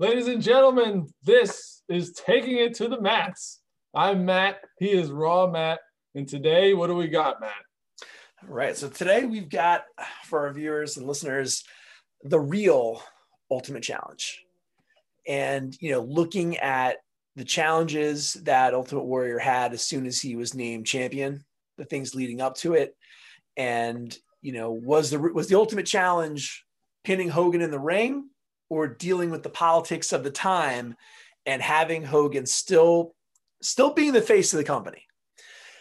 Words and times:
Ladies 0.00 0.28
and 0.28 0.40
gentlemen, 0.40 1.08
this 1.24 1.82
is 1.88 2.12
Taking 2.12 2.58
It 2.58 2.74
to 2.74 2.86
the 2.86 3.00
Mats. 3.00 3.58
I'm 3.92 4.24
Matt. 4.24 4.60
He 4.78 4.92
is 4.92 5.10
Raw 5.10 5.48
Matt. 5.48 5.80
And 6.14 6.28
today, 6.28 6.72
what 6.72 6.86
do 6.86 6.94
we 6.94 7.08
got, 7.08 7.40
Matt? 7.40 7.50
Right. 8.46 8.76
So 8.76 8.88
today 8.88 9.24
we've 9.24 9.48
got 9.48 9.82
for 10.26 10.46
our 10.46 10.52
viewers 10.52 10.96
and 10.96 11.06
listeners 11.08 11.64
the 12.22 12.38
real 12.38 13.02
Ultimate 13.50 13.82
Challenge. 13.82 14.40
And, 15.26 15.76
you 15.80 15.90
know, 15.90 16.02
looking 16.02 16.58
at 16.58 16.98
the 17.34 17.44
challenges 17.44 18.34
that 18.44 18.74
Ultimate 18.74 19.02
Warrior 19.02 19.40
had 19.40 19.72
as 19.72 19.82
soon 19.82 20.06
as 20.06 20.20
he 20.20 20.36
was 20.36 20.54
named 20.54 20.86
champion, 20.86 21.44
the 21.76 21.84
things 21.84 22.14
leading 22.14 22.40
up 22.40 22.54
to 22.58 22.74
it. 22.74 22.94
And, 23.56 24.16
you 24.42 24.52
know, 24.52 24.70
was 24.70 25.10
the 25.10 25.18
was 25.18 25.48
the 25.48 25.58
Ultimate 25.58 25.86
Challenge 25.86 26.64
pinning 27.02 27.30
Hogan 27.30 27.62
in 27.62 27.72
the 27.72 27.80
ring 27.80 28.28
or 28.68 28.86
dealing 28.86 29.30
with 29.30 29.42
the 29.42 29.48
politics 29.48 30.12
of 30.12 30.24
the 30.24 30.30
time 30.30 30.94
and 31.46 31.62
having 31.62 32.04
Hogan 32.04 32.46
still 32.46 33.14
still 33.62 33.92
being 33.92 34.12
the 34.12 34.20
face 34.20 34.52
of 34.52 34.58
the 34.58 34.64
company. 34.64 35.02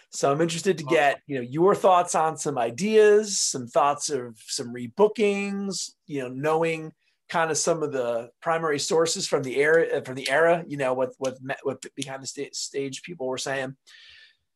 So 0.10 0.32
I'm 0.32 0.42
interested 0.42 0.78
to 0.78 0.84
get, 0.86 1.20
you 1.28 1.36
know, 1.36 1.42
your 1.42 1.76
thoughts 1.76 2.16
on 2.16 2.38
some 2.38 2.58
ideas, 2.58 3.38
some 3.38 3.68
thoughts 3.68 4.10
of 4.10 4.38
some 4.48 4.74
rebookings, 4.74 5.92
you 6.08 6.22
know, 6.22 6.30
knowing 6.30 6.92
kind 7.30 7.52
of 7.52 7.58
some 7.58 7.84
of 7.84 7.92
the 7.92 8.30
primary 8.42 8.80
sources 8.80 9.28
from 9.28 9.44
the 9.44 9.58
era 9.58 10.02
from 10.04 10.16
the 10.16 10.30
era, 10.30 10.64
you 10.68 10.78
know, 10.78 10.94
what 10.94 11.14
what 11.18 11.38
what 11.64 11.86
behind 11.96 12.24
the 12.24 12.50
stage 12.54 13.04
people 13.04 13.28
were 13.28 13.38
saying. 13.38 13.76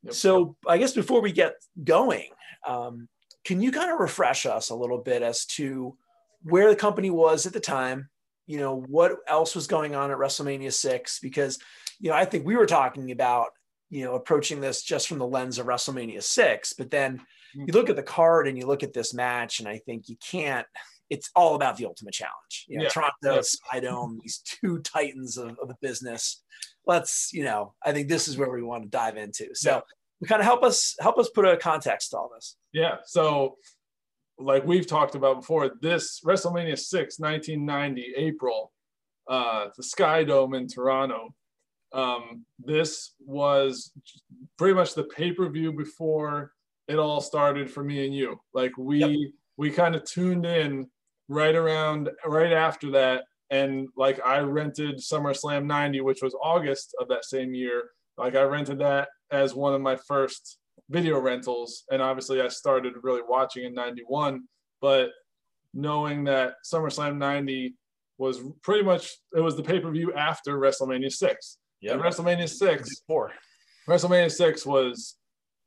Yep. 0.03 0.13
So 0.13 0.55
I 0.67 0.77
guess 0.77 0.93
before 0.93 1.21
we 1.21 1.31
get 1.31 1.55
going, 1.83 2.29
um, 2.65 3.07
can 3.43 3.61
you 3.61 3.71
kind 3.71 3.91
of 3.91 3.99
refresh 3.99 4.45
us 4.45 4.69
a 4.69 4.75
little 4.75 4.99
bit 4.99 5.21
as 5.21 5.45
to 5.57 5.97
where 6.43 6.69
the 6.69 6.75
company 6.75 7.09
was 7.09 7.45
at 7.45 7.53
the 7.53 7.59
time, 7.59 8.09
you 8.51 8.57
know, 8.57 8.81
what 8.87 9.15
else 9.29 9.55
was 9.55 9.65
going 9.65 9.95
on 9.95 10.11
at 10.11 10.17
WrestleMania 10.17 10.73
6 10.73 11.19
because 11.19 11.57
you 12.01 12.09
know, 12.09 12.15
I 12.17 12.25
think 12.25 12.45
we 12.45 12.57
were 12.57 12.65
talking 12.65 13.11
about, 13.11 13.49
you 13.89 14.03
know, 14.03 14.15
approaching 14.15 14.59
this 14.59 14.83
just 14.83 15.07
from 15.07 15.19
the 15.19 15.27
lens 15.27 15.57
of 15.57 15.67
WrestleMania 15.67 16.21
6, 16.21 16.73
but 16.73 16.91
then 16.91 17.17
mm-hmm. 17.17 17.63
you 17.67 17.73
look 17.73 17.89
at 17.89 17.95
the 17.95 18.03
card 18.03 18.47
and 18.47 18.57
you 18.57 18.65
look 18.65 18.83
at 18.83 18.91
this 18.91 19.13
match 19.13 19.59
and 19.59 19.69
I 19.69 19.77
think 19.77 20.09
you 20.09 20.17
can't 20.17 20.67
it's 21.09 21.29
all 21.35 21.55
about 21.55 21.75
the 21.75 21.85
ultimate 21.85 22.13
challenge. 22.13 22.65
You 22.69 22.77
know, 22.77 22.83
yeah. 22.83 22.89
Toronto, 22.89 23.41
these 24.23 24.39
two 24.45 24.79
titans 24.79 25.37
of, 25.37 25.57
of, 25.61 25.67
the 25.67 25.75
business. 25.81 26.41
Let's, 26.85 27.31
you 27.33 27.43
know, 27.43 27.73
I 27.85 27.91
think 27.91 28.07
this 28.07 28.29
is 28.29 28.37
where 28.37 28.49
we 28.49 28.63
want 28.63 28.83
to 28.83 28.89
dive 28.89 29.17
into. 29.17 29.49
So 29.53 29.83
yeah. 30.21 30.27
kind 30.29 30.39
of 30.39 30.45
help 30.45 30.63
us 30.63 30.95
help 31.01 31.19
us 31.19 31.29
put 31.29 31.45
a 31.45 31.57
context 31.57 32.11
to 32.11 32.17
all 32.17 32.31
this. 32.33 32.55
Yeah. 32.71 32.95
So 33.03 33.57
like 34.41 34.65
we've 34.65 34.87
talked 34.87 35.15
about 35.15 35.41
before, 35.41 35.71
this 35.81 36.21
WrestleMania 36.25 36.77
6, 36.77 37.19
1990, 37.19 38.13
April, 38.17 38.71
uh, 39.29 39.67
the 39.77 39.83
Sky 39.83 40.23
Dome 40.23 40.53
in 40.53 40.67
Toronto. 40.67 41.33
Um, 41.93 42.45
this 42.59 43.13
was 43.19 43.91
pretty 44.57 44.73
much 44.73 44.93
the 44.93 45.03
pay-per-view 45.03 45.73
before 45.73 46.53
it 46.87 46.97
all 46.97 47.21
started 47.21 47.69
for 47.69 47.83
me 47.83 48.05
and 48.05 48.15
you. 48.15 48.39
Like 48.53 48.71
we 48.77 48.99
yep. 48.99 49.31
we 49.57 49.71
kind 49.71 49.95
of 49.95 50.03
tuned 50.05 50.45
in 50.45 50.87
right 51.27 51.55
around 51.55 52.09
right 52.25 52.53
after 52.53 52.91
that. 52.91 53.23
And 53.49 53.89
like 53.97 54.19
I 54.25 54.39
rented 54.39 54.97
SummerSlam 54.97 55.65
90, 55.65 56.01
which 56.01 56.21
was 56.21 56.35
August 56.41 56.95
of 56.99 57.09
that 57.09 57.25
same 57.25 57.53
year. 57.53 57.89
Like 58.17 58.35
I 58.35 58.43
rented 58.43 58.79
that 58.79 59.09
as 59.31 59.53
one 59.53 59.73
of 59.73 59.81
my 59.81 59.97
first 59.97 60.57
video 60.89 61.19
rentals. 61.19 61.83
And 61.91 62.01
obviously, 62.01 62.41
I 62.41 62.47
started 62.47 62.93
really 63.03 63.21
watching 63.27 63.65
in 63.65 63.73
91. 63.73 64.43
But 64.81 65.09
knowing 65.73 66.25
that 66.25 66.55
SummerSlam 66.65 67.17
90 67.17 67.75
was 68.17 68.39
pretty 68.61 68.83
much, 68.83 69.11
it 69.35 69.39
was 69.39 69.55
the 69.55 69.63
pay 69.63 69.79
per 69.79 69.91
view 69.91 70.13
after 70.13 70.57
WrestleMania 70.57 71.11
6. 71.11 71.57
Yeah. 71.81 71.93
WrestleMania 71.93 72.49
6. 72.49 73.01
Four. 73.07 73.31
WrestleMania 73.87 74.31
6 74.31 74.65
was 74.65 75.17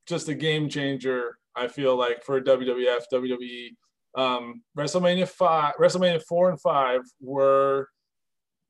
just 0.07 0.29
a 0.29 0.35
game 0.35 0.69
changer, 0.69 1.39
I 1.57 1.69
feel 1.69 1.97
like, 1.97 2.23
for 2.25 2.41
WWF, 2.41 3.03
WWE. 3.13 3.71
Um, 4.17 4.63
WrestleMania 4.79 5.27
5, 5.27 5.75
WrestleMania 5.81 6.23
4 6.29 6.51
and 6.51 6.61
5 6.61 7.01
were 7.21 7.89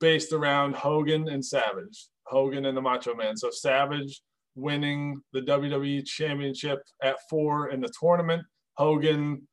based 0.01 0.33
around 0.33 0.75
Hogan 0.75 1.29
and 1.29 1.45
Savage, 1.45 2.09
Hogan 2.27 2.65
and 2.65 2.77
the 2.77 2.81
Macho 2.81 3.15
Man. 3.15 3.37
So 3.37 3.51
Savage 3.51 4.23
winning 4.55 5.21
the 5.33 5.41
WWE 5.41 6.05
Championship 6.05 6.81
at 7.03 7.17
four 7.29 7.71
in 7.71 7.81
the 7.81 7.93
tournament. 8.01 8.43
Hogan, 8.77 9.47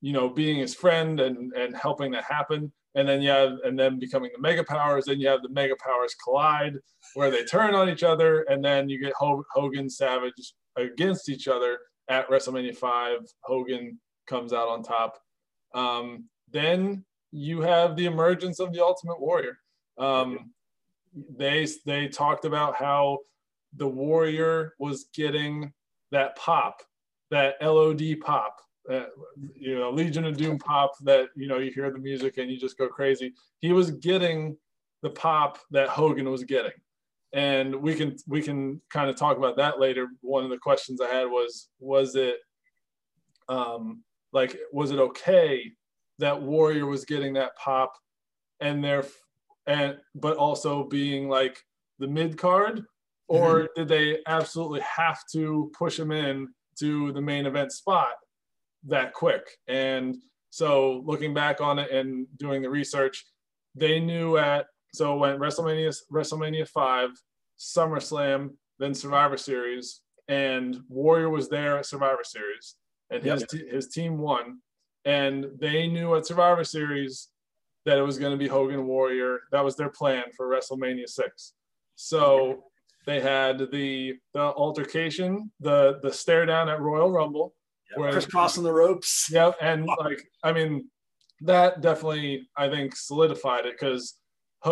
you 0.00 0.12
know, 0.12 0.28
being 0.28 0.58
his 0.58 0.74
friend 0.74 1.20
and 1.20 1.52
and 1.54 1.76
helping 1.76 2.10
that 2.12 2.24
happen. 2.24 2.72
And 2.96 3.08
then 3.08 3.22
you 3.22 3.30
have, 3.30 3.54
and 3.64 3.76
then 3.76 3.98
becoming 3.98 4.30
the 4.32 4.40
mega 4.40 4.62
powers. 4.62 5.06
Then 5.06 5.18
you 5.18 5.26
have 5.26 5.42
the 5.42 5.48
mega 5.48 5.74
powers 5.84 6.14
collide, 6.22 6.74
where 7.14 7.28
they 7.28 7.44
turn 7.44 7.74
on 7.74 7.88
each 7.88 8.04
other, 8.04 8.42
and 8.42 8.64
then 8.64 8.88
you 8.88 9.00
get 9.00 9.12
Hogan 9.16 9.90
Savage 9.90 10.54
against 10.76 11.28
each 11.28 11.48
other 11.48 11.78
at 12.08 12.28
WrestleMania 12.28 12.76
five. 12.76 13.18
Hogan 13.42 13.98
comes 14.26 14.52
out 14.52 14.68
on 14.68 14.82
top. 14.84 15.18
Um, 15.74 16.28
then 16.52 17.04
you 17.32 17.60
have 17.62 17.96
the 17.96 18.06
emergence 18.06 18.60
of 18.60 18.72
the 18.72 18.82
Ultimate 18.82 19.20
Warrior. 19.20 19.58
Um, 19.98 20.52
they 21.36 21.66
they 21.84 22.08
talked 22.08 22.44
about 22.44 22.76
how 22.76 23.18
the 23.76 23.86
Warrior 23.86 24.74
was 24.78 25.06
getting 25.14 25.72
that 26.10 26.36
pop, 26.36 26.82
that 27.30 27.56
LOD 27.60 28.20
pop, 28.20 28.60
that, 28.86 29.08
you 29.54 29.78
know, 29.78 29.90
Legion 29.90 30.24
of 30.24 30.36
Doom 30.36 30.58
pop 30.58 30.92
that, 31.02 31.28
you 31.34 31.48
know, 31.48 31.58
you 31.58 31.70
hear 31.70 31.90
the 31.90 31.98
music 31.98 32.38
and 32.38 32.50
you 32.50 32.58
just 32.58 32.78
go 32.78 32.88
crazy. 32.88 33.32
He 33.60 33.72
was 33.72 33.90
getting 33.90 34.56
the 35.02 35.10
pop 35.10 35.58
that 35.70 35.88
Hogan 35.88 36.30
was 36.30 36.44
getting. 36.44 36.72
And 37.32 37.74
we 37.74 37.94
can 37.94 38.16
we 38.28 38.40
can 38.40 38.80
kind 38.90 39.10
of 39.10 39.16
talk 39.16 39.36
about 39.36 39.56
that 39.56 39.80
later. 39.80 40.06
One 40.20 40.44
of 40.44 40.50
the 40.50 40.58
questions 40.58 41.00
I 41.00 41.08
had 41.08 41.24
was 41.24 41.68
was 41.80 42.14
it 42.14 42.36
um 43.48 44.02
like 44.32 44.56
was 44.72 44.92
it 44.92 44.98
okay 44.98 45.72
that 46.18 46.40
Warrior 46.40 46.86
was 46.86 47.04
getting 47.04 47.34
that 47.34 47.56
pop 47.56 47.92
and 48.60 48.84
there 48.84 49.04
and 49.66 49.98
but 50.14 50.36
also 50.36 50.84
being 50.84 51.28
like 51.28 51.58
the 51.98 52.06
mid 52.06 52.38
card 52.38 52.84
or 53.28 53.60
mm-hmm. 53.60 53.66
did 53.76 53.88
they 53.88 54.18
absolutely 54.26 54.80
have 54.80 55.20
to 55.32 55.70
push 55.76 55.98
him 55.98 56.12
in 56.12 56.48
to 56.78 57.12
the 57.12 57.20
main 57.20 57.46
event 57.46 57.72
spot 57.72 58.12
that 58.86 59.12
quick? 59.12 59.46
And 59.66 60.16
so 60.50 61.02
looking 61.04 61.34
back 61.34 61.60
on 61.60 61.78
it 61.78 61.90
and 61.90 62.26
doing 62.36 62.62
the 62.62 62.70
research, 62.70 63.24
they 63.74 63.98
knew 64.00 64.36
at 64.36 64.66
so 64.94 65.16
when 65.16 65.38
WrestleMania 65.38 65.96
WrestleMania 66.12 66.68
five, 66.68 67.10
SummerSlam, 67.58 68.50
then 68.78 68.94
Survivor 68.94 69.36
Series, 69.36 70.02
and 70.28 70.80
Warrior 70.88 71.30
was 71.30 71.48
there 71.48 71.78
at 71.78 71.86
Survivor 71.86 72.22
Series, 72.22 72.76
and 73.10 73.22
his 73.22 73.40
yep. 73.40 73.48
t- 73.48 73.68
his 73.68 73.88
team 73.88 74.18
won, 74.18 74.60
and 75.04 75.46
they 75.58 75.88
knew 75.88 76.14
at 76.14 76.26
Survivor 76.26 76.62
Series 76.62 77.28
that 77.84 77.98
it 77.98 78.02
was 78.02 78.18
going 78.18 78.30
to 78.32 78.38
be 78.38 78.46
Hogan 78.46 78.86
Warrior. 78.86 79.40
That 79.50 79.64
was 79.64 79.76
their 79.76 79.90
plan 79.90 80.24
for 80.36 80.48
WrestleMania 80.48 81.08
six. 81.08 81.54
So 81.96 82.64
they 83.06 83.20
had 83.20 83.58
the 83.70 84.14
the 84.32 84.40
altercation, 84.40 85.50
the 85.60 85.98
the 86.02 86.12
stare 86.12 86.46
down 86.46 86.68
at 86.68 86.80
Royal 86.80 87.10
Rumble, 87.10 87.54
yep, 87.90 87.98
where 87.98 88.12
crisscrossing 88.12 88.62
the 88.62 88.72
ropes. 88.72 89.28
Yeah, 89.30 89.52
and 89.60 89.86
like 89.86 90.22
I 90.42 90.52
mean, 90.52 90.88
that 91.42 91.80
definitely 91.80 92.48
I 92.56 92.68
think 92.68 92.96
solidified 92.96 93.66
it 93.66 93.74
because 93.78 94.14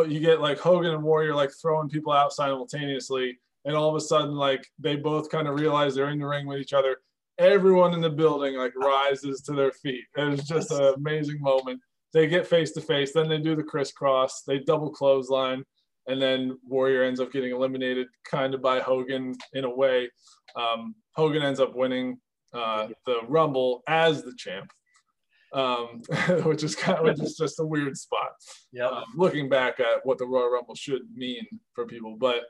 you 0.08 0.20
get 0.20 0.40
like 0.40 0.58
Hogan 0.58 0.94
and 0.94 1.02
Warrior 1.02 1.34
like 1.34 1.50
throwing 1.60 1.88
people 1.88 2.12
out 2.12 2.32
simultaneously, 2.32 3.38
and 3.64 3.76
all 3.76 3.90
of 3.90 3.96
a 3.96 4.00
sudden 4.00 4.34
like 4.34 4.66
they 4.78 4.96
both 4.96 5.30
kind 5.30 5.46
of 5.46 5.58
realize 5.58 5.94
they're 5.94 6.10
in 6.10 6.18
the 6.18 6.26
ring 6.26 6.46
with 6.46 6.58
each 6.58 6.72
other. 6.72 6.98
Everyone 7.38 7.94
in 7.94 8.00
the 8.00 8.10
building 8.10 8.56
like 8.56 8.76
rises 8.76 9.40
to 9.42 9.52
their 9.52 9.72
feet. 9.72 10.04
It 10.16 10.24
was 10.24 10.44
just 10.44 10.70
an 10.70 10.94
amazing 10.96 11.40
moment. 11.40 11.80
They 12.12 12.26
get 12.26 12.46
face 12.46 12.72
to 12.72 12.82
face, 12.82 13.12
then 13.12 13.28
they 13.28 13.38
do 13.38 13.56
the 13.56 13.62
crisscross, 13.62 14.42
they 14.42 14.58
double 14.58 14.90
clothesline 14.90 15.64
and 16.06 16.20
then 16.20 16.58
Warrior 16.66 17.04
ends 17.04 17.20
up 17.20 17.32
getting 17.32 17.52
eliminated 17.52 18.08
kind 18.28 18.54
of 18.54 18.62
by 18.62 18.80
Hogan 18.80 19.34
in 19.52 19.64
a 19.64 19.74
way. 19.74 20.10
Um, 20.56 20.94
Hogan 21.14 21.42
ends 21.42 21.60
up 21.60 21.74
winning 21.74 22.18
uh, 22.52 22.88
the 23.06 23.20
Rumble 23.28 23.82
as 23.86 24.22
the 24.22 24.34
champ, 24.36 24.70
um, 25.52 26.02
which 26.44 26.62
is 26.62 26.74
kind 26.74 26.98
of 26.98 27.04
which 27.04 27.20
is 27.20 27.36
just 27.36 27.60
a 27.60 27.64
weird 27.64 27.96
spot. 27.96 28.32
Yeah, 28.72 28.86
uh, 28.86 29.04
looking 29.16 29.48
back 29.48 29.80
at 29.80 30.04
what 30.04 30.18
the 30.18 30.26
Royal 30.26 30.50
Rumble 30.50 30.74
should 30.74 31.02
mean 31.14 31.46
for 31.74 31.86
people, 31.86 32.16
but 32.18 32.44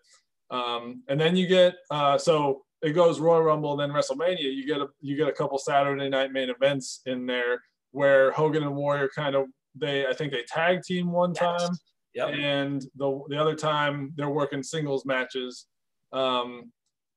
um, 0.50 1.02
and 1.08 1.20
then 1.20 1.36
you 1.36 1.46
get 1.46 1.74
uh, 1.90 2.18
so 2.18 2.62
it 2.82 2.92
goes 2.92 3.20
Royal 3.20 3.42
Rumble, 3.42 3.76
then 3.76 3.90
WrestleMania. 3.90 4.54
You 4.54 4.66
get 4.66 4.80
a 4.80 4.88
you 5.00 5.16
get 5.16 5.28
a 5.28 5.32
couple 5.32 5.58
Saturday 5.58 6.08
night 6.08 6.32
main 6.32 6.50
events 6.50 7.00
in 7.06 7.26
there 7.26 7.62
where 7.92 8.32
Hogan 8.32 8.62
and 8.62 8.74
Warrior 8.74 9.08
kind 9.14 9.36
of 9.36 9.46
they 9.74 10.06
I 10.06 10.12
think 10.12 10.32
they 10.32 10.44
tag 10.46 10.82
team 10.82 11.12
one 11.12 11.32
time. 11.32 11.70
Yes 12.14 12.28
Yep. 12.28 12.38
And 12.38 12.84
the 12.96 13.22
the 13.28 13.40
other 13.40 13.54
time 13.54 14.12
they're 14.16 14.28
working 14.28 14.62
singles 14.62 15.04
matches. 15.06 15.66
Um, 16.12 16.70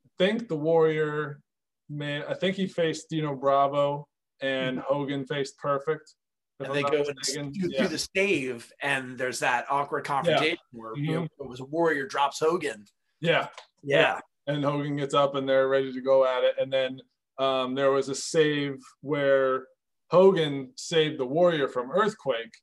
I 0.05 0.09
think 0.17 0.47
the 0.47 0.55
Warrior 0.55 1.41
man, 1.89 2.23
I 2.29 2.33
think 2.33 2.55
he 2.55 2.67
faced 2.67 3.09
Dino 3.09 3.35
Bravo 3.35 4.07
and 4.41 4.77
mm-hmm. 4.77 4.93
Hogan 4.93 5.25
faced 5.25 5.57
Perfect. 5.57 6.15
and 6.59 6.73
they 6.73 6.83
go 6.83 7.03
and 7.37 7.53
do, 7.53 7.69
yeah. 7.69 7.83
do, 7.83 7.87
the 7.89 7.97
stave, 7.97 8.71
and 8.81 9.17
there's 9.17 9.39
that 9.39 9.65
awkward 9.69 10.05
confrontation 10.05 10.57
yeah. 10.71 10.79
where 10.79 10.93
mm-hmm. 10.93 11.03
you 11.03 11.15
know, 11.15 11.27
it 11.39 11.47
was 11.47 11.61
Warrior 11.61 12.07
drops 12.07 12.39
Hogan. 12.39 12.85
Yeah. 13.19 13.47
yeah. 13.83 14.19
And 14.47 14.63
Hogan 14.63 14.95
gets 14.95 15.13
up 15.13 15.35
and 15.35 15.47
they're 15.47 15.67
ready 15.67 15.91
to 15.91 16.01
go 16.01 16.25
at 16.25 16.43
it. 16.43 16.55
And 16.59 16.71
then 16.71 17.01
um, 17.39 17.75
there 17.75 17.91
was 17.91 18.09
a 18.09 18.15
save 18.15 18.77
where 19.01 19.67
Hogan 20.09 20.71
saved 20.75 21.19
the 21.19 21.25
Warrior 21.25 21.67
from 21.67 21.91
Earthquake 21.91 22.53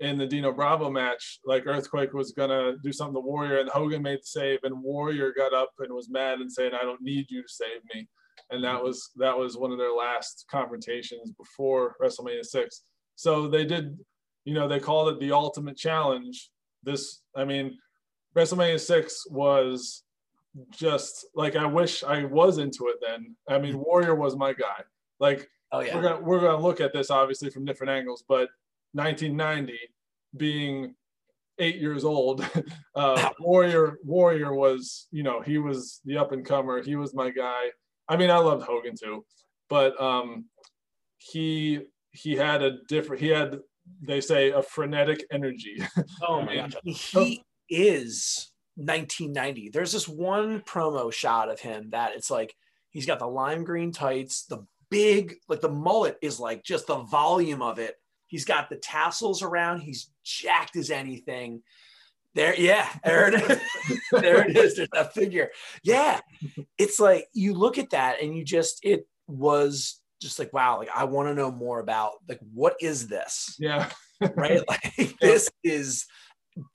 in 0.00 0.18
the 0.18 0.26
Dino 0.26 0.52
Bravo 0.52 0.90
match. 0.90 1.40
Like 1.44 1.66
Earthquake 1.66 2.12
was 2.12 2.32
gonna 2.32 2.74
do 2.82 2.92
something 2.92 3.14
to 3.14 3.20
Warrior, 3.20 3.58
and 3.58 3.68
Hogan 3.68 4.02
made 4.02 4.18
the 4.18 4.26
save, 4.26 4.60
and 4.62 4.82
Warrior 4.82 5.32
got 5.36 5.52
up 5.52 5.70
and 5.78 5.92
was 5.92 6.10
mad 6.10 6.40
and 6.40 6.50
saying, 6.52 6.72
"I 6.74 6.82
don't 6.82 7.02
need 7.02 7.26
you 7.30 7.42
to 7.42 7.48
save 7.48 7.80
me." 7.94 8.08
And 8.50 8.62
that 8.64 8.82
was 8.82 9.10
that 9.16 9.36
was 9.36 9.56
one 9.56 9.72
of 9.72 9.78
their 9.78 9.92
last 9.92 10.46
confrontations 10.50 11.32
before 11.32 11.96
WrestleMania 12.00 12.44
six. 12.44 12.84
So 13.16 13.48
they 13.48 13.64
did, 13.64 13.98
you 14.44 14.54
know, 14.54 14.68
they 14.68 14.78
called 14.78 15.08
it 15.08 15.20
the 15.20 15.32
Ultimate 15.32 15.76
Challenge. 15.76 16.50
This, 16.82 17.22
I 17.34 17.44
mean, 17.44 17.78
WrestleMania 18.36 18.78
six 18.78 19.26
was 19.28 20.04
just 20.70 21.26
like 21.34 21.56
I 21.56 21.66
wish 21.66 22.04
I 22.04 22.24
was 22.24 22.58
into 22.58 22.88
it 22.88 22.96
then. 23.00 23.34
I 23.48 23.58
mean, 23.58 23.78
Warrior 23.78 24.14
was 24.14 24.36
my 24.36 24.52
guy. 24.52 24.82
Like, 25.18 25.48
oh 25.72 25.80
yeah, 25.80 25.96
we're 25.96 26.02
gonna 26.02 26.20
we're 26.20 26.40
gonna 26.40 26.62
look 26.62 26.80
at 26.80 26.92
this 26.92 27.10
obviously 27.10 27.50
from 27.50 27.64
different 27.64 27.90
angles, 27.90 28.24
but 28.28 28.48
1990 28.96 29.78
being 30.36 30.94
eight 31.58 31.76
years 31.76 32.04
old, 32.04 32.46
uh, 32.94 33.30
Warrior 33.40 33.98
Warrior 34.04 34.54
was 34.54 35.06
you 35.10 35.22
know 35.22 35.40
he 35.40 35.58
was 35.58 36.00
the 36.04 36.16
up 36.16 36.32
and 36.32 36.44
comer. 36.44 36.82
He 36.82 36.96
was 36.96 37.14
my 37.14 37.30
guy. 37.30 37.70
I 38.08 38.16
mean, 38.16 38.30
I 38.30 38.38
loved 38.38 38.64
Hogan 38.64 38.94
too, 38.96 39.24
but 39.68 40.00
um, 40.00 40.46
he 41.18 41.80
he 42.12 42.34
had 42.36 42.62
a 42.62 42.78
different. 42.88 43.22
He 43.22 43.28
had 43.28 43.58
they 44.02 44.20
say 44.20 44.50
a 44.50 44.62
frenetic 44.62 45.24
energy. 45.30 45.82
Oh 46.28 46.42
man, 46.42 46.72
he 46.84 47.42
is 47.68 48.50
1990. 48.76 49.70
There's 49.70 49.92
this 49.92 50.08
one 50.08 50.60
promo 50.60 51.12
shot 51.12 51.50
of 51.50 51.60
him 51.60 51.90
that 51.90 52.14
it's 52.14 52.30
like 52.30 52.54
he's 52.90 53.06
got 53.06 53.18
the 53.18 53.26
lime 53.26 53.64
green 53.64 53.92
tights, 53.92 54.44
the 54.46 54.66
big, 54.90 55.34
like 55.48 55.60
the 55.60 55.68
mullet 55.68 56.16
is 56.22 56.40
like 56.40 56.64
just 56.64 56.86
the 56.86 56.98
volume 56.98 57.62
of 57.62 57.78
it. 57.78 57.94
He's 58.26 58.44
got 58.44 58.68
the 58.68 58.76
tassels 58.76 59.42
around. 59.42 59.80
He's 59.80 60.10
jacked 60.24 60.76
as 60.76 60.90
anything. 60.90 61.62
There, 62.34 62.54
yeah, 62.58 62.88
there 63.04 63.28
it 63.28 63.34
is. 63.34 64.00
there 64.12 64.46
it 64.48 64.56
is. 64.56 64.76
There's 64.76 64.88
that 64.92 65.14
figure. 65.14 65.50
Yeah, 65.82 66.20
it's 66.76 67.00
like 67.00 67.28
you 67.32 67.54
look 67.54 67.78
at 67.78 67.90
that 67.90 68.22
and 68.22 68.36
you 68.36 68.44
just 68.44 68.80
it 68.84 69.06
was 69.26 70.00
just 70.20 70.38
like 70.38 70.52
wow, 70.52 70.78
like 70.78 70.90
I 70.94 71.04
want 71.04 71.28
to 71.28 71.34
know 71.34 71.50
more 71.50 71.80
about 71.80 72.12
like 72.28 72.40
what 72.52 72.76
is 72.80 73.08
this? 73.08 73.56
Yeah, 73.58 73.90
right. 74.34 74.62
Like 74.68 75.16
this 75.20 75.48
is 75.64 76.06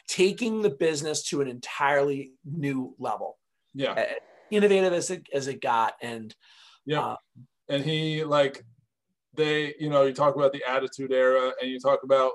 taking 0.08 0.62
the 0.62 0.70
business 0.70 1.24
to 1.26 1.42
an 1.42 1.48
entirely 1.48 2.32
new 2.44 2.96
level. 3.00 3.38
Yeah. 3.74 3.92
Uh, 3.92 4.06
innovative 4.50 4.94
as 4.94 5.10
it 5.12 5.28
as 5.34 5.48
it 5.48 5.62
got. 5.62 5.94
And 6.02 6.36
yeah. 6.86 7.02
Uh, 7.02 7.16
and 7.70 7.84
he 7.84 8.24
like 8.24 8.64
they, 9.36 9.74
you 9.80 9.90
know, 9.90 10.04
you 10.04 10.14
talk 10.14 10.36
about 10.36 10.54
the 10.54 10.64
attitude 10.68 11.12
era 11.12 11.52
and 11.62 11.70
you 11.70 11.80
talk 11.80 12.04
about 12.04 12.32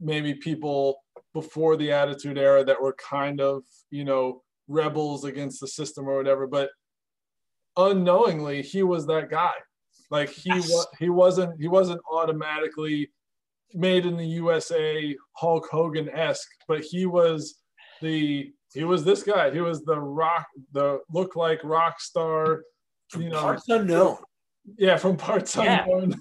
maybe 0.00 0.34
people 0.34 0.98
before 1.32 1.76
the 1.76 1.92
attitude 1.92 2.38
era 2.38 2.64
that 2.64 2.80
were 2.80 2.94
kind 2.94 3.40
of, 3.40 3.62
you 3.90 4.04
know, 4.04 4.42
rebels 4.68 5.24
against 5.24 5.60
the 5.60 5.68
system 5.68 6.08
or 6.08 6.16
whatever, 6.16 6.46
but 6.46 6.70
unknowingly 7.76 8.62
he 8.62 8.82
was 8.82 9.06
that 9.06 9.30
guy. 9.30 9.52
Like 10.10 10.30
he 10.30 10.50
yes. 10.50 10.68
was 10.68 10.86
he 10.98 11.08
wasn't 11.08 11.60
he 11.60 11.68
wasn't 11.68 12.00
automatically 12.12 13.10
made 13.72 14.06
in 14.06 14.16
the 14.16 14.26
USA 14.26 15.16
Hulk 15.32 15.68
Hogan 15.70 16.08
esque, 16.10 16.50
but 16.68 16.82
he 16.82 17.06
was 17.06 17.56
the 18.00 18.52
he 18.72 18.84
was 18.84 19.04
this 19.04 19.22
guy. 19.22 19.50
He 19.50 19.60
was 19.60 19.82
the 19.84 19.98
rock, 19.98 20.46
the 20.72 21.00
look 21.10 21.36
like 21.36 21.60
rock 21.64 22.00
star. 22.00 22.62
You 23.16 23.28
know, 23.28 23.40
parts 23.40 23.68
unknown. 23.68 24.18
Yeah, 24.78 24.96
from 24.96 25.16
parts 25.16 25.56
yeah. 25.56 25.84
unknown. 25.84 26.20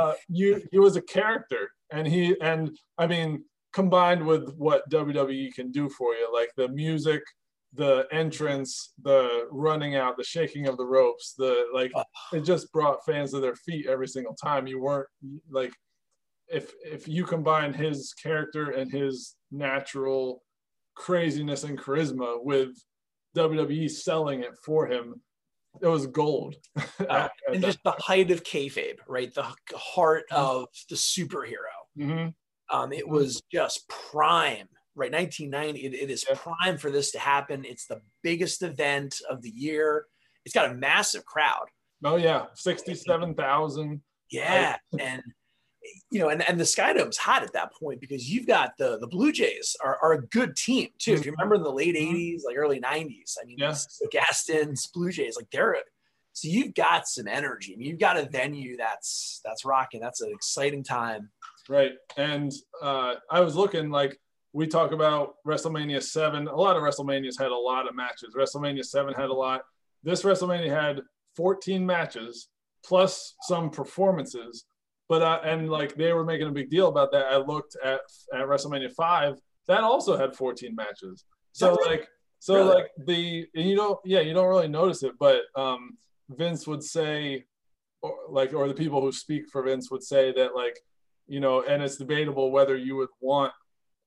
uh, 0.00 0.14
you 0.28 0.62
he 0.70 0.78
was 0.78 0.96
a 0.96 1.02
character, 1.02 1.70
and 1.90 2.06
he 2.06 2.36
and 2.40 2.76
I 2.98 3.06
mean 3.06 3.44
combined 3.72 4.24
with 4.24 4.54
what 4.56 4.88
WWE 4.90 5.54
can 5.54 5.70
do 5.70 5.88
for 5.88 6.14
you, 6.14 6.32
like 6.32 6.50
the 6.56 6.68
music, 6.68 7.22
the 7.74 8.06
entrance, 8.12 8.92
the 9.02 9.46
running 9.50 9.96
out, 9.96 10.16
the 10.16 10.24
shaking 10.24 10.68
of 10.68 10.76
the 10.76 10.84
ropes, 10.84 11.34
the 11.36 11.66
like, 11.72 11.92
it 12.32 12.40
just 12.40 12.70
brought 12.72 13.04
fans 13.04 13.30
to 13.32 13.40
their 13.40 13.54
feet 13.54 13.86
every 13.86 14.08
single 14.08 14.34
time. 14.34 14.66
You 14.66 14.80
weren't 14.80 15.08
like 15.50 15.72
if 16.48 16.72
if 16.84 17.08
you 17.08 17.24
combine 17.24 17.72
his 17.72 18.12
character 18.12 18.70
and 18.70 18.90
his 18.90 19.36
natural 19.50 20.42
craziness 20.94 21.64
and 21.64 21.78
charisma 21.78 22.36
with 22.42 22.70
WWE 23.36 23.90
selling 23.90 24.40
it 24.40 24.52
for 24.64 24.86
him, 24.86 25.20
it 25.80 25.86
was 25.86 26.06
gold. 26.06 26.56
and 27.08 27.62
just 27.62 27.78
the 27.84 27.92
height 27.92 28.30
of 28.30 28.44
kayfabe, 28.44 28.98
right? 29.08 29.32
The 29.32 29.46
heart 29.74 30.24
mm-hmm. 30.30 30.42
of 30.42 30.68
the 30.88 30.96
superhero. 30.96 31.54
Mm-hmm. 31.98 32.76
Um, 32.76 32.92
it 32.92 33.08
was 33.08 33.42
just 33.52 33.88
prime, 33.88 34.68
right? 34.94 35.12
1990. 35.12 35.80
It, 35.80 35.94
it 35.94 36.10
is 36.10 36.24
yeah. 36.28 36.36
prime 36.36 36.78
for 36.78 36.90
this 36.90 37.10
to 37.12 37.18
happen. 37.18 37.64
It's 37.64 37.86
the 37.86 38.00
biggest 38.22 38.62
event 38.62 39.20
of 39.28 39.42
the 39.42 39.50
year. 39.50 40.06
It's 40.44 40.54
got 40.54 40.70
a 40.70 40.74
massive 40.74 41.24
crowd. 41.24 41.66
Oh 42.04 42.16
yeah, 42.16 42.46
sixty-seven 42.54 43.34
thousand. 43.34 44.00
Yeah, 44.30 44.76
and 44.98 45.22
you 46.10 46.20
know, 46.20 46.28
and, 46.28 46.46
and 46.48 46.58
the 46.58 46.64
Skydome's 46.64 47.16
hot 47.16 47.42
at 47.42 47.52
that 47.54 47.72
point 47.74 48.00
because 48.00 48.28
you've 48.28 48.46
got 48.46 48.76
the 48.78 48.98
the 48.98 49.06
Blue 49.06 49.32
Jays 49.32 49.76
are, 49.82 49.98
are 50.02 50.12
a 50.12 50.26
good 50.26 50.56
team 50.56 50.88
too. 50.98 51.14
If 51.14 51.26
you 51.26 51.32
remember 51.32 51.56
in 51.56 51.62
the 51.62 51.72
late 51.72 51.96
'80s, 51.96 52.36
mm-hmm. 52.36 52.46
like 52.46 52.56
early 52.56 52.80
'90s, 52.80 53.36
I 53.40 53.46
mean, 53.46 53.56
yeah. 53.58 53.74
Gaston's 54.10 54.86
Blue 54.88 55.10
Jays, 55.10 55.36
like 55.36 55.50
they're 55.50 55.76
so 56.34 56.48
you've 56.48 56.74
got 56.74 57.06
some 57.06 57.28
energy. 57.28 57.74
I 57.74 57.76
mean, 57.76 57.88
you've 57.88 57.98
got 57.98 58.16
a 58.16 58.24
venue 58.24 58.76
that's 58.76 59.40
that's 59.44 59.64
rocking. 59.64 60.00
That's 60.00 60.20
an 60.20 60.30
exciting 60.32 60.82
time. 60.82 61.30
Right, 61.68 61.92
and 62.16 62.52
uh, 62.80 63.14
I 63.30 63.40
was 63.40 63.54
looking 63.54 63.90
like 63.90 64.18
we 64.52 64.66
talk 64.66 64.92
about 64.92 65.34
WrestleMania 65.46 66.02
seven. 66.02 66.48
A 66.48 66.56
lot 66.56 66.76
of 66.76 66.82
WrestleManias 66.82 67.38
had 67.38 67.50
a 67.50 67.56
lot 67.56 67.88
of 67.88 67.94
matches. 67.94 68.34
WrestleMania 68.36 68.84
seven 68.84 69.14
had 69.14 69.30
a 69.30 69.34
lot. 69.34 69.62
This 70.02 70.22
WrestleMania 70.22 70.70
had 70.70 71.00
14 71.36 71.84
matches 71.84 72.48
plus 72.84 73.34
some 73.42 73.70
performances 73.70 74.64
but 75.12 75.20
uh, 75.20 75.40
and 75.44 75.68
like 75.68 75.94
they 75.94 76.14
were 76.14 76.24
making 76.24 76.48
a 76.48 76.50
big 76.50 76.70
deal 76.70 76.88
about 76.88 77.12
that. 77.12 77.26
I 77.26 77.36
looked 77.36 77.76
at 77.84 78.00
at 78.32 78.46
WrestleMania 78.46 78.90
five. 78.94 79.34
That 79.68 79.84
also 79.84 80.16
had 80.16 80.34
14 80.34 80.74
matches. 80.74 81.26
So 81.52 81.74
like 81.84 82.08
so 82.38 82.54
really? 82.54 82.74
like 82.74 82.90
the 83.04 83.46
and 83.54 83.68
you 83.68 83.76
don't 83.76 83.98
yeah 84.06 84.20
you 84.20 84.32
don't 84.32 84.48
really 84.48 84.68
notice 84.68 85.02
it, 85.02 85.12
but 85.20 85.42
um, 85.54 85.98
Vince 86.30 86.66
would 86.66 86.82
say, 86.82 87.44
or 88.00 88.14
like 88.30 88.54
or 88.54 88.66
the 88.68 88.72
people 88.72 89.02
who 89.02 89.12
speak 89.12 89.50
for 89.50 89.62
Vince 89.62 89.90
would 89.90 90.02
say 90.02 90.32
that 90.32 90.54
like 90.54 90.78
you 91.26 91.40
know, 91.40 91.60
and 91.60 91.82
it's 91.82 91.98
debatable 91.98 92.50
whether 92.50 92.74
you 92.74 92.96
would 92.96 93.10
want 93.20 93.52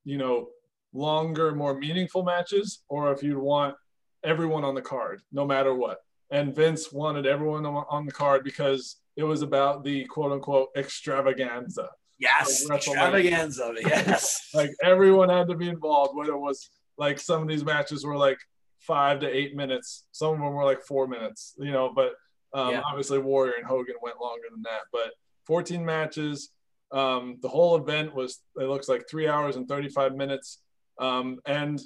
you 0.06 0.18
know 0.18 0.48
longer, 0.92 1.54
more 1.54 1.78
meaningful 1.78 2.24
matches, 2.24 2.82
or 2.90 3.12
if 3.12 3.22
you'd 3.22 3.38
want 3.38 3.76
everyone 4.24 4.64
on 4.64 4.74
the 4.74 4.82
card, 4.82 5.22
no 5.32 5.46
matter 5.46 5.76
what. 5.76 6.00
And 6.32 6.56
Vince 6.56 6.92
wanted 6.92 7.28
everyone 7.28 7.64
on 7.68 8.08
the 8.08 8.12
card 8.12 8.44
because 8.44 8.96
it 9.16 9.24
was 9.24 9.42
about 9.42 9.84
the 9.84 10.06
quote 10.06 10.32
unquote 10.32 10.70
extravaganza. 10.76 11.90
Yes, 12.20 12.70
extravaganza. 12.70 13.74
Yes. 13.82 14.50
like 14.54 14.72
everyone 14.84 15.30
had 15.30 15.48
to 15.50 15.56
be 15.56 15.70
involved, 15.70 16.16
whether 16.16 16.34
it 16.34 16.40
was 16.40 16.70
like 16.98 17.20
some 17.20 17.42
of 17.42 17.48
these 17.48 17.66
matches 17.66 18.06
were 18.06 18.18
like 18.18 18.38
five 18.80 19.20
to 19.20 19.28
eight 19.28 19.56
minutes, 19.56 20.06
some 20.12 20.34
of 20.34 20.40
them 20.40 20.54
were 20.54 20.64
like 20.64 20.82
four 20.82 21.08
minutes, 21.08 21.56
you 21.58 21.72
know, 21.72 21.92
but 21.94 22.14
um, 22.54 22.72
yeah. 22.72 22.82
obviously 22.86 23.18
Warrior 23.20 23.54
and 23.58 23.66
Hogan 23.66 23.96
went 24.02 24.22
longer 24.22 24.46
than 24.52 24.62
that. 24.64 24.82
But 24.92 25.12
14 25.46 25.84
matches. 25.86 26.50
Um, 26.92 27.38
the 27.42 27.50
whole 27.50 27.76
event 27.76 28.14
was, 28.14 28.40
it 28.56 28.64
looks 28.64 28.88
like 28.88 29.06
three 29.10 29.28
hours 29.28 29.56
and 29.56 29.68
35 29.68 30.16
minutes. 30.16 30.62
Um, 31.00 31.40
and 31.46 31.82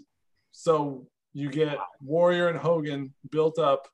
so 0.51 1.07
you 1.33 1.50
get 1.50 1.77
Warrior 2.01 2.50
and 2.50 2.59
Hogan 2.59 3.13
built 3.31 3.59
up. 3.59 3.88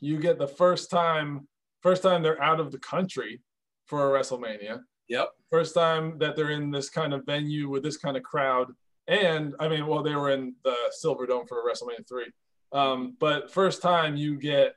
You 0.00 0.18
get 0.18 0.38
the 0.38 0.48
first 0.48 0.90
time 0.90 1.48
First 1.82 2.02
time 2.02 2.22
they're 2.22 2.42
out 2.42 2.60
of 2.60 2.72
the 2.72 2.78
country 2.78 3.40
for 3.86 4.14
a 4.14 4.20
WrestleMania. 4.20 4.80
Yep. 5.08 5.28
First 5.50 5.74
time 5.74 6.18
that 6.18 6.36
they're 6.36 6.50
in 6.50 6.70
this 6.70 6.90
kind 6.90 7.14
of 7.14 7.24
venue 7.24 7.68
with 7.68 7.82
this 7.82 7.96
kind 7.96 8.16
of 8.16 8.22
crowd. 8.22 8.68
And 9.06 9.54
I 9.58 9.68
mean, 9.68 9.86
well, 9.86 10.02
they 10.02 10.14
were 10.14 10.30
in 10.30 10.54
the 10.64 10.76
Silver 10.90 11.26
Dome 11.26 11.46
for 11.46 11.64
WrestleMania 11.64 12.06
3. 12.06 12.24
Um, 12.72 13.16
but 13.18 13.50
first 13.50 13.80
time 13.80 14.16
you 14.16 14.38
get 14.38 14.74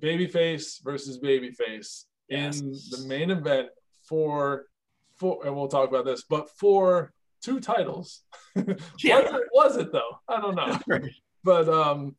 babyface 0.00 0.82
versus 0.82 1.20
babyface 1.20 2.04
yes. 2.28 2.60
in 2.60 2.72
the 2.72 3.04
main 3.06 3.30
event 3.30 3.68
for, 4.02 4.66
for, 5.14 5.46
and 5.46 5.54
we'll 5.54 5.68
talk 5.68 5.88
about 5.88 6.04
this, 6.04 6.24
but 6.28 6.50
for 6.50 7.12
two 7.42 7.60
titles. 7.60 8.22
yeah. 8.98 9.20
was, 9.20 9.32
it, 9.32 9.48
was 9.52 9.76
it 9.76 9.92
though? 9.92 10.18
I 10.28 10.40
don't 10.40 10.56
know. 10.56 10.78
but 11.44 11.68
um, 11.68 12.16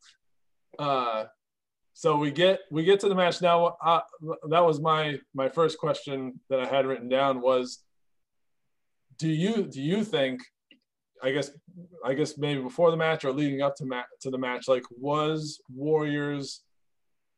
uh, 0.79 1.25
so 1.97 2.17
we 2.17 2.29
get 2.29 2.59
we 2.69 2.83
get 2.83 2.99
to 2.99 3.09
the 3.09 3.15
match 3.15 3.41
now. 3.41 3.77
That 4.49 4.65
was 4.65 4.81
my 4.81 5.17
my 5.33 5.47
first 5.47 5.79
question 5.79 6.41
that 6.49 6.59
I 6.59 6.65
had 6.65 6.85
written 6.85 7.07
down 7.07 7.39
was 7.39 7.85
do 9.17 9.29
you 9.29 9.63
do 9.63 9.81
you 9.81 10.03
think? 10.03 10.41
I 11.23 11.31
guess 11.31 11.51
I 12.03 12.13
guess 12.13 12.37
maybe 12.37 12.61
before 12.61 12.91
the 12.91 12.97
match 12.97 13.23
or 13.23 13.31
leading 13.31 13.61
up 13.61 13.77
to 13.77 13.85
ma- 13.85 14.11
to 14.21 14.29
the 14.29 14.37
match, 14.37 14.67
like 14.67 14.83
was 14.91 15.61
Warriors 15.73 16.63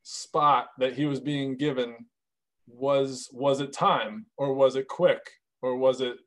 spot 0.01 0.69
that 0.79 0.93
he 0.93 1.05
was 1.05 1.19
being 1.19 1.55
given 1.55 1.95
was 2.65 3.29
was 3.31 3.61
it 3.61 3.71
time 3.71 4.25
or 4.37 4.55
was 4.55 4.75
it 4.75 4.87
quick 4.87 5.21
or 5.61 5.77
was 5.77 6.01
it 6.01 6.17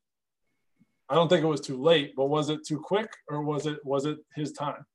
I 1.08 1.16
don't 1.16 1.28
think 1.28 1.42
it 1.42 1.48
was 1.48 1.60
too 1.60 1.82
late, 1.82 2.12
but 2.16 2.26
was 2.26 2.48
it 2.48 2.64
too 2.64 2.78
quick 2.78 3.10
or 3.28 3.42
was 3.42 3.66
it 3.66 3.78
was 3.84 4.04
it 4.04 4.18
his 4.36 4.52
time? 4.52 4.86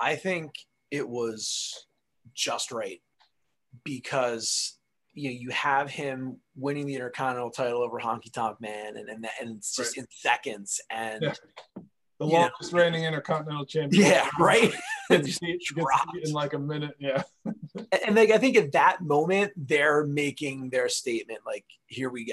I 0.00 0.16
think 0.16 0.50
it 0.90 1.08
was 1.08 1.86
just 2.34 2.72
right 2.72 3.00
because 3.84 4.78
you 5.14 5.28
know, 5.28 5.36
you 5.38 5.50
have 5.50 5.90
him 5.90 6.38
winning 6.56 6.86
the 6.86 6.94
Intercontinental 6.94 7.50
title 7.50 7.82
over 7.82 7.98
Honky 7.98 8.32
Tonk 8.32 8.60
Man, 8.60 8.96
and 8.96 9.08
and, 9.08 9.26
and 9.40 9.56
it's 9.58 9.76
just 9.76 9.96
right. 9.96 10.04
in 10.04 10.06
seconds. 10.10 10.80
And 10.90 11.22
yeah. 11.22 11.34
the 12.18 12.26
longest 12.26 12.72
know, 12.72 12.78
reigning 12.78 13.04
Intercontinental 13.04 13.66
champion. 13.66 14.06
Yeah, 14.06 14.28
right. 14.38 14.72
in 15.10 16.32
like 16.32 16.54
a 16.54 16.58
minute. 16.58 16.94
Yeah. 16.98 17.22
and 18.06 18.16
like 18.16 18.30
I 18.30 18.38
think 18.38 18.56
at 18.56 18.72
that 18.72 19.02
moment 19.02 19.52
they're 19.56 20.06
making 20.06 20.70
their 20.70 20.88
statement. 20.88 21.40
Like, 21.44 21.66
here 21.86 22.08
we 22.08 22.24
go. 22.24 22.32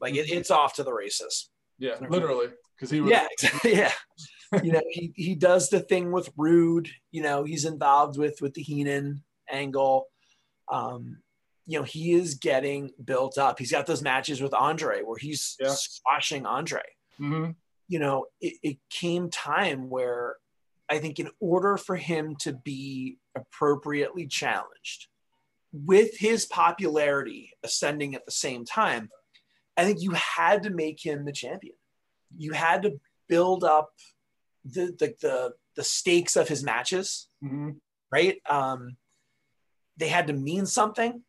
Like 0.00 0.14
it, 0.14 0.26
mm-hmm. 0.26 0.38
it's 0.38 0.50
off 0.50 0.74
to 0.74 0.84
the 0.84 0.92
races. 0.92 1.50
Yeah, 1.78 1.96
literally. 2.08 2.48
Because 2.76 2.90
he 2.90 3.00
was. 3.00 3.10
Yeah, 3.10 3.26
yeah. 3.64 3.92
you 4.62 4.72
know, 4.72 4.82
he 4.90 5.12
he 5.16 5.34
does 5.34 5.68
the 5.68 5.80
thing 5.80 6.12
with 6.12 6.30
Rude. 6.36 6.88
You 7.10 7.22
know, 7.22 7.42
he's 7.42 7.64
involved 7.64 8.18
with 8.18 8.40
with 8.40 8.54
the 8.54 8.62
Heenan 8.62 9.24
angle. 9.50 10.06
Um, 10.70 11.18
you 11.66 11.78
know, 11.78 11.84
he 11.84 12.12
is 12.12 12.34
getting 12.34 12.90
built 13.04 13.38
up. 13.38 13.58
He's 13.58 13.70
got 13.70 13.86
those 13.86 14.02
matches 14.02 14.40
with 14.40 14.54
Andre 14.54 15.02
where 15.02 15.18
he's 15.18 15.56
yeah. 15.60 15.70
squashing 15.70 16.46
Andre. 16.46 16.82
Mm-hmm. 17.20 17.52
You 17.88 17.98
know, 17.98 18.26
it, 18.40 18.54
it 18.62 18.78
came 18.88 19.30
time 19.30 19.88
where 19.88 20.36
I 20.88 20.98
think 20.98 21.20
in 21.20 21.30
order 21.38 21.76
for 21.76 21.96
him 21.96 22.34
to 22.40 22.52
be 22.52 23.18
appropriately 23.36 24.26
challenged 24.26 25.06
with 25.72 26.16
his 26.18 26.46
popularity 26.46 27.52
ascending 27.62 28.14
at 28.14 28.26
the 28.26 28.32
same 28.32 28.64
time, 28.64 29.08
I 29.76 29.84
think 29.84 30.02
you 30.02 30.10
had 30.12 30.64
to 30.64 30.70
make 30.70 31.04
him 31.04 31.24
the 31.24 31.32
champion. 31.32 31.76
You 32.36 32.52
had 32.52 32.82
to 32.82 33.00
build 33.28 33.64
up 33.64 33.90
the 34.64 34.94
the 34.98 35.14
the, 35.20 35.52
the 35.76 35.84
stakes 35.84 36.36
of 36.36 36.48
his 36.48 36.64
matches, 36.64 37.28
mm-hmm. 37.42 37.70
right? 38.12 38.38
Um, 38.48 38.96
they 40.00 40.08
had 40.08 40.26
to 40.26 40.32
mean 40.32 40.66
something. 40.66 41.22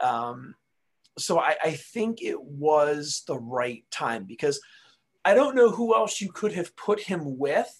Um, 0.00 0.54
so 1.18 1.40
I, 1.40 1.56
I 1.64 1.70
think 1.72 2.22
it 2.22 2.40
was 2.40 3.24
the 3.26 3.38
right 3.38 3.84
time 3.90 4.24
because 4.24 4.60
I 5.24 5.34
don't 5.34 5.56
know 5.56 5.70
who 5.70 5.96
else 5.96 6.20
you 6.20 6.30
could 6.30 6.52
have 6.52 6.76
put 6.76 7.00
him 7.00 7.38
with 7.38 7.74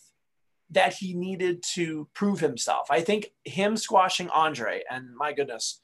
that 0.71 0.95
he 0.95 1.15
needed 1.15 1.63
to 1.75 2.09
prove 2.15 2.41
himself. 2.41 2.89
I 2.91 3.03
think 3.03 3.33
him 3.45 3.77
squashing 3.77 4.29
Andre, 4.31 4.83
and 4.91 5.15
my 5.15 5.33
goodness, 5.33 5.81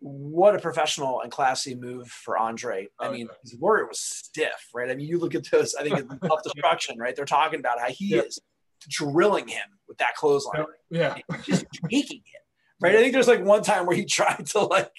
what 0.00 0.56
a 0.56 0.58
professional 0.58 1.20
and 1.20 1.30
classy 1.30 1.74
move 1.74 2.08
for 2.08 2.36
Andre. 2.36 2.88
I 2.98 3.10
mean, 3.10 3.28
his 3.42 3.56
warrior 3.56 3.86
was 3.86 4.00
stiff, 4.00 4.70
right? 4.74 4.90
I 4.90 4.94
mean, 4.94 5.06
you 5.06 5.18
look 5.18 5.34
at 5.34 5.48
those, 5.50 5.74
I 5.74 5.82
think 5.82 5.98
it's 5.98 6.08
self 6.26 6.42
destruction, 6.42 6.98
right? 6.98 7.14
They're 7.14 7.24
talking 7.26 7.60
about 7.60 7.78
how 7.78 7.90
he 7.90 8.16
yeah. 8.16 8.22
is 8.22 8.40
drilling 8.88 9.46
him 9.46 9.68
with 9.86 9.98
that 9.98 10.14
clothesline. 10.14 10.64
Yeah. 10.90 11.18
Just 11.44 11.66
taking 11.90 12.22
it 12.24 12.42
right? 12.80 12.94
I 12.94 12.98
think 12.98 13.12
there's 13.12 13.28
like 13.28 13.44
one 13.44 13.62
time 13.62 13.86
where 13.86 13.96
he 13.96 14.04
tried 14.06 14.46
to 14.46 14.60
like, 14.60 14.92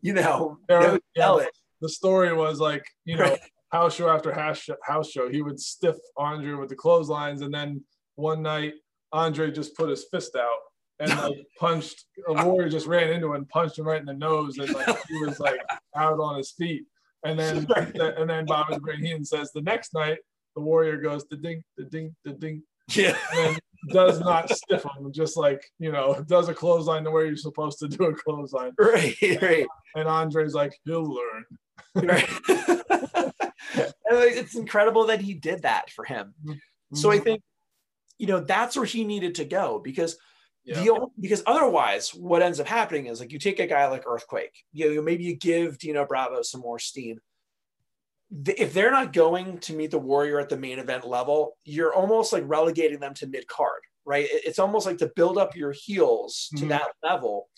you 0.00 0.14
know, 0.14 0.58
yeah, 0.68 0.98
it. 1.16 1.50
The 1.80 1.88
story 1.88 2.32
was 2.32 2.60
like, 2.60 2.84
you 3.04 3.16
know, 3.16 3.24
right. 3.24 3.40
house 3.72 3.96
show 3.96 4.08
after 4.08 4.32
house 4.32 4.58
show, 4.58 4.76
house 4.84 5.10
show, 5.10 5.28
he 5.28 5.42
would 5.42 5.58
stiff 5.58 5.96
Andre 6.16 6.54
with 6.54 6.68
the 6.68 6.76
clotheslines, 6.76 7.42
and 7.42 7.52
then 7.52 7.82
one 8.14 8.42
night 8.42 8.74
Andre 9.12 9.50
just 9.50 9.76
put 9.76 9.88
his 9.88 10.06
fist 10.10 10.36
out 10.36 10.58
and 11.00 11.10
like 11.20 11.46
punched 11.58 12.04
a 12.28 12.44
warrior 12.44 12.68
just 12.68 12.86
ran 12.86 13.10
into 13.10 13.28
him 13.28 13.34
and 13.34 13.48
punched 13.48 13.78
him 13.78 13.86
right 13.86 14.00
in 14.00 14.06
the 14.06 14.14
nose, 14.14 14.58
and 14.58 14.72
like 14.72 15.06
he 15.08 15.18
was 15.24 15.40
like 15.40 15.60
out 15.96 16.20
on 16.20 16.36
his 16.36 16.52
feet. 16.52 16.84
And 17.24 17.38
then 17.38 17.66
and 17.96 18.28
then 18.28 18.46
Bobby 18.46 18.78
Brain 18.78 19.24
says 19.24 19.52
the 19.52 19.62
next 19.62 19.94
night 19.94 20.18
the 20.56 20.62
warrior 20.62 20.96
goes 20.96 21.24
the 21.28 21.36
ding, 21.36 21.62
the 21.76 21.84
ding, 21.84 22.14
the 22.24 22.32
ding. 22.32 22.62
Yeah. 22.90 23.16
And 23.36 23.60
does 23.88 24.20
not 24.20 24.50
stiff 24.50 24.82
them, 24.82 25.12
just 25.12 25.36
like 25.36 25.70
you 25.78 25.92
know, 25.92 26.22
does 26.28 26.48
a 26.48 26.54
clothesline 26.54 27.04
the 27.04 27.10
way 27.10 27.26
you're 27.26 27.36
supposed 27.36 27.78
to 27.80 27.88
do 27.88 28.04
a 28.04 28.14
clothesline. 28.14 28.72
Right, 28.78 29.16
right. 29.42 29.66
And 29.96 30.08
Andre's 30.08 30.54
like, 30.54 30.78
he'll 30.84 31.04
learn. 31.04 31.44
Right. 31.94 32.28
it's 34.06 34.54
incredible 34.54 35.06
that 35.06 35.20
he 35.20 35.34
did 35.34 35.62
that 35.62 35.90
for 35.90 36.04
him. 36.04 36.34
Mm-hmm. 36.44 36.96
So 36.96 37.10
I 37.10 37.18
think, 37.18 37.42
you 38.18 38.26
know, 38.26 38.40
that's 38.40 38.76
where 38.76 38.86
he 38.86 39.04
needed 39.04 39.36
to 39.36 39.44
go 39.44 39.80
because 39.82 40.16
yeah. 40.64 40.80
the 40.80 41.06
because 41.20 41.42
otherwise, 41.46 42.14
what 42.14 42.42
ends 42.42 42.60
up 42.60 42.66
happening 42.66 43.06
is 43.06 43.20
like 43.20 43.32
you 43.32 43.38
take 43.38 43.60
a 43.60 43.66
guy 43.66 43.86
like 43.88 44.04
Earthquake, 44.06 44.64
you 44.72 44.94
know, 44.94 45.02
maybe 45.02 45.24
you 45.24 45.36
give 45.36 45.78
Dino 45.78 46.06
Bravo 46.06 46.42
some 46.42 46.60
more 46.60 46.78
steam 46.78 47.18
if 48.46 48.72
they're 48.72 48.90
not 48.90 49.12
going 49.12 49.58
to 49.58 49.74
meet 49.74 49.90
the 49.90 49.98
warrior 49.98 50.40
at 50.40 50.48
the 50.48 50.56
main 50.56 50.78
event 50.78 51.06
level 51.06 51.56
you're 51.64 51.94
almost 51.94 52.32
like 52.32 52.42
relegating 52.46 52.98
them 52.98 53.14
to 53.14 53.26
mid 53.26 53.46
card 53.46 53.80
right 54.04 54.26
it's 54.30 54.58
almost 54.58 54.86
like 54.86 54.98
to 54.98 55.12
build 55.14 55.36
up 55.36 55.54
your 55.54 55.72
heels 55.72 56.48
to 56.52 56.60
mm-hmm. 56.60 56.68
that 56.68 56.88
level 57.02 57.48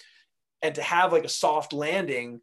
and 0.63 0.75
to 0.75 0.83
have 0.83 1.13
like 1.13 1.25
a 1.25 1.29
soft 1.29 1.73
landing 1.73 2.41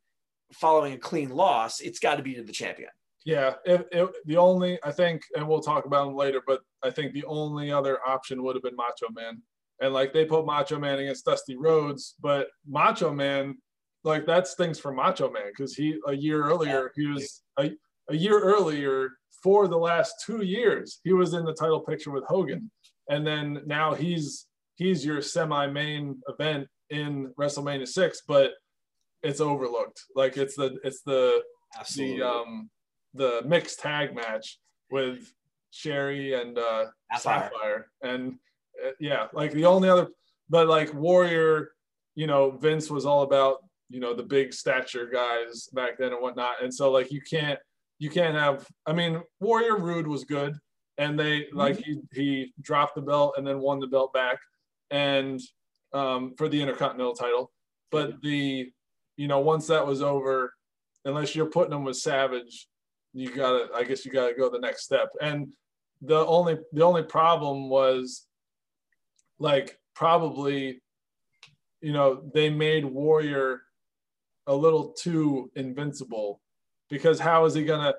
following 0.54 0.94
a 0.94 0.98
clean 0.98 1.30
loss 1.30 1.82
it's 1.82 2.00
got 2.00 2.16
to 2.16 2.24
be 2.24 2.34
to 2.36 2.44
the 2.44 2.52
champion. 2.52 2.90
Yeah 3.26 3.54
it, 3.66 3.88
it, 3.92 4.10
the 4.26 4.38
only 4.38 4.80
i 4.84 4.92
think 4.92 5.24
and 5.36 5.48
we'll 5.48 5.62
talk 5.62 5.86
about 5.86 6.08
him 6.08 6.16
later 6.16 6.42
but 6.46 6.62
i 6.84 6.90
think 6.90 7.14
the 7.14 7.26
only 7.26 7.72
other 7.72 8.00
option 8.08 8.44
would 8.44 8.56
have 8.56 8.64
been 8.64 8.76
macho 8.76 9.08
man. 9.14 9.42
And 9.82 9.94
like 9.94 10.14
they 10.14 10.26
put 10.26 10.46
macho 10.46 10.80
man 10.80 11.00
against 11.00 11.26
dusty 11.26 11.58
rhodes 11.58 12.16
but 12.22 12.48
macho 12.68 13.14
man 13.14 13.58
like 14.04 14.26
that's 14.26 14.56
things 14.56 14.80
for 14.80 14.92
macho 14.92 15.30
man 15.30 15.48
because 15.48 15.76
he 15.76 15.98
a 16.08 16.14
year 16.14 16.44
earlier 16.44 16.92
he 16.96 17.08
was 17.08 17.44
a, 17.60 17.72
a 18.10 18.15
year 18.15 18.39
earlier 18.39 19.12
for 19.43 19.67
the 19.67 19.77
last 19.77 20.15
two 20.25 20.43
years 20.43 21.00
he 21.03 21.13
was 21.13 21.34
in 21.34 21.46
the 21.46 21.53
title 21.53 21.79
picture 21.79 22.12
with 22.12 22.24
hogan 22.25 22.70
and 23.10 23.25
then 23.25 23.62
now 23.65 23.93
he's 23.93 24.48
he's 24.75 25.05
your 25.05 25.22
semi-main 25.22 26.20
event 26.27 26.67
in 26.89 27.31
wrestlemania 27.39 27.88
6 27.88 28.22
but 28.27 28.51
it's 29.24 29.41
overlooked 29.41 30.03
like 30.15 30.38
it's 30.38 30.55
the 30.55 30.77
it's 30.84 31.01
the 31.03 31.41
Absolutely. 31.79 32.20
the 32.20 32.27
um 32.27 32.70
the 33.13 33.41
mixed 33.46 33.79
tag 33.79 34.15
match 34.15 34.60
with 34.89 35.31
Sherri 35.72 36.34
and 36.34 36.58
uh 36.58 36.86
sapphire, 37.17 37.50
sapphire. 37.50 37.88
and 38.03 38.36
uh, 38.86 38.91
yeah 39.00 39.27
like 39.34 39.51
the 39.51 39.65
only 39.65 39.89
other 39.89 40.08
but 40.50 40.67
like 40.67 40.93
warrior 40.93 41.72
you 42.15 42.27
know 42.27 42.51
vince 42.51 42.89
was 42.89 43.05
all 43.05 43.24
about 43.24 43.58
you 43.89 44.00
know 44.00 44.13
the 44.13 44.24
big 44.24 44.53
stature 44.53 45.10
guys 45.12 45.67
back 45.74 45.98
then 45.98 46.13
and 46.13 46.22
whatnot 46.22 46.62
and 46.62 46.74
so 46.74 46.91
like 46.91 47.12
you 47.12 47.22
can't 47.22 47.60
you 48.01 48.10
can't 48.10 48.36
have. 48.36 48.67
I 48.88 48.93
mean, 48.93 49.22
Warrior 49.39 49.77
Rude 49.77 50.08
was 50.08 50.24
good, 50.24 50.58
and 50.98 51.17
they 51.17 51.41
mm-hmm. 51.41 51.58
like 51.58 51.77
he 51.77 52.01
he 52.12 52.51
dropped 52.60 52.96
the 52.96 53.01
belt 53.01 53.36
and 53.38 53.46
then 53.46 53.60
won 53.60 53.79
the 53.79 53.86
belt 53.86 54.12
back, 54.12 54.39
and 54.89 55.39
um, 55.93 56.34
for 56.36 56.50
the 56.50 56.60
Intercontinental 56.60 57.13
title. 57.13 57.51
But 57.91 58.20
the 58.24 58.72
you 59.17 59.27
know 59.27 59.39
once 59.39 59.67
that 59.67 59.86
was 59.86 60.01
over, 60.01 60.51
unless 61.05 61.36
you're 61.36 61.46
putting 61.46 61.70
them 61.70 61.84
with 61.84 61.96
Savage, 61.96 62.67
you 63.13 63.29
gotta. 63.31 63.67
I 63.75 63.84
guess 63.84 64.03
you 64.03 64.12
gotta 64.12 64.34
go 64.34 64.50
the 64.50 64.58
next 64.58 64.84
step. 64.84 65.10
And 65.22 65.53
the 66.01 66.25
only 66.25 66.58
the 66.74 66.84
only 66.84 67.03
problem 67.03 67.70
was 67.70 68.25
like 69.38 69.77
probably 69.93 70.81
you 71.81 71.93
know 71.93 72.24
they 72.34 72.50
made 72.50 72.84
warrior 72.84 73.62
a 74.48 74.55
little 74.55 74.91
too 74.93 75.51
invincible 75.55 76.41
because 76.91 77.19
how 77.19 77.45
is 77.45 77.55
he 77.55 77.63
gonna? 77.63 77.95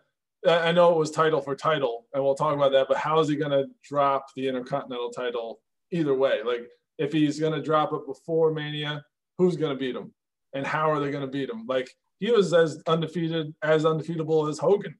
I 0.46 0.70
know 0.72 0.92
it 0.92 0.99
was 0.99 1.11
title 1.11 1.40
for 1.40 1.56
title, 1.56 2.06
and 2.12 2.22
we'll 2.22 2.34
talk 2.34 2.54
about 2.54 2.72
that. 2.72 2.87
But 2.87 2.99
how 2.99 3.18
is 3.18 3.28
he 3.28 3.37
gonna 3.37 3.64
drop 3.82 4.26
the 4.37 4.46
Intercontinental 4.46 5.11
title 5.11 5.61
either 5.90 6.14
way? 6.14 6.42
Like 6.44 6.68
if 6.99 7.12
he's 7.12 7.40
gonna 7.40 7.62
drop 7.62 7.92
it 7.92 8.06
before 8.06 8.52
Mania, 8.52 9.02
who's 9.38 9.56
gonna 9.56 9.75
beat 9.75 9.96
him, 9.96 10.12
and 10.52 10.64
how 10.64 10.90
are 10.90 11.00
they 11.00 11.11
gonna 11.11 11.26
beat 11.26 11.49
him? 11.49 11.66
Like 11.66 11.90
he 12.20 12.30
was 12.30 12.52
as 12.52 12.80
undefeated 12.87 13.54
as 13.62 13.84
undefeatable 13.84 14.49
as 14.49 14.58
Hogan. 14.58 14.94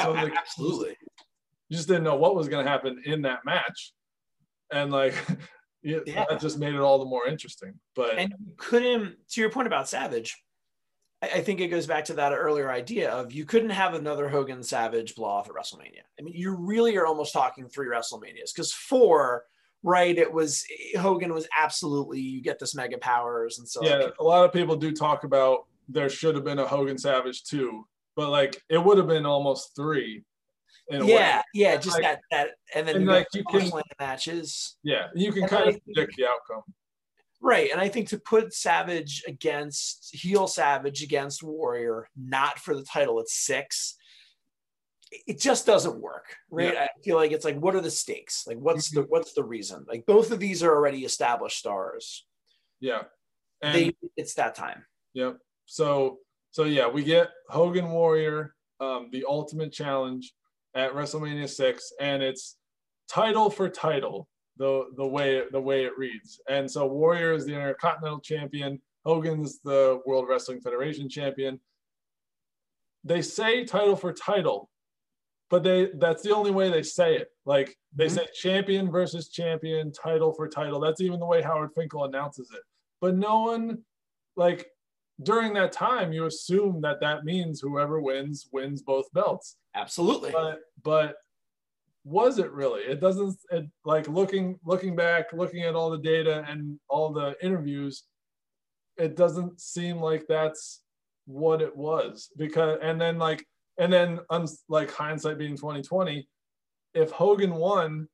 So 0.00 0.12
like, 0.12 0.34
absolutely. 0.36 0.96
You 1.68 1.76
just 1.76 1.88
didn't 1.88 2.04
know 2.04 2.16
what 2.16 2.36
was 2.36 2.48
gonna 2.48 2.68
happen 2.68 3.02
in 3.04 3.22
that 3.22 3.40
match, 3.44 3.92
and 4.72 4.90
like. 4.90 5.14
yeah. 5.82 6.24
that 6.30 6.40
just 6.40 6.58
made 6.58 6.74
it 6.74 6.80
all 6.80 6.98
the 6.98 7.04
more 7.04 7.26
interesting. 7.26 7.74
But 7.94 8.18
and 8.18 8.32
couldn't 8.56 9.16
to 9.32 9.40
your 9.40 9.50
point 9.50 9.66
about 9.66 9.86
Savage, 9.86 10.34
I 11.34 11.40
think 11.40 11.60
it 11.60 11.68
goes 11.68 11.86
back 11.86 12.04
to 12.06 12.14
that 12.14 12.32
earlier 12.32 12.70
idea 12.70 13.10
of 13.10 13.32
you 13.32 13.44
couldn't 13.44 13.70
have 13.70 13.94
another 13.94 14.28
Hogan 14.28 14.62
Savage 14.62 15.14
blow 15.14 15.28
off 15.28 15.48
at 15.48 15.54
WrestleMania. 15.54 16.02
I 16.18 16.22
mean, 16.22 16.34
you 16.34 16.54
really 16.54 16.96
are 16.96 17.06
almost 17.06 17.32
talking 17.32 17.68
three 17.68 17.88
WrestleManias 17.88 18.54
because 18.54 18.72
four, 18.72 19.44
right? 19.82 20.16
It 20.16 20.32
was 20.32 20.64
eh, 20.94 20.98
Hogan 20.98 21.32
was 21.32 21.48
absolutely 21.58 22.20
you 22.20 22.42
get 22.42 22.58
this 22.58 22.74
mega 22.74 22.98
powers 22.98 23.58
and 23.58 23.68
so 23.68 23.84
yeah. 23.84 23.96
Like, 23.96 24.14
a 24.18 24.24
lot 24.24 24.44
of 24.44 24.52
people 24.52 24.76
do 24.76 24.92
talk 24.92 25.24
about 25.24 25.66
there 25.88 26.08
should 26.08 26.34
have 26.34 26.44
been 26.44 26.58
a 26.58 26.66
Hogan 26.66 26.98
Savage 26.98 27.44
too, 27.44 27.86
but 28.16 28.30
like 28.30 28.60
it 28.68 28.82
would 28.82 28.98
have 28.98 29.08
been 29.08 29.26
almost 29.26 29.76
three 29.76 30.24
yeah, 30.90 31.42
yeah, 31.54 31.76
just 31.76 31.96
like, 31.96 32.02
that 32.02 32.20
that, 32.30 32.48
and 32.74 32.86
then 32.86 32.96
and 32.96 33.04
you 33.04 33.10
like 33.10 33.26
you 33.32 33.44
can- 33.44 33.70
matches, 33.98 34.76
Yeah, 34.82 35.08
you 35.14 35.32
can 35.32 35.42
And 35.42 35.50
kind 35.50 35.64
I 35.64 35.68
of 35.68 35.84
predict 35.84 36.16
the 36.16 36.26
outcome. 36.26 36.62
Right? 37.44 37.70
And 37.70 37.80
I 37.80 37.88
think 37.88 38.08
to 38.08 38.18
put 38.18 38.54
Savage 38.54 39.22
against 39.28 40.16
heel 40.16 40.46
Savage 40.46 41.02
against 41.02 41.42
Warrior, 41.42 42.08
not 42.16 42.58
for 42.58 42.74
the 42.74 42.82
title 42.82 43.20
at 43.20 43.28
six, 43.28 43.96
it 45.26 45.38
just 45.38 45.66
doesn't 45.66 46.00
work, 46.00 46.34
right? 46.50 46.76
I 46.76 46.88
feel 47.04 47.16
like 47.16 47.32
it's 47.32 47.44
like, 47.44 47.60
what 47.60 47.76
are 47.76 47.82
the 47.82 47.90
stakes? 47.90 48.46
Like, 48.46 48.56
what's 48.56 48.90
the 48.90 49.02
what's 49.02 49.34
the 49.34 49.44
reason? 49.44 49.84
Like, 49.86 50.06
both 50.06 50.32
of 50.32 50.40
these 50.40 50.62
are 50.62 50.74
already 50.74 51.04
established 51.04 51.58
stars. 51.58 52.26
Yeah, 52.80 53.02
and 53.62 53.74
They, 53.74 53.96
it's 54.16 54.34
that 54.34 54.54
time. 54.54 54.86
Yep. 55.12 55.36
So 55.66 56.18
so 56.50 56.64
yeah, 56.64 56.88
we 56.88 57.04
get 57.04 57.28
Hogan 57.50 57.90
Warrior, 57.90 58.54
um, 58.80 59.10
the 59.12 59.26
Ultimate 59.28 59.70
Challenge 59.70 60.32
at 60.74 60.94
WrestleMania 60.94 61.48
six, 61.48 61.92
and 62.00 62.22
it's 62.22 62.56
title 63.08 63.50
for 63.50 63.68
title. 63.68 64.28
The 64.56 64.84
the 64.96 65.06
way 65.06 65.42
the 65.50 65.60
way 65.60 65.84
it 65.84 65.98
reads, 65.98 66.40
and 66.48 66.70
so 66.70 66.86
Warrior 66.86 67.32
is 67.32 67.44
the 67.44 67.54
Intercontinental 67.54 68.20
Champion. 68.20 68.80
Hogan's 69.04 69.58
the 69.60 70.00
World 70.06 70.26
Wrestling 70.28 70.60
Federation 70.60 71.08
Champion. 71.08 71.58
They 73.02 73.20
say 73.20 73.64
title 73.64 73.96
for 73.96 74.12
title, 74.12 74.70
but 75.50 75.62
they 75.64 75.90
that's 75.98 76.22
the 76.22 76.34
only 76.34 76.52
way 76.52 76.70
they 76.70 76.82
say 76.84 77.16
it. 77.16 77.28
Like 77.44 77.76
they 77.94 78.06
Mhm. 78.06 78.10
say 78.14 78.26
champion 78.32 78.90
versus 78.90 79.28
champion, 79.28 79.90
title 79.92 80.32
for 80.32 80.48
title. 80.48 80.78
That's 80.80 81.00
even 81.00 81.18
the 81.20 81.26
way 81.26 81.42
Howard 81.42 81.72
Finkel 81.74 82.04
announces 82.04 82.50
it. 82.52 82.62
But 83.00 83.16
no 83.16 83.40
one 83.42 83.84
like 84.36 84.70
during 85.22 85.52
that 85.54 85.72
time 85.72 86.12
you 86.12 86.26
assume 86.26 86.80
that 86.82 87.00
that 87.00 87.24
means 87.24 87.60
whoever 87.60 88.00
wins 88.00 88.48
wins 88.52 88.82
both 88.82 89.12
belts 89.12 89.56
Absolutely. 89.74 90.32
but 90.32 90.60
but 90.82 91.16
was 92.04 92.38
it 92.38 92.52
really? 92.52 92.82
It 92.82 93.00
doesn't 93.00 93.36
it, 93.50 93.64
like 93.84 94.08
looking 94.08 94.58
looking 94.64 94.94
back 94.94 95.32
looking 95.32 95.62
at 95.62 95.74
all 95.74 95.90
the 95.90 95.98
data 95.98 96.44
and 96.48 96.78
all 96.88 97.12
the 97.12 97.34
interviews 97.42 98.04
it 98.96 99.16
doesn't 99.16 99.60
seem 99.60 99.96
like 100.00 100.24
that's 100.28 100.82
what 101.26 101.60
it 101.62 101.74
was 101.74 102.30
because 102.36 102.78
and 102.82 103.00
then 103.00 103.18
like 103.18 103.44
and 103.78 103.92
then 103.92 104.20
like 104.68 104.90
hindsight 104.92 105.38
being 105.38 105.56
2020 105.56 106.28
if 106.92 107.10
hogan 107.10 107.54
won 107.54 108.06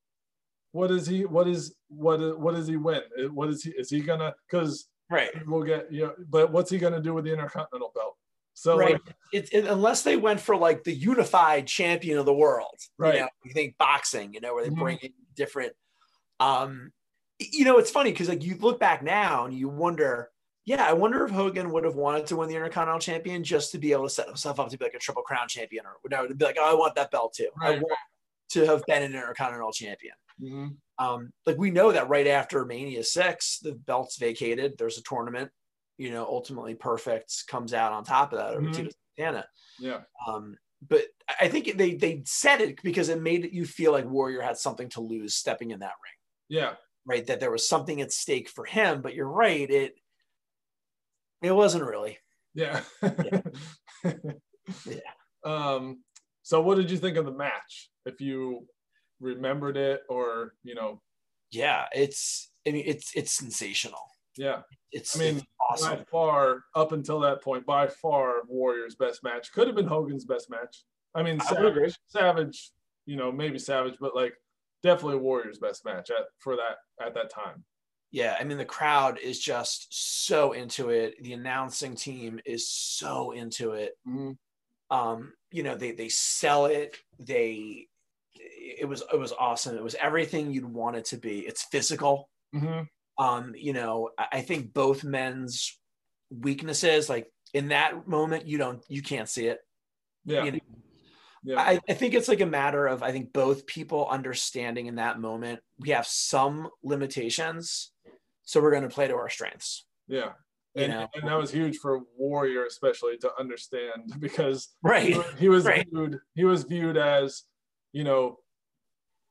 what 0.73 0.91
is 0.91 1.07
he 1.07 1.25
what 1.25 1.49
is 1.49 1.75
what 1.89 2.21
is 2.21 2.35
what 2.37 2.55
does 2.55 2.69
he 2.69 2.77
win? 2.77 3.01
What 3.33 3.49
is 3.49 3.65
he 3.65 3.71
is 3.71 3.91
he 3.91 4.01
gonna 4.01 4.35
because 4.49 4.89
right. 5.11 5.31
we'll 5.47 5.65
get 5.65 5.93
you 5.93 6.03
know, 6.03 6.15
but 6.29 6.53
what's 6.53 6.71
he 6.71 6.79
gonna 6.79 7.03
do 7.03 7.15
with 7.15 7.25
the 7.25 7.33
intercontinental 7.33 7.93
belt 7.95 8.10
so 8.61 8.77
right. 8.77 8.93
like, 8.93 9.17
It, 9.33 9.49
it- 9.55 9.65
unless 9.65 10.03
they 10.03 10.17
went 10.17 10.39
for 10.41 10.55
like 10.55 10.85
the 10.85 10.93
unified 10.93 11.67
champion 11.67 12.19
of 12.19 12.27
the 12.27 12.35
world, 12.35 12.79
Right. 12.99 13.15
You, 13.15 13.21
know, 13.21 13.29
you 13.45 13.53
think 13.55 13.79
boxing, 13.79 14.35
you 14.35 14.41
know, 14.41 14.55
where 14.55 14.65
they 14.65 14.71
Mhm. 14.71 14.79
bring 14.79 14.99
in 14.99 15.13
different. 15.35 15.73
Um, 16.41 16.93
you 17.39 17.65
know, 17.65 17.79
it's 17.79 17.91
funny 17.91 18.11
because 18.13 18.29
like 18.29 18.45
you 18.45 18.57
look 18.57 18.79
back 18.79 19.03
now 19.03 19.47
and 19.47 19.55
you 19.55 19.69
wonder, 19.71 20.31
yeah, 20.67 20.85
I 20.87 20.93
wonder 20.93 21.25
if 21.25 21.31
Hogan 21.31 21.73
would 21.73 21.85
have 21.85 21.95
wanted 21.95 22.27
to 22.27 22.37
win 22.37 22.49
the 22.51 22.55
Intercontinental 22.55 23.01
Champion 23.01 23.43
just 23.43 23.73
to 23.73 23.79
be 23.79 23.93
able 23.93 24.05
to 24.05 24.11
set 24.11 24.27
himself 24.27 24.61
up 24.61 24.69
to 24.69 24.77
be 24.77 24.85
like 24.85 24.93
a 24.95 24.99
Triple 24.99 25.23
Crown 25.23 25.49
champion, 25.49 25.87
or 25.87 25.97
no, 26.11 26.27
to 26.27 26.35
be 26.35 26.45
like, 26.45 26.57
oh, 26.59 26.71
I 26.71 26.75
want 26.75 26.95
that 26.97 27.11
belt 27.11 27.33
too. 27.33 27.49
I 27.63 27.73
want 27.73 27.99
to 28.51 28.67
have 28.67 28.83
been 28.87 29.03
an 29.03 29.15
Intercontinental 29.15 29.73
champion. 29.73 30.15
mhm. 30.41 30.77
Um, 30.99 31.33
like 31.47 31.57
we 31.57 31.71
know 31.71 31.93
that 31.93 32.11
right 32.11 32.27
after 32.27 32.67
Mania 32.67 33.03
six, 33.05 33.59
the 33.61 33.73
belt's 33.73 34.19
vacated. 34.19 34.77
There's 34.77 34.99
a 34.99 35.03
tournament. 35.03 35.51
You 36.01 36.11
know, 36.13 36.25
ultimately, 36.27 36.75
Perfect 36.75 37.47
comes 37.49 37.75
out 37.75 37.93
on 37.93 38.05
top 38.05 38.33
of 38.33 38.39
that 38.39 38.55
over 38.55 38.69
Mhm. 38.69 38.73
Tito 38.75 38.91
Santana. 39.19 39.47
yeah 39.79 40.03
Um, 40.27 40.57
but 40.83 41.05
I 41.41 41.49
think 41.49 41.77
they 41.77 41.95
they 41.95 42.23
said 42.27 42.61
it 42.63 42.83
because 42.83 43.09
it 43.11 43.21
made 43.21 43.53
you 43.53 43.67
feel 43.67 43.93
like 43.93 44.07
Warrior 44.07 44.41
had 44.43 44.57
something 44.57 44.89
to 44.91 45.01
lose 45.03 45.35
stepping 45.35 45.73
in 45.73 45.81
that 45.81 45.95
ring, 46.05 46.19
yeah 46.49 46.77
right? 47.07 47.27
That 47.27 47.41
there 47.41 47.51
was 47.51 47.69
something 47.69 48.01
at 48.01 48.13
stake 48.13 48.49
for 48.49 48.65
him. 48.65 49.03
But 49.03 49.15
you're 49.15 49.29
right, 49.29 49.71
it 49.71 49.95
it 51.43 51.53
wasn't 51.53 51.85
really. 51.85 52.19
Yeah. 52.55 52.83
Yeah. 54.85 55.01
Um, 55.45 56.05
so 56.43 56.61
what 56.61 56.77
did 56.77 56.91
you 56.91 56.99
think 56.99 57.17
of 57.17 57.25
the 57.25 57.33
match? 57.33 57.91
If 58.05 58.21
you 58.21 58.67
remembered 59.21 59.77
it 59.79 60.03
or, 60.09 60.55
you 60.63 60.75
know, 60.75 61.03
Yeah, 61.51 61.87
it's 61.95 62.53
I 62.67 62.73
mean 62.73 62.85
it's 62.87 63.17
it's 63.17 63.33
sensational. 63.33 64.01
Yeah. 64.37 64.63
It's, 64.93 65.17
I 65.17 65.21
mean, 65.21 65.37
it's 65.39 65.47
awesome. 65.71 65.99
By 65.99 66.05
far, 66.05 66.65
up 66.75 66.93
until 66.93 67.21
that 67.21 67.43
point, 67.43 67.65
by 67.65 67.87
far 67.87 68.43
Warrior's 68.49 68.97
best 68.97 69.23
match. 69.23 69.53
Could 69.53 69.67
have 69.67 69.77
been 69.77 69.87
Hogan's 69.87 70.25
best 70.25 70.51
match. 70.51 70.85
I 71.15 71.23
mean, 71.23 71.41
I. 71.41 71.45
Savage, 71.45 71.99
Savage, 72.07 72.71
you 73.07 73.17
know, 73.17 73.31
maybe 73.31 73.59
Savage, 73.59 73.95
but 74.01 74.15
like 74.15 74.35
definitely 74.83 75.19
Warrior's 75.19 75.59
best 75.59 75.85
match 75.85 76.11
at 76.11 76.27
for 76.39 76.57
that 76.57 76.79
at 77.05 77.15
that 77.15 77.31
time. 77.31 77.65
Yeah, 78.13 78.37
I 78.41 78.45
mean 78.45 78.59
the 78.59 78.65
crowd 78.65 79.19
is 79.21 79.39
just 79.39 79.87
so 79.91 80.53
into 80.53 80.91
it. 80.91 81.23
The 81.23 81.33
announcing 81.35 81.95
team 81.95 82.41
is 82.45 82.69
so 82.69 83.31
into 83.31 83.73
it. 83.73 83.97
Mhm. 84.07 84.37
Um, 84.91 85.33
you 85.53 85.63
know, 85.63 85.77
they 85.77 85.93
they 85.93 86.09
sell 86.09 86.67
it. 86.67 86.97
They 87.21 87.87
it 88.35 88.89
was 88.89 89.05
it 89.13 89.19
was 89.19 89.33
awesome. 89.33 89.77
It 89.77 89.83
was 89.83 89.95
everything 89.95 90.51
you'd 90.51 90.65
want 90.65 90.97
it 90.97 91.05
to 91.07 91.19
be. 91.19 91.41
It's 91.41 91.63
physical. 91.65 92.29
Mhm. 92.53 92.89
Um, 93.21 93.53
you 93.57 93.73
know, 93.75 94.11
I 94.33 94.41
think 94.41 94.73
both 94.73 95.05
men's 95.05 95.79
weaknesses, 96.31 97.09
like 97.09 97.31
in 97.53 97.69
that 97.69 98.09
moment, 98.09 98.47
you 98.47 98.57
don't 98.59 98.83
you 98.89 99.03
can't 99.03 99.29
see 99.29 99.47
it. 99.47 99.59
Yeah. 100.25 100.45
You 100.45 100.53
know, 100.53 100.59
yeah. 101.45 101.61
I, 101.61 101.81
I 101.89 101.95
think 101.95 102.15
it's 102.15 102.29
like 102.29 102.41
a 102.41 102.47
matter 102.47 102.87
of 102.87 103.03
I 103.03 103.13
think 103.13 103.33
both 103.33 103.67
people 103.67 104.09
understanding 104.09 104.87
in 104.87 104.97
that 104.97 105.21
moment 105.21 105.61
we 105.79 105.91
have 105.91 106.07
some 106.07 106.69
limitations, 106.83 107.93
so 108.45 108.61
we're 108.61 108.71
going 108.71 108.89
to 108.89 108.95
play 108.95 109.07
to 109.09 109.15
our 109.15 109.29
strengths. 109.29 109.87
yeah. 110.09 110.33
You 110.77 110.85
And, 110.85 110.93
know, 110.93 111.09
and 111.15 111.29
that 111.29 111.37
was 111.37 111.51
huge 111.51 111.79
for 111.79 112.03
Warrior, 112.17 112.65
especially 112.65 113.17
to 113.19 113.31
understand 113.41 114.15
because 114.21 114.69
right? 114.83 115.15
he, 115.15 115.21
he 115.39 115.49
was 115.49 115.65
Right. 115.65 115.87
viewed 115.93 116.21
he 116.35 116.45
was 116.45 116.63
viewed 116.63 116.97
as 116.97 117.43
you 117.93 118.05
know 118.05 118.39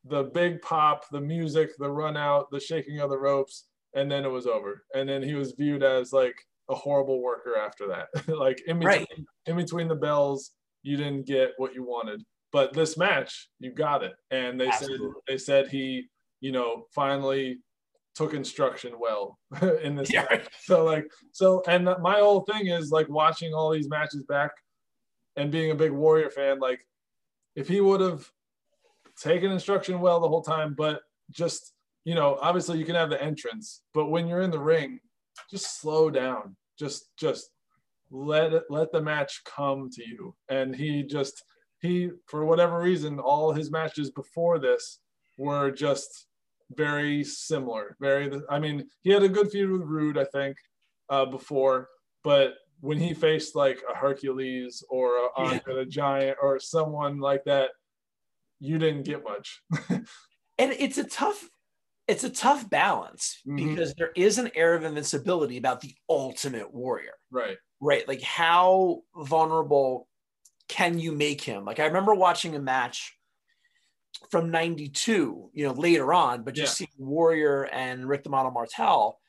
the 0.05 0.23
big 0.23 0.61
pop 0.61 1.05
the 1.11 1.21
music 1.21 1.69
the 1.77 1.89
run 1.89 2.17
out 2.17 2.51
the 2.51 2.59
shaking 2.59 2.99
of 2.99 3.09
the 3.09 3.17
ropes 3.17 3.65
and 3.93 4.11
then 4.11 4.25
it 4.25 4.29
was 4.29 4.45
over 4.47 4.83
and 4.93 5.07
then 5.09 5.21
he 5.23 5.33
was 5.33 5.53
viewed 5.53 5.83
as 5.83 6.13
like 6.13 6.35
a 6.69 6.75
horrible 6.75 7.21
worker 7.21 7.55
after 7.57 7.87
that 7.87 8.07
like 8.27 8.61
in 8.67 8.79
between, 8.79 8.99
Right. 8.99 9.07
in 9.47 9.55
between 9.55 9.87
the 9.87 9.95
bells 9.95 10.51
you 10.83 10.95
didn't 10.97 11.25
get 11.25 11.51
what 11.57 11.73
you 11.73 11.83
wanted 11.83 12.21
but 12.51 12.73
this 12.73 12.97
match 12.97 13.49
you 13.59 13.71
got 13.73 14.03
it 14.03 14.13
and 14.31 14.59
they 14.59 14.67
Absolutely. 14.67 15.07
said 15.07 15.13
they 15.27 15.37
said 15.37 15.67
he 15.67 16.05
you 16.41 16.51
know 16.51 16.85
finally 16.93 17.57
took 18.15 18.33
instruction 18.33 18.93
well 18.99 19.39
in 19.83 19.95
this 19.95 20.11
Yeah, 20.13 20.25
right. 20.29 20.47
so 20.61 20.83
like 20.83 21.09
so 21.31 21.63
and 21.67 21.85
my 22.01 22.19
whole 22.19 22.41
thing 22.41 22.67
is 22.67 22.91
like 22.91 23.09
watching 23.09 23.53
all 23.53 23.71
these 23.71 23.89
matches 23.89 24.23
back 24.23 24.51
and 25.35 25.51
being 25.51 25.71
a 25.71 25.75
big 25.75 25.91
warrior 25.91 26.29
fan 26.29 26.59
like 26.59 26.85
if 27.55 27.67
he 27.67 27.81
would 27.81 28.01
have 28.01 28.29
taken 29.19 29.51
instruction 29.51 29.99
well 29.99 30.19
the 30.19 30.27
whole 30.27 30.41
time 30.43 30.73
but 30.77 31.01
just 31.31 31.73
you 32.09 32.15
know 32.15 32.29
obviously 32.47 32.77
you 32.79 32.85
can 32.85 32.95
have 32.95 33.11
the 33.11 33.21
entrance 33.21 33.67
but 33.93 34.09
when 34.13 34.27
you're 34.27 34.45
in 34.47 34.51
the 34.57 34.65
ring 34.75 34.99
just 35.49 35.79
slow 35.79 36.09
down. 36.09 36.55
Just 36.77 37.09
just 37.17 37.51
let 38.11 38.53
it 38.53 38.63
let 38.69 38.91
the 38.91 39.01
match 39.01 39.41
come 39.45 39.89
to 39.91 40.03
you. 40.07 40.35
And 40.49 40.75
he 40.75 41.03
just 41.03 41.43
he 41.81 42.09
for 42.27 42.45
whatever 42.45 42.79
reason 42.79 43.19
all 43.19 43.51
his 43.51 43.71
matches 43.71 44.11
before 44.11 44.59
this 44.59 44.99
were 45.37 45.71
just 45.71 46.27
very 46.75 47.23
similar 47.23 47.97
very 47.99 48.29
i 48.47 48.59
mean 48.59 48.85
he 49.01 49.09
had 49.09 49.23
a 49.23 49.29
good 49.29 49.49
feud 49.49 49.71
with 49.71 49.81
rude 49.81 50.19
i 50.19 50.23
think 50.23 50.55
uh, 51.09 51.25
before 51.25 51.89
but 52.23 52.53
when 52.81 52.99
he 52.99 53.11
faced 53.11 53.55
like 53.55 53.81
a 53.91 53.95
hercules 53.95 54.83
or 54.87 55.17
a 55.17 55.29
Yeah. 55.39 55.59
The 55.65 55.85
giant 55.85 56.37
or 56.39 56.59
someone 56.59 57.19
like 57.19 57.43
that 57.45 57.71
you 58.59 58.77
didn't 58.77 59.03
get 59.03 59.23
much. 59.23 59.63
And 60.59 60.73
it's 60.73 60.97
a 60.97 61.05
tough 61.05 61.49
it's 62.09 62.23
a 62.23 62.29
tough 62.29 62.69
balance 62.69 63.39
Mhm. 63.47 63.55
because 63.69 63.93
there 63.95 64.11
is 64.15 64.37
an 64.39 64.49
air 64.55 64.73
of 64.75 64.83
invincibility 64.83 65.57
about 65.57 65.79
the 65.81 65.95
ultimate 66.09 66.73
warrior 66.73 67.13
right 67.31 67.57
right 67.79 68.07
like 68.07 68.21
how 68.21 69.03
vulnerable 69.15 70.07
can 70.67 70.97
you 70.99 71.11
make 71.11 71.41
him 71.41 71.65
like 71.65 71.79
i 71.79 71.85
remember 71.85 72.13
watching 72.15 72.55
a 72.55 72.59
match 72.59 73.15
from 74.31 74.49
92 74.51 75.49
you 75.53 75.65
know 75.65 75.71
later 75.73 76.13
on 76.13 76.43
but 76.43 76.53
just 76.55 76.79
Yeah. 76.79 76.87
seeing 76.87 77.07
warrior 77.07 77.65
and 77.65 78.07
rick 78.07 78.23
the 78.23 78.29
model 78.29 78.51
martel 78.51 79.19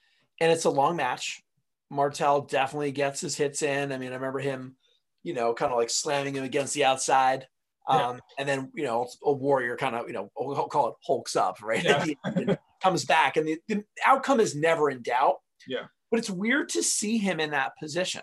and 0.41 0.51
it's 0.51 0.65
a 0.65 0.71
long 0.71 0.97
match 0.97 1.43
martel 1.91 2.41
definitely 2.43 2.93
gets 2.93 3.21
his 3.21 3.37
hits 3.37 3.63
in 3.63 3.93
i 3.93 3.99
mean 3.99 4.13
i 4.13 4.15
remember 4.17 4.39
him 4.41 4.77
you 5.23 5.35
know 5.35 5.53
kind 5.55 5.71
of 5.73 5.79
like 5.79 5.91
slamming 5.91 6.35
him 6.35 6.45
against 6.45 6.75
the 6.75 6.85
outside 6.85 7.47
Yeah. 7.89 8.09
um, 8.09 8.21
and 8.39 8.49
then 8.49 8.71
you 8.75 8.85
know 8.85 9.09
a 9.23 9.33
warrior 9.33 9.77
kind 9.77 9.95
of 9.97 10.07
you 10.07 10.13
know 10.15 10.31
we'll 10.37 10.67
call 10.69 10.89
it 10.89 10.95
hulks 11.07 11.37
up 11.37 11.63
right 11.63 11.85
Yeah. 11.85 12.05
Comes 12.83 13.05
back 13.05 13.37
and 13.37 13.47
the, 13.47 13.59
the 13.69 13.85
outcome 14.07 14.41
is 14.41 14.55
never 14.57 14.89
in 14.91 15.03
doubt 15.03 15.37
Yeah. 15.69 15.85
but 16.11 16.19
it's 16.19 16.31
weird 16.31 16.69
to 16.71 16.83
see 16.83 17.19
him 17.19 17.39
in 17.41 17.51
that 17.51 17.73
position 17.79 18.23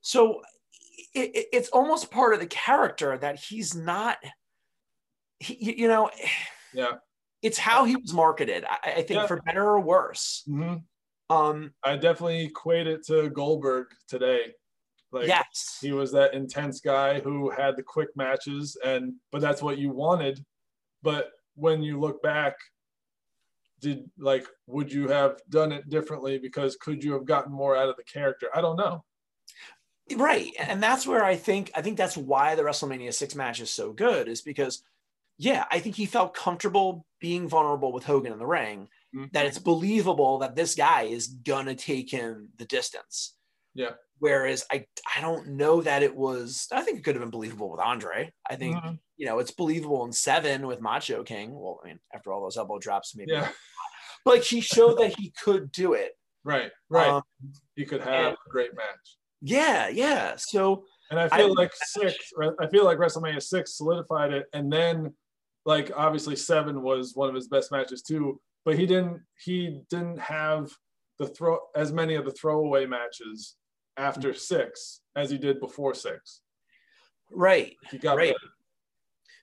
so 0.00 0.40
it, 1.14 1.30
it- 1.34 1.46
it's 1.52 1.68
almost 1.70 2.10
part 2.10 2.32
of 2.34 2.40
the 2.40 2.46
character 2.46 3.18
that 3.18 3.38
he's 3.38 3.74
not 3.74 4.18
he, 5.40 5.74
you 5.80 5.88
know, 5.88 6.10
Yeah. 6.74 6.92
it's 7.42 7.58
how 7.58 7.84
he 7.84 7.96
was 7.96 8.12
marketed. 8.12 8.64
I, 8.68 8.78
I 8.90 8.94
think 9.02 9.10
Yeah. 9.20 9.26
for 9.26 9.42
better 9.42 9.64
or 9.64 9.80
worse. 9.80 10.42
hmm 10.46 10.76
Um, 11.30 11.72
I 11.82 11.96
definitely 11.96 12.44
equate 12.44 12.86
it 12.86 13.04
to 13.06 13.30
Goldberg 13.30 13.86
today. 14.06 14.52
Like 15.12 15.26
yes. 15.26 15.78
he 15.80 15.90
was 15.92 16.12
that 16.12 16.34
intense 16.34 16.80
guy 16.80 17.18
who 17.18 17.50
had 17.50 17.76
the 17.76 17.82
quick 17.82 18.10
matches 18.14 18.76
and 18.84 19.14
but 19.32 19.40
that's 19.40 19.60
what 19.62 19.78
you 19.78 19.90
wanted. 19.90 20.44
But 21.02 21.30
when 21.56 21.82
you 21.82 21.98
look 21.98 22.22
back, 22.22 22.54
did 23.80 24.10
like 24.18 24.46
would 24.66 24.92
you 24.92 25.08
have 25.08 25.40
done 25.48 25.72
it 25.72 25.88
differently 25.88 26.38
because 26.38 26.76
could 26.76 27.02
you 27.02 27.12
have 27.14 27.24
gotten 27.24 27.52
more 27.52 27.76
out 27.76 27.88
of 27.88 27.96
the 27.96 28.04
character? 28.04 28.48
I 28.54 28.60
don't 28.60 28.76
know. 28.76 29.04
Right. 30.16 30.52
And 30.58 30.82
that's 30.82 31.06
where 31.06 31.24
I 31.24 31.36
think 31.36 31.70
I 31.74 31.82
think 31.82 31.96
that's 31.96 32.16
why 32.16 32.54
the 32.54 32.62
WrestleMania 32.62 33.14
6 33.14 33.34
match 33.34 33.60
is 33.60 33.70
so 33.70 33.92
good 33.92 34.28
is 34.28 34.42
because 34.42 34.82
yeah, 35.38 35.64
I 35.70 35.78
think 35.78 35.96
he 35.96 36.04
felt 36.04 36.34
comfortable 36.34 37.06
being 37.20 37.48
vulnerable 37.48 37.92
with 37.92 38.04
Hogan 38.04 38.32
in 38.32 38.38
the 38.38 38.46
ring, 38.46 38.88
Mhm. 39.14 39.32
that 39.32 39.46
it's 39.46 39.58
believable 39.58 40.38
that 40.38 40.54
this 40.54 40.74
guy 40.74 41.02
is 41.04 41.28
gonna 41.28 41.74
take 41.74 42.10
him 42.10 42.50
the 42.56 42.66
distance. 42.66 43.36
Yeah. 43.80 43.90
Whereas 44.18 44.64
I 44.70 44.84
I 45.16 45.20
don't 45.22 45.48
know 45.56 45.80
that 45.80 46.02
it 46.02 46.14
was 46.14 46.66
I 46.72 46.82
think 46.82 46.98
it 46.98 47.04
could 47.04 47.14
have 47.14 47.22
been 47.22 47.30
believable 47.30 47.70
with 47.70 47.80
Andre. 47.80 48.32
I 48.50 48.56
think, 48.56 48.76
Mhm. 48.76 48.98
you 49.16 49.26
know, 49.26 49.38
it's 49.38 49.50
believable 49.50 50.04
in 50.04 50.12
seven 50.12 50.66
with 50.66 50.80
Macho 50.80 51.22
King. 51.24 51.58
Well, 51.58 51.80
I 51.82 51.88
mean, 51.88 52.00
after 52.14 52.30
all 52.32 52.42
those 52.42 52.56
elbow 52.58 52.78
drops, 52.78 53.16
maybe 53.16 53.32
Yeah. 53.32 53.50
but 54.24 54.34
like 54.34 54.42
he 54.44 54.60
showed 54.60 54.98
that 54.98 55.18
he 55.18 55.30
could 55.42 55.72
do 55.72 55.94
it. 55.94 56.12
Right. 56.44 56.70
Right. 56.90 57.08
Um, 57.08 57.22
he 57.76 57.86
could 57.86 58.02
have 58.02 58.34
a 58.34 58.50
great 58.50 58.74
match. 58.74 59.18
yeah, 59.40 59.88
yeah. 59.88 60.36
So 60.36 60.84
And 61.10 61.18
I 61.18 61.24
I 61.24 61.28
feel 61.38 61.46
think 61.48 61.58
like 61.58 61.72
six, 61.74 62.32
I 62.60 62.66
feel 62.68 62.84
like 62.84 62.98
WrestleMania 62.98 63.42
six 63.42 63.76
solidified 63.78 64.32
it. 64.34 64.46
And 64.52 64.70
then 64.70 65.16
like 65.64 65.90
obviously 65.96 66.36
seven 66.36 66.82
was 66.82 67.14
one 67.14 67.28
of 67.30 67.34
his 67.34 67.48
best 67.48 67.72
matches 67.72 68.02
too, 68.02 68.40
but 68.66 68.78
he 68.78 68.84
didn't 68.86 69.22
he 69.44 69.82
didn't 69.88 70.18
have 70.20 70.70
the 71.18 71.26
throw 71.28 71.58
as 71.74 71.90
many 71.92 72.14
of 72.16 72.24
the 72.26 72.32
throwaway 72.32 72.84
matches 72.86 73.56
after 74.00 74.34
six 74.34 75.00
as 75.14 75.30
he 75.30 75.38
did 75.38 75.60
before 75.60 75.94
six. 75.94 76.40
right. 77.30 77.76
He 77.90 77.98
got 77.98 78.16
Right. 78.16 78.34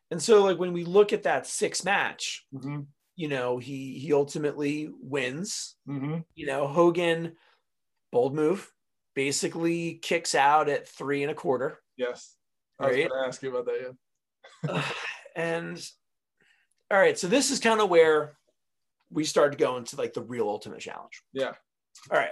And 0.09 0.21
so 0.21 0.43
like 0.43 0.57
when 0.57 0.73
we 0.73 0.85
look 0.85 1.13
at 1.13 1.23
that 1.23 1.47
six 1.47 1.83
match, 1.83 2.45
hmm 2.51 2.81
you 3.15 3.27
know, 3.27 3.57
he 3.57 3.97
he 3.97 4.13
ultimately 4.13 4.89
wins. 5.01 5.75
hmm 5.87 6.19
You 6.35 6.45
know, 6.45 6.67
Hogan, 6.67 7.35
bold 8.11 8.35
move, 8.35 8.71
basically 9.15 9.95
kicks 9.95 10.35
out 10.35 10.69
at 10.69 10.87
three 10.87 11.23
and 11.23 11.31
a 11.31 11.35
quarter. 11.35 11.79
Yes. 11.97 12.35
I 12.79 12.87
was 12.87 12.95
gonna 12.95 13.27
ask 13.27 13.41
you 13.41 13.49
about 13.55 13.65
that. 13.65 13.95
Yeah. 14.67 14.83
and 15.35 15.91
all 16.91 16.99
right, 16.99 17.17
so 17.17 17.27
this 17.27 17.51
is 17.51 17.59
kind 17.59 17.81
of 17.81 17.89
where 17.89 18.37
we 19.09 19.23
start 19.23 19.51
to 19.51 19.57
go 19.57 19.77
into 19.77 19.95
like 19.95 20.13
the 20.13 20.21
real 20.21 20.47
ultimate 20.47 20.79
challenge. 20.79 21.23
Yeah. 21.33 21.53
All 22.11 22.17
right. 22.17 22.31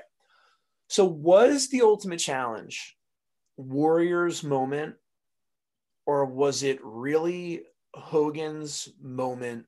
So 0.87 1.05
was 1.05 1.69
the 1.69 1.81
ultimate 1.81 2.19
challenge 2.19 2.97
Warriors 3.57 4.43
moment 4.43 4.95
or 6.05 6.25
was 6.25 6.61
it 6.63 6.79
really 6.83 7.63
Hogan's 7.95 8.89
moment 9.01 9.65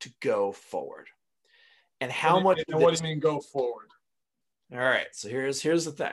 to 0.00 0.10
go 0.20 0.52
forward? 0.52 1.08
And 2.00 2.10
how 2.10 2.36
What 2.36 2.44
much 2.44 2.56
do 2.58 2.64
you- 2.68 2.74
of 2.74 2.80
and 2.80 2.84
what 2.84 2.96
do 2.96 3.02
you 3.04 3.10
mean 3.10 3.20
go 3.20 3.40
forward? 3.40 3.88
all 4.72 4.78
right, 4.78 5.08
so 5.12 5.28
here's 5.28 5.60
here's 5.60 5.84
the 5.84 5.92
thing. 5.92 6.12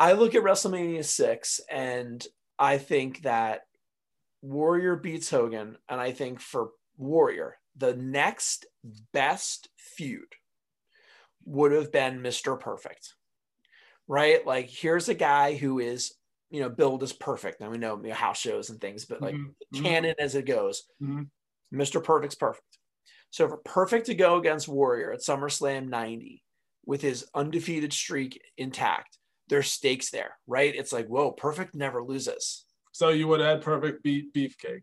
I 0.00 0.12
look 0.12 0.34
at 0.34 0.42
WrestleMania 0.42 1.04
6 1.04 1.60
and 1.70 2.26
I 2.58 2.78
think 2.78 3.22
that 3.22 3.66
Warrior 4.42 4.96
beats 4.96 5.30
Hogan 5.30 5.78
and 5.88 6.00
I 6.00 6.12
think 6.12 6.40
for 6.40 6.70
Warrior 6.96 7.58
the 7.76 7.94
next 7.96 8.66
best 9.12 9.68
feud 9.76 10.32
would 11.44 11.72
have 11.72 11.92
been 11.92 12.20
Mr. 12.20 12.58
Perfect. 12.58 13.14
Right? 14.06 14.44
Like 14.46 14.68
here's 14.68 15.08
a 15.08 15.14
guy 15.14 15.54
who 15.54 15.78
is, 15.78 16.14
you 16.50 16.60
know, 16.60 16.68
billed 16.68 17.02
as 17.02 17.12
perfect. 17.12 17.60
Now 17.60 17.70
we 17.70 17.78
know, 17.78 17.96
you 18.02 18.08
know 18.08 18.14
house 18.14 18.38
shows 18.38 18.70
and 18.70 18.80
things, 18.80 19.04
but 19.06 19.20
like 19.22 19.34
Mhm. 19.34 19.54
Mhm. 19.74 19.82
canon 19.82 20.14
as 20.18 20.34
it 20.34 20.46
goes. 20.46 20.84
Mhm. 21.00 21.30
Mr. 21.72 22.02
Perfect's 22.02 22.34
perfect. 22.36 22.78
So 23.30 23.48
for 23.48 23.56
Perfect 23.58 24.06
to 24.06 24.14
go 24.14 24.36
against 24.36 24.68
Warrior 24.68 25.12
at 25.12 25.20
SummerSlam 25.20 25.88
90 25.88 26.44
with 26.84 27.00
his 27.00 27.28
undefeated 27.34 27.92
streak 27.92 28.40
intact, 28.56 29.18
there's 29.48 29.70
stakes 29.70 30.10
there, 30.10 30.38
right? 30.46 30.74
It's 30.74 30.92
like, 30.92 31.06
whoa, 31.08 31.32
Perfect 31.32 31.74
never 31.74 32.02
loses. 32.04 32.64
So 32.92 33.08
you 33.08 33.26
would 33.26 33.40
add 33.40 33.60
perfect 33.62 34.04
beat 34.04 34.32
beefcake. 34.32 34.82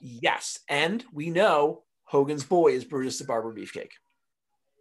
Yes. 0.00 0.58
And 0.68 1.04
we 1.12 1.30
know 1.30 1.84
Hogan's 2.04 2.44
boy 2.44 2.72
is 2.72 2.84
Brutus 2.84 3.18
the 3.18 3.24
Barber 3.24 3.54
Beefcake. 3.54 3.92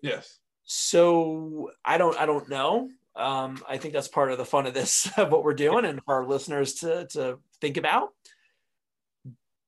Yes. 0.02 0.40
So 0.68 1.72
I 1.84 1.98
don't 1.98 2.18
I 2.18 2.26
don't 2.26 2.50
know. 2.50 2.90
Um, 3.16 3.64
I 3.68 3.78
think 3.78 3.94
that's 3.94 4.10
part 4.10 4.32
of 4.32 4.38
the 4.38 4.46
fun 4.46 4.68
of 4.68 4.74
this 4.74 5.10
of 5.18 5.32
what 5.32 5.44
we're 5.44 5.54
doing 5.54 5.86
and 5.86 6.02
for 6.04 6.16
our 6.16 6.26
listeners 6.26 6.76
to 6.76 7.08
to 7.14 7.40
think 7.62 7.78
about. 7.78 8.10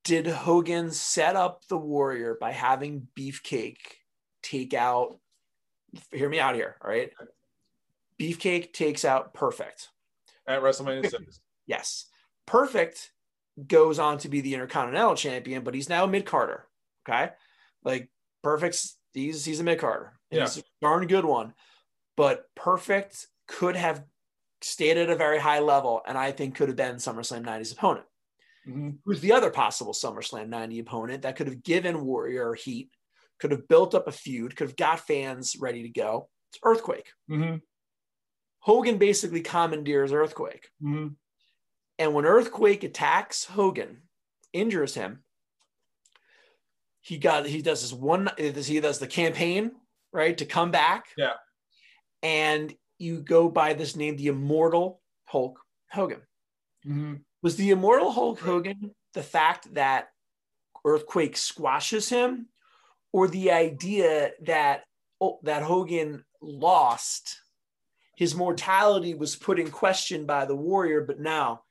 Did 0.03 0.27
Hogan 0.27 0.91
set 0.91 1.35
up 1.35 1.65
the 1.67 1.77
Warrior 1.77 2.37
by 2.39 2.51
having 2.51 3.07
Beefcake 3.17 3.77
take 4.43 4.73
out? 4.73 5.17
Hear 6.11 6.29
me 6.29 6.39
out 6.39 6.55
here, 6.55 6.75
all 6.83 6.89
right? 6.91 7.11
Beefcake 8.19 8.73
takes 8.73 9.05
out 9.05 9.33
Perfect. 9.33 9.87
At 10.47 10.61
WrestleMania 10.61 11.09
six. 11.09 11.39
Yes, 11.65 12.05
Perfect 12.45 13.11
goes 13.67 13.99
on 13.99 14.17
to 14.19 14.29
be 14.29 14.41
the 14.41 14.53
Intercontinental 14.53 15.15
Champion, 15.15 15.63
but 15.63 15.75
he's 15.75 15.89
now 15.89 16.03
a 16.03 16.07
mid 16.07 16.25
carder. 16.25 16.65
Okay, 17.07 17.29
like 17.85 18.09
Perfect's 18.43 18.97
he's 19.13 19.45
he's 19.45 19.61
a 19.61 19.63
mid 19.63 19.79
carder. 19.79 20.18
Yeah. 20.31 20.41
He's 20.41 20.57
a 20.59 20.63
darn 20.81 21.07
good 21.07 21.25
one, 21.25 21.53
but 22.15 22.45
Perfect 22.55 23.27
could 23.47 23.75
have 23.75 24.03
stayed 24.61 24.97
at 24.97 25.09
a 25.09 25.15
very 25.15 25.39
high 25.39 25.59
level, 25.59 26.01
and 26.05 26.17
I 26.17 26.31
think 26.31 26.55
could 26.55 26.69
have 26.69 26.77
been 26.77 26.95
SummerSlam 26.97 27.45
90's 27.45 27.71
opponent. 27.71 28.05
hmm 28.65 28.89
Who's 29.05 29.21
the 29.21 29.31
other 29.31 29.49
possible 29.49 29.93
SummerSlam 29.93 30.49
90 30.49 30.79
opponent 30.79 31.21
that 31.23 31.35
could 31.35 31.47
have 31.47 31.63
given 31.63 32.05
Warrior 32.05 32.53
heat, 32.53 32.89
could 33.39 33.51
have 33.51 33.67
built 33.67 33.95
up 33.95 34.07
a 34.07 34.11
feud, 34.11 34.55
could 34.55 34.67
have 34.67 34.77
got 34.77 34.99
fans 34.99 35.55
ready 35.59 35.83
to 35.83 35.89
go? 35.89 36.29
It's 36.51 36.59
Earthquake. 36.63 37.09
hmm 37.27 37.55
Hogan 38.61 38.97
basically 38.97 39.41
commandeers 39.41 40.11
Earthquake. 40.11 40.69
hmm 40.81 41.07
And 41.97 42.13
when 42.13 42.25
Earthquake 42.25 42.83
attacks 42.83 43.45
Hogan, 43.45 44.01
injures 44.51 44.95
him, 44.95 45.23
he 47.01 47.17
got 47.17 47.45
he 47.45 47.61
does 47.61 47.81
this 47.81 47.93
one 47.93 48.29
he 48.37 48.79
does 48.79 48.99
the 48.99 49.07
campaign 49.07 49.71
right 50.11 50.37
to 50.37 50.45
come 50.45 50.71
back. 50.71 51.05
Yeah. 51.17 51.33
And 52.21 52.73
you 52.97 53.21
go 53.21 53.49
by 53.49 53.73
this 53.73 53.95
name, 53.95 54.17
the 54.17 54.27
Immortal 54.27 55.01
Hulk 55.25 55.59
Hogan. 55.89 56.21
hmm 56.83 57.15
Was 57.41 57.55
the 57.55 57.71
Immortal 57.71 58.11
Hulk. 58.11 58.39
Hogan 58.39 58.91
the 59.13 59.23
fact 59.23 59.73
that 59.73 60.09
Earthquake 60.85 61.35
squashes 61.35 62.09
him, 62.09 62.47
or 63.11 63.27
the 63.27 63.51
idea 63.51 64.31
that 64.43 64.83
oh, 65.19 65.39
that 65.43 65.63
Hogan 65.63 66.23
lost? 66.41 67.39
His 68.15 68.35
mortality 68.35 69.13
was 69.13 69.35
put 69.35 69.59
in 69.59 69.71
question 69.71 70.25
by 70.25 70.45
the 70.45 70.55
Warrior, 70.55 71.01
but 71.01 71.19
now 71.19 71.61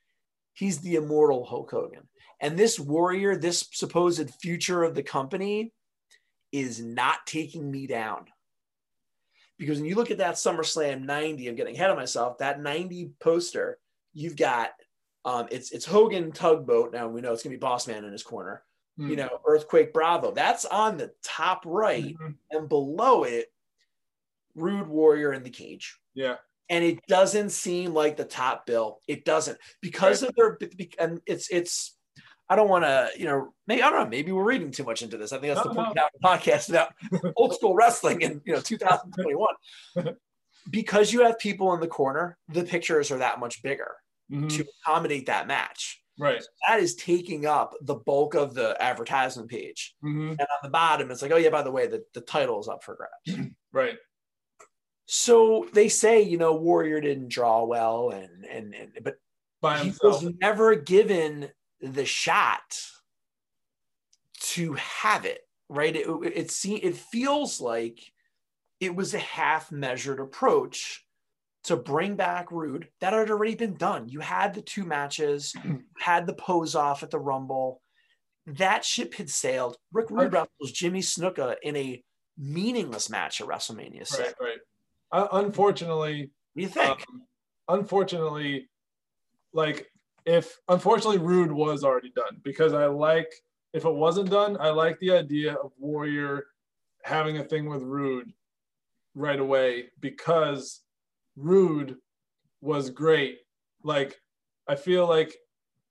he's 0.55 0.79
the 0.79 0.95
immortal 0.95 1.45
Hulk 1.45 1.71
Hogan. 1.71 2.09
And 2.41 2.59
this 2.59 2.79
Warrior, 2.79 3.37
this 3.37 3.69
supposed 3.73 4.31
future 4.41 4.83
of 4.83 4.95
the 4.95 5.03
company, 5.03 5.73
is 6.53 6.81
not 6.81 7.27
taking 7.27 7.71
me 7.71 7.87
down. 7.87 8.27
Because 9.59 9.79
when 9.79 9.89
you 9.89 9.97
look 9.97 10.11
at 10.11 10.19
that 10.19 10.37
SummerSlam 10.37 11.03
90, 11.03 11.49
I'm 11.49 11.57
getting 11.57 11.75
ahead 11.75 11.91
of 11.91 11.97
myself, 11.97 12.39
that 12.39 12.61
90 12.61 13.13
poster, 13.21 13.79
you've 14.13 14.37
got 14.37 14.71
um, 15.25 15.49
it's 15.51 15.73
it's 15.73 15.85
Hogan 15.85 16.33
tugboat. 16.33 16.93
Now 16.93 17.09
we 17.09 17.21
know 17.21 17.33
it's 17.33 17.43
gonna 17.43 17.55
be 17.57 17.59
Boss 17.59 17.87
Man 17.87 18.05
in 18.05 18.13
his 18.13 18.23
corner. 18.23 18.63
Mm. 18.99 19.11
You 19.11 19.17
know, 19.17 19.41
Earthquake 19.47 19.93
Bravo. 19.93 20.33
That's 20.33 20.65
on 20.65 20.97
the 20.97 21.13
top 21.23 21.63
right, 21.67 22.17
Mhm. 22.17 22.37
and 22.51 22.69
below 22.69 23.25
it, 23.25 23.53
Rude 24.55 24.89
Warrior 24.89 25.33
in 25.33 25.43
the 25.43 25.51
cage. 25.51 25.99
Yeah. 26.15 26.37
And 26.71 26.85
it 26.85 27.05
doesn't 27.09 27.51
seem 27.51 27.95
like 27.95 28.17
the 28.17 28.25
top 28.25 28.65
bill. 28.65 29.01
It 29.07 29.25
doesn't 29.25 29.59
because 29.81 30.23
of 30.23 30.35
their 30.37 30.59
and 30.99 31.21
it's 31.27 31.49
it's. 31.51 31.98
I 32.51 32.57
don't 32.57 32.69
want 32.69 32.85
to, 32.85 33.11
you 33.17 33.27
know, 33.27 33.53
maybe 33.67 33.83
I 33.83 33.91
don't 33.91 34.05
know. 34.05 34.09
Maybe 34.11 34.33
we're 34.33 34.45
reading 34.45 34.71
too 34.71 34.85
much 34.85 35.03
into 35.03 35.17
this. 35.19 35.33
I 35.33 35.39
think 35.39 35.55
that's 35.55 35.67
No, 35.67 35.73
the 35.73 35.83
point 35.83 35.95
no. 35.97 36.05
of 36.05 36.11
the 36.21 36.27
podcast 36.27 36.71
about 36.71 36.93
old 37.37 37.55
school 37.55 37.75
wrestling 37.75 38.23
in 38.23 38.41
you 38.45 38.55
know 38.55 38.61
2021. 38.61 39.47
because 40.71 41.13
you 41.13 41.23
have 41.25 41.39
people 41.39 41.73
in 41.75 41.81
the 41.81 41.87
corner, 41.87 42.37
the 42.49 42.65
pictures 42.65 43.11
are 43.11 43.19
that 43.19 43.39
much 43.41 43.63
bigger 43.63 43.93
Mhm. 44.31 44.51
to 44.57 44.67
accommodate 44.83 45.27
that 45.27 45.47
match. 45.47 46.03
Right. 46.19 46.43
That 46.67 46.81
is 46.81 46.95
taking 46.97 47.47
up 47.47 47.75
the 47.81 47.95
bulk 47.95 48.35
of 48.35 48.53
the 48.55 48.77
advertisement 48.83 49.49
page. 49.49 49.95
hmm 50.03 50.31
And 50.31 50.41
on 50.41 50.47
the 50.63 50.69
bottom, 50.69 51.11
it's 51.11 51.23
like, 51.23 51.31
oh 51.31 51.37
yeah, 51.37 51.49
by 51.51 51.63
the 51.63 51.71
way, 51.71 51.87
the, 51.87 52.05
the 52.13 52.21
title 52.21 52.61
is 52.61 52.69
up 52.69 52.83
for 52.85 52.97
grabs. 52.97 53.49
Right. 53.73 53.97
so 55.07 55.67
they 55.73 55.89
say, 55.89 56.23
you 56.23 56.39
know, 56.39 56.55
Warrior 56.57 57.01
didn't 57.01 57.29
draw 57.29 57.65
well, 57.65 58.11
and 58.11 58.45
and, 58.45 58.75
and 58.75 58.91
but 59.03 59.17
By 59.61 59.79
he 59.79 59.93
was 60.03 60.25
never 60.41 60.75
given 60.75 61.51
the 61.81 62.05
shot 62.05 62.81
to 64.41 64.75
have 64.75 65.25
it 65.25 65.41
right. 65.69 65.95
It 65.95 66.07
it, 66.09 66.37
it, 66.37 66.85
it 66.85 66.97
feels 66.97 67.61
like 67.61 68.01
it 68.81 68.95
was 68.95 69.15
a 69.15 69.19
half 69.19 69.73
measured 69.73 70.21
approach 70.21 71.05
to 71.65 71.77
bring 71.77 72.17
back 72.17 72.51
Rude 72.51 72.89
that 73.01 73.13
had 73.13 73.31
already 73.31 73.55
been 73.55 73.75
done. 73.75 74.09
You 74.09 74.21
had 74.21 74.55
the 74.55 74.63
two 74.63 74.85
matches, 74.85 75.55
had 75.99 76.27
the 76.27 76.35
pose 76.35 76.75
off 76.75 77.03
at 77.03 77.11
the 77.11 77.19
Rumble. 77.19 77.83
That 78.47 78.85
ship 78.85 79.15
had 79.15 79.29
sailed. 79.29 79.77
Rick 79.93 80.11
Rude 80.11 80.33
wrestles 80.33 80.73
Jimmy 80.73 81.01
Snuka 81.01 81.57
in 81.63 81.77
a 81.77 82.03
meaningless 82.39 83.11
match 83.11 83.41
at 83.41 83.47
WrestleMania 83.47 84.07
6. 84.07 84.19
Right, 84.19 84.35
right. 84.41 84.59
Uh, 85.13 85.29
unfortunately, 85.33 86.31
what 86.55 86.57
do 86.57 86.63
you 86.63 86.69
think? 86.69 86.89
Um, 86.89 87.23
unfortunately, 87.69 88.69
like 89.53 89.91
if 90.29 90.61
unfortunately 90.69 91.19
Rude 91.19 91.51
was 91.51 91.83
already 91.83 92.11
done 92.11 92.41
because 92.45 92.75
I 92.75 92.85
like 92.85 93.33
if 93.73 93.87
it 93.87 93.95
wasn't 93.95 94.31
done, 94.31 94.59
I 94.61 94.69
like 94.69 94.99
the 94.99 95.13
idea 95.13 95.55
of 95.55 95.73
Warrior 95.79 96.45
having 97.03 97.39
a 97.39 97.45
thing 97.45 97.67
with 97.67 97.83
Rude 97.83 98.33
right 99.15 99.41
away 99.41 99.87
because 100.01 100.83
Rude 101.35 101.97
was 102.61 102.91
great. 102.91 103.39
Like 103.83 104.21
I 104.69 104.75
feel 104.75 105.07
like 105.07 105.35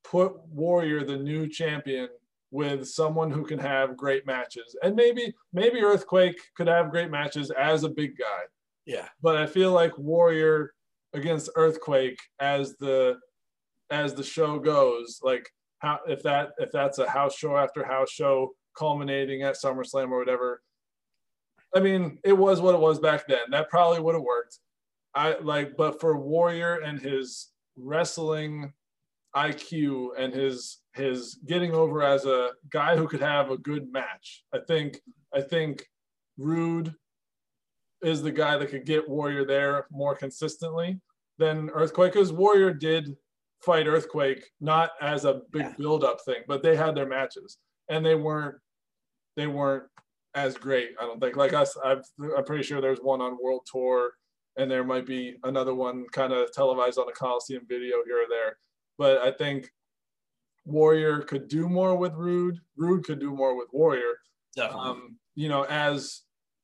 put 0.04 0.38
Warrior 0.48 1.04
the 1.04 1.18
new 1.18 1.48
champion 1.48 2.10
with 2.52 2.88
someone 2.88 3.32
who 3.32 3.44
can 3.44 3.60
have 3.60 3.98
great 3.98 4.28
matches. 4.28 4.76
And 4.84 4.96
maybe 4.96 5.34
maybe 5.52 5.82
Earthquake 5.82 6.40
could 6.56 6.68
have 6.68 6.92
great 6.92 7.10
matches 7.10 7.50
as 7.50 7.84
a 7.84 7.90
big 7.90 8.16
guy. 8.18 8.44
Yeah. 8.86 9.08
But 9.20 9.36
I 9.36 9.48
feel 9.48 9.72
like 9.72 9.98
Warrior 9.98 10.74
against 11.14 11.50
Earthquake 11.56 12.20
as 12.40 12.78
the 12.78 13.18
as 13.90 14.14
the 14.14 14.24
show 14.24 14.60
goes, 14.60 15.20
like 15.24 15.50
how 15.80 16.00
if 16.08 16.24
that 16.24 16.52
if 16.58 16.72
that's 16.72 17.00
a 17.00 17.10
house 17.10 17.38
show 17.38 17.58
after 17.58 17.86
house 17.86 18.10
show 18.10 18.52
culminating 18.78 19.44
at 19.44 19.56
SummerSlam 19.56 20.12
or 20.12 20.20
whatever. 20.20 20.62
I 21.76 21.80
mean, 21.80 22.20
it 22.24 22.34
was 22.34 22.62
what 22.62 22.76
it 22.76 22.82
was 22.82 23.00
back 23.00 23.28
then. 23.28 23.52
That 23.52 23.70
probably 23.70 24.00
would 24.00 24.16
have 24.16 24.24
worked. 24.24 24.60
I 25.14 25.38
like, 25.40 25.76
but 25.76 26.00
for 26.00 26.18
Warrior 26.18 26.76
and 26.76 27.00
his 27.00 27.50
wrestling 27.76 28.74
IQ 29.36 30.10
and 30.18 30.34
his 30.34 30.80
his 30.94 31.40
getting 31.46 31.74
over 31.74 32.02
as 32.02 32.26
a 32.26 32.52
guy 32.72 32.96
who 32.96 33.08
could 33.08 33.22
have 33.22 33.52
a 33.52 33.58
good 33.58 33.92
match. 33.92 34.44
I 34.54 34.60
think 34.68 35.00
I 35.34 35.42
think 35.42 35.86
Rude 36.38 36.94
is 38.02 38.22
the 38.22 38.32
guy 38.32 38.58
that 38.58 38.70
could 38.70 38.86
get 38.86 39.10
Warrior 39.10 39.46
there 39.46 39.88
more 39.92 40.16
consistently 40.16 41.00
than 41.38 41.70
Earthquake. 41.72 42.14
Because 42.14 42.32
Warrior 42.32 42.74
did 42.74 43.16
fight 43.64 43.88
Earthquake 43.88 44.44
not 44.62 44.92
as 45.02 45.26
a 45.26 45.42
big 45.52 45.64
yeah. 45.64 45.74
build 45.78 46.04
up 46.04 46.18
thing, 46.26 46.44
but 46.48 46.64
they 46.64 46.76
had 46.76 46.96
their 46.96 47.08
matches 47.08 47.58
and 47.90 48.06
they 48.06 48.16
weren't 48.16 48.56
they 49.36 49.48
weren't 49.48 49.84
as 50.36 50.56
great. 50.56 50.92
I 51.00 51.04
don't 51.06 51.20
think 51.20 51.36
like 51.36 51.54
us. 51.54 51.76
i 51.84 51.92
am 51.94 52.44
pretty 52.46 52.64
sure 52.64 52.82
there's 52.82 53.00
one 53.00 53.22
on 53.22 53.38
World 53.42 53.68
Tour 53.72 54.12
and 54.58 54.70
there 54.70 54.84
might 54.84 55.06
be 55.06 55.36
another 55.44 55.74
one 55.74 56.06
kind 56.12 56.34
of 56.34 56.52
televised 56.52 56.98
on 56.98 57.08
a 57.08 57.12
Coliseum 57.12 57.64
video 57.68 57.98
here 58.06 58.24
or 58.24 58.30
there. 58.30 58.58
But 58.98 59.20
I 59.20 59.32
think 59.32 59.70
Warrior 60.66 61.22
could 61.22 61.48
do 61.48 61.70
more 61.70 61.96
with 61.96 62.14
Rude. 62.14 62.58
Rude 62.76 63.06
could 63.06 63.20
do 63.20 63.34
more 63.34 63.56
with 63.56 63.68
Warrior. 63.72 64.18
Definitely. 64.56 64.90
Um, 64.90 65.18
you 65.36 65.50
know, 65.50 65.64
as 65.64 66.24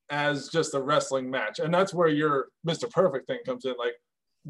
as 0.09 0.49
just 0.49 0.73
a 0.73 0.81
wrestling 0.81 1.29
match, 1.29 1.59
and 1.59 1.73
that's 1.73 1.93
where 1.93 2.09
your 2.09 2.47
Mr. 2.67 2.89
Perfect 2.89 3.27
thing 3.27 3.39
comes 3.45 3.65
in. 3.65 3.75
Like, 3.77 3.93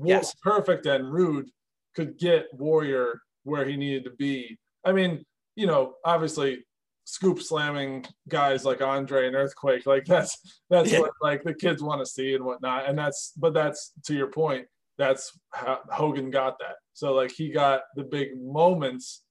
yes. 0.03 0.33
Perfect 0.41 0.85
and 0.85 1.11
Rude 1.11 1.49
could 1.95 2.17
get 2.17 2.47
Warrior 2.53 3.21
where 3.43 3.65
he 3.65 3.75
needed 3.75 4.05
to 4.05 4.11
be. 4.11 4.57
I 4.85 4.91
mean, 4.91 5.23
you 5.55 5.67
know, 5.67 5.95
obviously 6.05 6.63
scoop 7.05 7.41
slamming 7.41 8.05
guys 8.29 8.63
like 8.63 8.81
Andre 8.81 9.27
and 9.27 9.35
Earthquake, 9.35 9.85
like 9.85 10.05
that's 10.05 10.37
that's 10.69 10.91
yeah. 10.91 10.99
what 10.99 11.11
like 11.21 11.43
the 11.43 11.53
kids 11.53 11.83
want 11.83 12.01
to 12.01 12.05
see 12.05 12.33
and 12.35 12.45
whatnot. 12.45 12.87
And 12.89 12.97
that's 12.97 13.33
but 13.37 13.53
that's 13.53 13.91
to 14.05 14.13
your 14.13 14.27
point, 14.27 14.65
that's 14.97 15.37
how 15.51 15.79
Hogan 15.91 16.29
got 16.29 16.57
that. 16.59 16.75
So 16.93 17.13
like 17.13 17.31
he 17.31 17.49
got 17.49 17.81
the 17.95 18.03
big 18.03 18.29
moments 18.41 19.23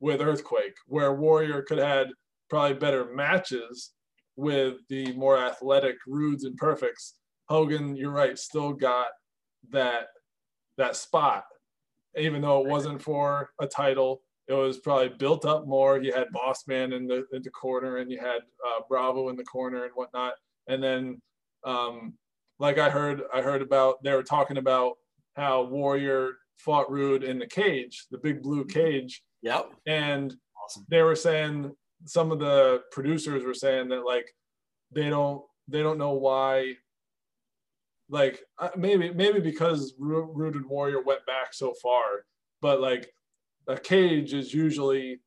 with 0.00 0.20
Earthquake, 0.20 0.74
where 0.86 1.12
Warrior 1.12 1.62
could 1.62 1.78
have 1.78 1.88
had 1.88 2.08
probably 2.48 2.74
better 2.74 3.12
matches 3.14 3.92
with 4.36 4.76
the 4.88 5.12
more 5.14 5.36
athletic 5.36 5.96
Rudes 6.06 6.44
and 6.44 6.56
Perfects. 6.56 7.14
Hogan, 7.48 7.96
you're 7.96 8.12
right, 8.12 8.38
still 8.38 8.72
got 8.72 9.08
that 9.70 10.06
that 10.76 10.96
spot, 10.96 11.44
even 12.16 12.42
though 12.42 12.64
it 12.64 12.68
wasn't 12.68 13.02
for 13.02 13.50
a 13.60 13.66
title 13.66 14.22
it 14.48 14.54
was 14.54 14.78
probably 14.78 15.10
built 15.10 15.44
up 15.44 15.66
more. 15.66 15.98
You 15.98 16.12
had 16.12 16.32
Boss 16.32 16.66
Man 16.66 16.94
in 16.94 17.06
the 17.06 17.26
in 17.32 17.42
the 17.42 17.50
corner, 17.50 17.98
and 17.98 18.10
you 18.10 18.18
had 18.18 18.40
uh, 18.66 18.80
Bravo 18.88 19.28
in 19.28 19.36
the 19.36 19.44
corner 19.44 19.84
and 19.84 19.92
whatnot. 19.94 20.32
And 20.68 20.82
then, 20.82 21.20
um, 21.64 22.14
like 22.58 22.78
I 22.78 22.88
heard, 22.88 23.22
I 23.32 23.42
heard 23.42 23.60
about 23.60 24.02
they 24.02 24.14
were 24.14 24.22
talking 24.22 24.56
about 24.56 24.94
how 25.36 25.64
Warrior 25.64 26.32
fought 26.56 26.90
Rude 26.90 27.24
in 27.24 27.38
the 27.38 27.46
cage, 27.46 28.06
the 28.10 28.18
big 28.18 28.42
blue 28.42 28.64
cage. 28.64 29.22
Yep. 29.42 29.70
And 29.86 30.34
awesome. 30.64 30.86
they 30.88 31.02
were 31.02 31.14
saying 31.14 31.70
some 32.06 32.32
of 32.32 32.38
the 32.38 32.82
producers 32.90 33.44
were 33.44 33.54
saying 33.54 33.88
that 33.90 34.04
like 34.04 34.26
they 34.92 35.10
don't 35.10 35.42
they 35.68 35.82
don't 35.82 35.98
know 35.98 36.14
why 36.14 36.74
like 38.10 38.40
uh, 38.58 38.70
maybe 38.76 39.12
maybe 39.12 39.40
because 39.40 39.94
and 39.98 40.66
Warrior 40.66 41.02
went 41.02 41.26
back 41.26 41.52
so 41.52 41.74
far, 41.82 42.02
but 42.60 42.80
like 42.80 43.12
a 43.66 43.78
cage 43.78 44.32
is 44.32 44.54
usually 44.54 45.20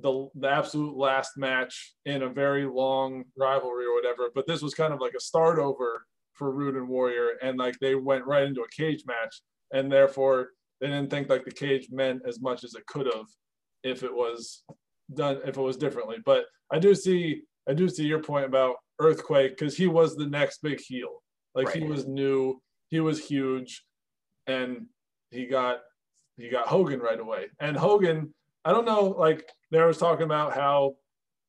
the, 0.00 0.28
the 0.34 0.48
absolute 0.48 0.96
last 0.96 1.36
match 1.36 1.94
in 2.04 2.22
a 2.22 2.28
very 2.28 2.66
long 2.66 3.24
rivalry 3.36 3.86
or 3.86 3.94
whatever. 3.94 4.30
But 4.34 4.46
this 4.46 4.62
was 4.62 4.74
kind 4.74 4.92
of 4.92 5.00
like 5.00 5.14
a 5.16 5.20
start 5.20 5.58
over 5.58 6.04
for 6.34 6.52
Rude 6.52 6.76
and 6.76 6.88
Warrior, 6.88 7.32
and 7.42 7.58
like 7.58 7.78
they 7.80 7.94
went 7.94 8.26
right 8.26 8.44
into 8.44 8.62
a 8.62 8.68
cage 8.68 9.04
match, 9.06 9.42
and 9.72 9.90
therefore 9.90 10.50
they 10.80 10.86
didn't 10.86 11.10
think 11.10 11.28
like 11.28 11.44
the 11.44 11.50
cage 11.50 11.88
meant 11.90 12.22
as 12.26 12.40
much 12.40 12.62
as 12.62 12.74
it 12.74 12.86
could 12.86 13.06
have 13.06 13.26
if 13.82 14.02
it 14.02 14.12
was 14.12 14.62
done 15.14 15.40
if 15.44 15.56
it 15.56 15.62
was 15.62 15.76
differently. 15.76 16.18
But 16.24 16.44
I 16.70 16.78
do 16.78 16.94
see 16.94 17.42
I 17.68 17.74
do 17.74 17.88
see 17.88 18.04
your 18.04 18.22
point 18.22 18.44
about 18.44 18.76
Earthquake 19.00 19.56
because 19.56 19.76
he 19.76 19.86
was 19.86 20.14
the 20.14 20.26
next 20.26 20.62
big 20.62 20.80
heel. 20.80 21.22
Like 21.54 21.68
right. 21.68 21.76
he 21.76 21.84
was 21.84 22.06
new, 22.06 22.60
he 22.88 23.00
was 23.00 23.24
huge, 23.24 23.84
and 24.46 24.86
he 25.30 25.46
got 25.46 25.78
he 26.36 26.48
got 26.48 26.68
Hogan 26.68 27.00
right 27.00 27.18
away. 27.18 27.46
And 27.60 27.76
Hogan, 27.76 28.32
I 28.64 28.72
don't 28.72 28.84
know, 28.84 29.06
like 29.18 29.50
there 29.70 29.86
was 29.86 29.98
talking 29.98 30.24
about 30.24 30.54
how 30.54 30.94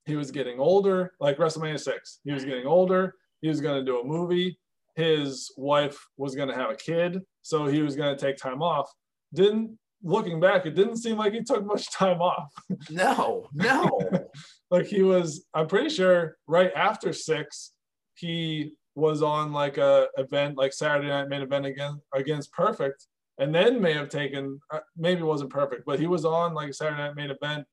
he 0.05 0.15
was 0.15 0.31
getting 0.31 0.59
older, 0.59 1.13
like 1.19 1.37
WrestleMania 1.37 1.79
6. 1.79 2.19
He 2.23 2.31
was 2.31 2.43
getting 2.43 2.65
older. 2.65 3.13
He 3.41 3.47
was 3.47 3.61
going 3.61 3.79
to 3.79 3.85
do 3.85 3.99
a 3.99 4.03
movie. 4.03 4.59
His 4.95 5.53
wife 5.55 5.97
was 6.17 6.35
going 6.35 6.49
to 6.49 6.55
have 6.55 6.71
a 6.71 6.75
kid. 6.75 7.21
So 7.43 7.67
he 7.67 7.81
was 7.81 7.95
going 7.95 8.15
to 8.15 8.19
take 8.19 8.37
time 8.37 8.61
off. 8.61 8.89
Didn't, 9.33 9.77
looking 10.03 10.39
back, 10.39 10.65
it 10.65 10.75
didn't 10.75 10.97
seem 10.97 11.17
like 11.17 11.33
he 11.33 11.43
took 11.43 11.65
much 11.65 11.91
time 11.93 12.21
off. 12.21 12.51
No, 12.89 13.47
no. 13.53 14.01
like 14.71 14.87
he 14.87 15.03
was, 15.03 15.45
I'm 15.53 15.67
pretty 15.67 15.89
sure 15.89 16.37
right 16.47 16.71
after 16.75 17.13
six, 17.13 17.71
he 18.15 18.73
was 18.95 19.21
on 19.21 19.51
like 19.53 19.77
a 19.77 20.07
event, 20.17 20.57
like 20.57 20.73
Saturday 20.73 21.09
Night 21.09 21.29
Main 21.29 21.41
Event 21.41 21.65
against, 21.65 21.99
against 22.13 22.51
Perfect 22.51 23.07
and 23.39 23.55
then 23.55 23.81
may 23.81 23.93
have 23.93 24.09
taken 24.09 24.59
uh, 24.71 24.81
maybe 24.95 25.23
wasn't 25.23 25.49
perfect, 25.49 25.85
but 25.85 25.99
he 25.99 26.05
was 26.05 26.25
on 26.25 26.53
like 26.53 26.73
Saturday 26.73 27.01
Night 27.01 27.15
Main 27.15 27.31
Event, 27.31 27.65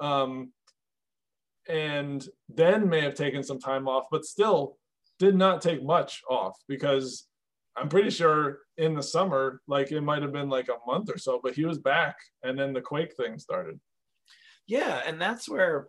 um, 0.00 0.52
and 1.68 2.28
then 2.48 2.88
may 2.88 3.00
have 3.00 3.14
taken 3.14 3.42
some 3.42 3.60
time 3.60 3.88
off, 3.88 4.06
but 4.10 4.24
still 4.24 4.76
did 5.18 5.36
not 5.36 5.62
take 5.62 5.82
much 5.82 6.20
off 6.28 6.58
because 6.68 7.26
I'm 7.76 7.88
pretty 7.88 8.10
sure 8.10 8.58
in 8.76 8.94
the 8.94 9.02
summer, 9.02 9.62
like 9.68 9.92
it 9.92 10.00
might 10.00 10.22
have 10.22 10.32
been 10.32 10.48
like 10.48 10.68
a 10.68 10.90
month 10.90 11.08
or 11.10 11.16
so, 11.16 11.40
but 11.42 11.54
he 11.54 11.64
was 11.64 11.78
back, 11.78 12.16
and 12.42 12.58
then 12.58 12.72
the 12.72 12.82
Quake 12.82 13.14
thing 13.16 13.38
started. 13.38 13.78
Yeah, 14.66 15.00
and 15.06 15.20
that's 15.20 15.48
where 15.48 15.88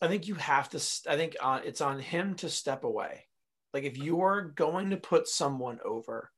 I 0.00 0.08
think 0.08 0.26
you 0.26 0.36
have 0.36 0.70
to. 0.70 0.78
I 1.08 1.16
think 1.16 1.36
uh, 1.40 1.60
it's 1.62 1.82
on 1.82 2.00
him 2.00 2.34
to 2.36 2.48
step 2.48 2.84
away. 2.84 3.26
Like 3.74 3.84
if 3.84 3.98
you're 3.98 4.52
going 4.54 4.90
to 4.90 4.96
put 4.96 5.26
someone 5.26 5.80
over, 5.84 6.30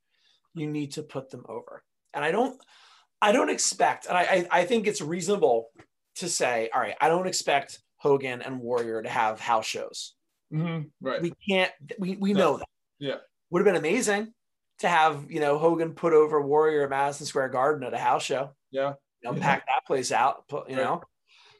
you 0.55 0.67
need 0.67 0.93
to 0.93 1.03
put 1.03 1.29
them 1.29 1.45
over. 1.47 1.83
And 2.13 2.25
I 2.25 2.31
don't, 2.31 2.59
I 3.21 3.31
don't 3.31 3.49
expect, 3.49 4.07
and 4.07 4.17
I, 4.17 4.47
I, 4.51 4.65
think 4.65 4.87
it's 4.87 5.01
reasonable 5.01 5.69
to 6.15 6.29
say, 6.29 6.69
all 6.73 6.81
right, 6.81 6.95
I 6.99 7.09
don't 7.09 7.27
expect 7.27 7.79
Hogan 7.97 8.41
and 8.41 8.59
Warrior 8.59 9.03
to 9.03 9.09
have 9.09 9.39
house 9.39 9.67
shows. 9.67 10.15
Mm-hmm. 10.51 10.87
Right. 10.99 11.21
We 11.21 11.33
can't, 11.47 11.71
we, 11.99 12.15
we 12.15 12.33
know 12.33 12.57
that. 12.57 12.67
Yeah. 12.99 13.17
Would 13.51 13.59
have 13.59 13.65
been 13.65 13.79
amazing 13.79 14.33
to 14.79 14.87
have, 14.87 15.29
you 15.29 15.39
know, 15.39 15.59
Hogan 15.59 15.93
put 15.93 16.13
over 16.13 16.41
Warrior 16.41 16.83
at 16.83 16.89
Madison 16.89 17.27
Square 17.27 17.49
Garden 17.49 17.85
at 17.85 17.93
a 17.93 17.99
house 17.99 18.23
show. 18.23 18.51
Yeah. 18.71 18.93
You 19.21 19.31
know, 19.31 19.37
yeah. 19.37 19.43
pack 19.43 19.65
that 19.67 19.85
place 19.85 20.11
out, 20.11 20.47
put, 20.47 20.69
you 20.69 20.75
right. 20.75 20.83
know. 20.83 21.01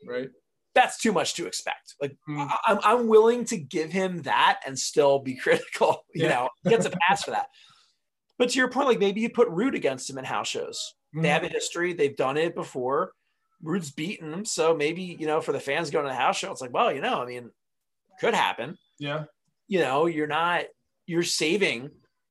Right. 0.07 0.29
That's 0.77 0.99
too 0.99 1.11
much 1.11 1.33
to 1.33 1.47
expect. 1.47 1.95
Like 1.99 2.15
mm. 2.29 2.47
I, 2.47 2.57
I'm, 2.67 2.79
I'm 2.83 3.07
willing 3.07 3.45
to 3.45 3.57
give 3.57 3.91
him 3.91 4.21
that 4.21 4.59
and 4.63 4.77
still 4.77 5.17
be 5.17 5.35
critical. 5.43 6.05
You 6.13 6.25
yeah. 6.25 6.29
know, 6.29 6.49
he 6.63 6.69
gets 6.69 6.85
a 6.85 6.91
pass 6.91 7.23
for 7.23 7.31
that. 7.31 7.47
But 8.37 8.49
to 8.49 8.59
your 8.59 8.69
point, 8.69 8.87
like 8.87 8.99
maybe 8.99 9.21
you 9.21 9.31
put 9.31 9.49
Rude 9.49 9.73
against 9.73 10.07
him 10.07 10.19
in 10.19 10.23
house 10.23 10.47
shows. 10.47 10.93
Mm-hmm. 11.15 11.23
They 11.23 11.29
have 11.29 11.43
a 11.43 11.47
history. 11.47 11.93
They've 11.93 12.15
done 12.15 12.37
it 12.37 12.53
before. 12.53 13.13
Rude's 13.63 13.89
beaten 13.89 14.29
them. 14.29 14.45
So 14.45 14.75
maybe, 14.75 15.01
you 15.19 15.25
know, 15.25 15.41
for 15.41 15.51
the 15.51 15.59
fans 15.59 15.89
going 15.89 16.05
to 16.05 16.09
the 16.09 16.15
house 16.15 16.37
show, 16.37 16.51
it's 16.51 16.61
like, 16.61 16.73
well, 16.73 16.91
you 16.93 17.01
know, 17.01 17.23
I 17.23 17.25
mean, 17.25 17.49
could 18.19 18.35
happen. 18.35 18.77
Yeah. 18.99 19.23
You 19.67 19.79
know, 19.79 20.05
you're 20.05 20.27
not 20.27 20.65
you're 21.07 21.23
saving 21.23 21.89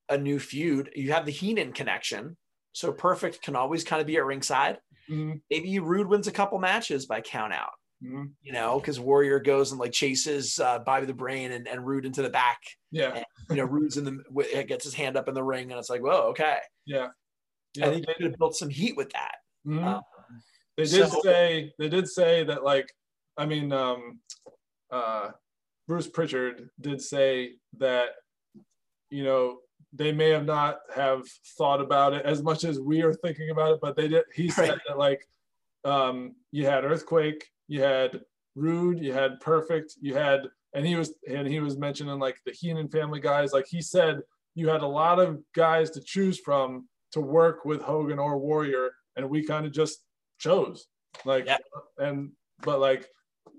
a 0.09 0.17
new 0.17 0.39
feud. 0.39 0.91
You 0.95 1.13
have 1.13 1.27
the 1.27 1.33
Heenan 1.33 1.73
connection, 1.73 2.37
so 2.73 2.93
perfect 2.93 3.43
can 3.43 3.57
always 3.57 3.83
kind 3.83 4.01
of 4.01 4.07
be 4.07 4.17
at 4.17 4.25
ringside. 4.25 4.79
Mhm. 5.11 5.41
Maybe 5.51 5.79
Rude 5.81 6.07
wins 6.07 6.29
a 6.29 6.33
couple 6.33 6.59
matches 6.59 7.07
by 7.07 7.21
count 7.21 7.53
out. 7.53 7.73
Mhm. 8.05 8.33
You 8.43 8.53
know, 8.53 8.79
because 8.79 9.01
Warrior 9.01 9.41
goes 9.41 9.71
and 9.73 9.81
like 9.81 9.93
chases 9.93 10.59
uh, 10.61 10.79
Bobby 10.81 11.07
the 11.07 11.15
Brain 11.15 11.53
and, 11.53 11.67
and 11.67 11.87
Rude 11.87 12.05
into 12.05 12.21
the 12.23 12.29
back. 12.31 12.59
Yeah. 12.91 13.23
You 13.49 13.57
know, 13.57 13.65
Rude's 13.65 13.97
in 13.97 14.05
the 14.05 14.23
w- 14.29 14.63
gets 14.65 14.85
his 14.85 14.93
hand 14.95 15.17
up 15.17 15.29
in 15.29 15.35
the 15.35 15.43
ring, 15.43 15.71
and 15.71 15.79
it's 15.79 15.89
like, 15.91 16.03
whoa, 16.03 16.29
okay. 16.31 16.59
Yeah. 16.85 17.09
I 17.83 17.91
think 17.91 18.07
they 18.07 18.15
could 18.15 18.27
have 18.31 18.39
built 18.39 18.55
some 18.57 18.69
heat 18.71 18.97
with 18.97 19.11
that. 19.11 19.37
Mhm. 19.67 19.83
Um, 19.85 20.03
they 20.77 20.85
did 20.85 21.09
so- 21.09 21.21
say 21.23 21.73
they 21.79 21.89
did 21.89 22.07
say 22.09 22.45
that 22.45 22.63
like 22.65 22.93
I 23.39 23.47
mean 23.47 23.73
um 23.73 24.21
uh 24.91 25.31
Bruce 25.89 26.07
Prichard 26.09 26.69
did 26.81 27.01
say 27.01 27.55
that 27.79 28.11
you 29.11 29.25
know 29.25 29.59
they 29.93 30.13
may 30.13 30.31
have 30.31 30.45
not 30.45 30.79
have 30.95 31.23
thought 31.57 31.81
about 31.81 32.13
it 32.13 32.27
as 32.27 32.43
much 32.43 32.65
as 32.65 32.79
we 32.79 33.03
are 33.03 33.15
thinking 33.15 33.51
about 33.51 33.73
it 33.73 33.79
but 33.81 33.97
they 33.97 34.09
did 34.09 34.25
he 34.35 34.49
said 34.51 34.69
Right. 34.71 34.79
that 34.89 34.99
like 34.99 35.27
um 35.85 36.35
you 36.51 36.67
had 36.67 36.85
earthquake 36.85 37.47
you 37.69 37.83
had 37.83 38.21
rude 38.55 38.99
you 38.99 39.13
had 39.13 39.39
perfect 39.41 39.95
you 40.01 40.15
had 40.15 40.41
and 40.75 40.87
he 40.87 40.95
was 40.97 41.15
and 41.29 41.47
he 41.47 41.61
was 41.61 41.77
mentioning 41.77 42.19
like 42.19 42.37
the 42.47 42.53
Heenan 42.53 42.89
family 42.89 43.21
guys 43.21 43.53
like 43.53 43.67
he 43.69 43.83
said 43.83 44.21
you 44.55 44.69
had 44.69 44.83
a 44.83 44.87
lot 44.87 45.19
of 45.19 45.41
guys 45.55 45.91
to 45.91 46.01
choose 46.01 46.39
from 46.41 46.89
to 47.13 47.21
work 47.21 47.65
with 47.65 47.83
Hogan 47.83 48.19
or 48.19 48.39
Warrior 48.39 48.91
and 49.17 49.29
we 49.29 49.45
kind 49.45 49.67
of 49.67 49.73
just 49.73 49.99
chose 50.39 50.87
like 51.25 51.47
Yeah. 51.47 51.59
and 51.99 52.33
but 52.63 52.81
like 52.81 53.07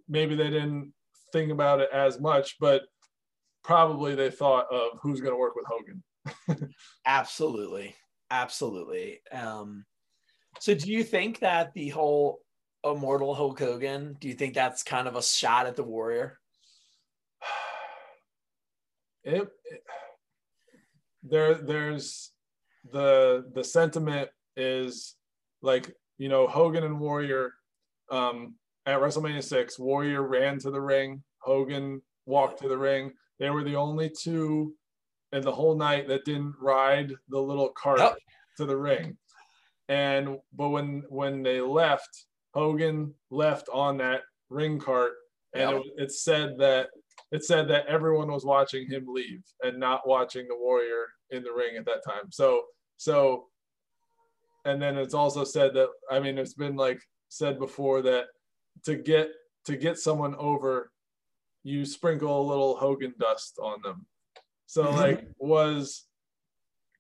maybe 0.10 0.36
they 0.36 0.50
didn't 0.50 0.94
think 1.34 1.52
about 1.52 1.80
it 1.82 1.90
as 1.94 2.20
much 2.20 2.56
but 2.60 2.84
probably 3.64 4.16
they 4.16 4.32
thought 4.32 4.66
of 4.72 4.98
who's 5.02 5.20
going 5.22 5.34
to 5.34 5.40
work 5.40 5.56
with 5.56 5.66
Hogan 5.68 6.04
Absolutely. 7.06 7.96
Absolutely. 8.32 9.22
Um, 9.32 9.86
so 10.60 10.74
do 10.74 10.92
you 10.92 11.04
think 11.04 11.40
that 11.40 11.74
the 11.74 11.90
whole 11.90 12.40
immortal 12.84 13.34
Hulk 13.36 13.60
Hogan, 13.60 14.18
do 14.20 14.28
you 14.28 14.34
think 14.34 14.54
that's 14.54 14.84
kind 14.84 15.08
of 15.08 15.16
a 15.16 15.24
shot 15.24 15.66
at 15.66 15.76
the 15.76 15.84
warrior? 15.84 16.40
it, 19.24 19.42
it- 19.66 19.84
there 21.24 21.56
there's 21.56 22.32
the 22.94 23.50
the 23.54 23.64
sentiment 23.64 24.30
is 24.56 25.16
like 25.62 25.94
you 26.18 26.30
know 26.30 26.48
Hogan 26.48 26.84
and 26.86 27.00
Warrior 27.00 27.52
um 28.10 28.56
at 28.86 29.00
WrestleMania 29.00 29.44
6 29.44 29.78
Warrior 29.80 30.22
ran 30.22 30.58
to 30.60 30.72
the 30.72 30.80
ring 30.80 31.24
Hogan 31.40 32.02
walked 32.26 32.62
to 32.62 32.70
the 32.70 32.78
ring 32.78 33.12
they 33.40 33.50
were 33.50 33.64
the 33.64 33.76
only 33.76 34.10
two 34.10 34.74
in 35.34 35.42
the 35.42 35.52
whole 35.52 35.76
night 35.76 36.08
that 36.08 36.24
didn't 36.24 36.54
ride 36.62 37.12
the 37.28 37.40
little 37.42 37.70
cart 37.70 38.00
Yep. 38.00 38.18
to 38.58 38.66
the 38.66 38.78
ring 38.78 39.18
and 39.90 40.38
but 40.54 40.70
when 40.70 41.04
when 41.10 41.44
they 41.44 41.60
left 41.60 42.26
Hogan 42.58 43.14
left 43.30 43.70
on 43.72 43.98
that 43.98 44.22
ring 44.50 44.80
cart 44.80 45.12
and 45.54 45.78
it, 45.78 45.84
it 45.98 46.12
said 46.12 46.58
that 46.58 46.88
it 47.32 47.44
said 47.44 47.68
that 47.68 47.86
everyone 47.86 48.32
was 48.32 48.46
watching 48.46 48.90
him 48.90 49.06
leave 49.08 49.44
and 49.62 49.80
not 49.80 50.08
watching 50.08 50.48
the 50.48 50.58
warrior 50.58 51.06
in 51.30 51.44
the 51.44 51.52
ring 51.52 51.78
at 51.78 51.86
that 51.86 52.04
time. 52.04 52.32
So 52.32 52.64
so 52.98 53.46
and 54.66 54.82
then 54.82 54.98
it's 54.98 55.14
also 55.14 55.44
said 55.44 55.74
that 55.76 55.90
i 56.12 56.20
mean 56.20 56.38
it's 56.38 56.56
been 56.56 56.76
like 56.76 57.00
said 57.30 57.60
before 57.60 58.02
that 58.02 58.26
to 58.84 58.96
get 58.96 59.30
to 59.66 59.78
get 59.78 60.00
someone 60.00 60.34
over 60.36 60.92
you 61.64 61.86
sprinkle 61.86 62.42
a 62.42 62.50
little 62.50 62.76
hogan 62.76 63.14
dust 63.20 63.60
on 63.62 63.82
them. 63.84 64.06
So 64.66 64.86
Mhm. 64.86 64.96
like 64.96 65.28
was 65.38 66.08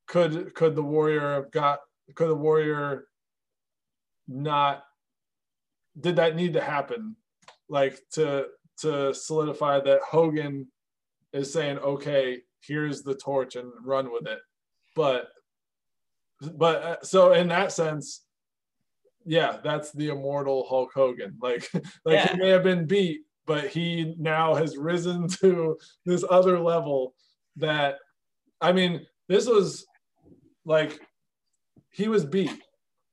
could 0.05 0.53
could 0.53 0.75
the 0.75 0.83
warrior 0.83 1.33
have 1.33 1.51
got 1.51 1.79
could 2.13 2.29
the 2.29 2.35
warrior 2.35 3.07
not 4.27 4.83
did 5.99 6.15
that 6.17 6.35
need 6.35 6.53
to 6.53 6.61
happen? 6.61 7.15
Like 7.69 7.99
to 8.13 8.47
to 8.81 9.13
solidify 9.13 9.79
that 9.81 10.01
Hogan 10.01 10.67
is 11.33 11.51
saying 11.51 11.79
okay 11.79 12.39
here's 12.61 13.03
the 13.03 13.15
torch 13.15 13.55
and 13.55 13.71
run 13.83 14.11
with 14.11 14.27
it. 14.27 14.39
But 14.95 15.29
but 16.55 16.83
uh, 16.83 16.97
so 17.03 17.33
in 17.33 17.47
that 17.49 17.71
sense 17.71 18.23
yeah 19.25 19.57
that's 19.63 19.91
the 19.91 20.09
immortal 20.09 20.65
Hulk 20.69 20.91
Hogan. 20.93 21.37
Like 21.41 21.69
like 22.05 22.15
Yeah. 22.15 22.31
he 22.33 22.37
may 22.37 22.49
have 22.49 22.63
been 22.63 22.85
beat 22.85 23.21
but 23.45 23.67
he 23.67 24.13
now 24.19 24.53
has 24.55 24.77
risen 24.77 25.27
to 25.41 25.77
this 26.05 26.23
other 26.29 26.59
level 26.59 27.15
that 27.55 27.97
I 28.61 28.71
mean 28.71 29.05
this 29.27 29.47
was 29.47 29.85
like 30.65 30.99
he 31.91 32.07
was 32.07 32.25
beat. 32.25 32.61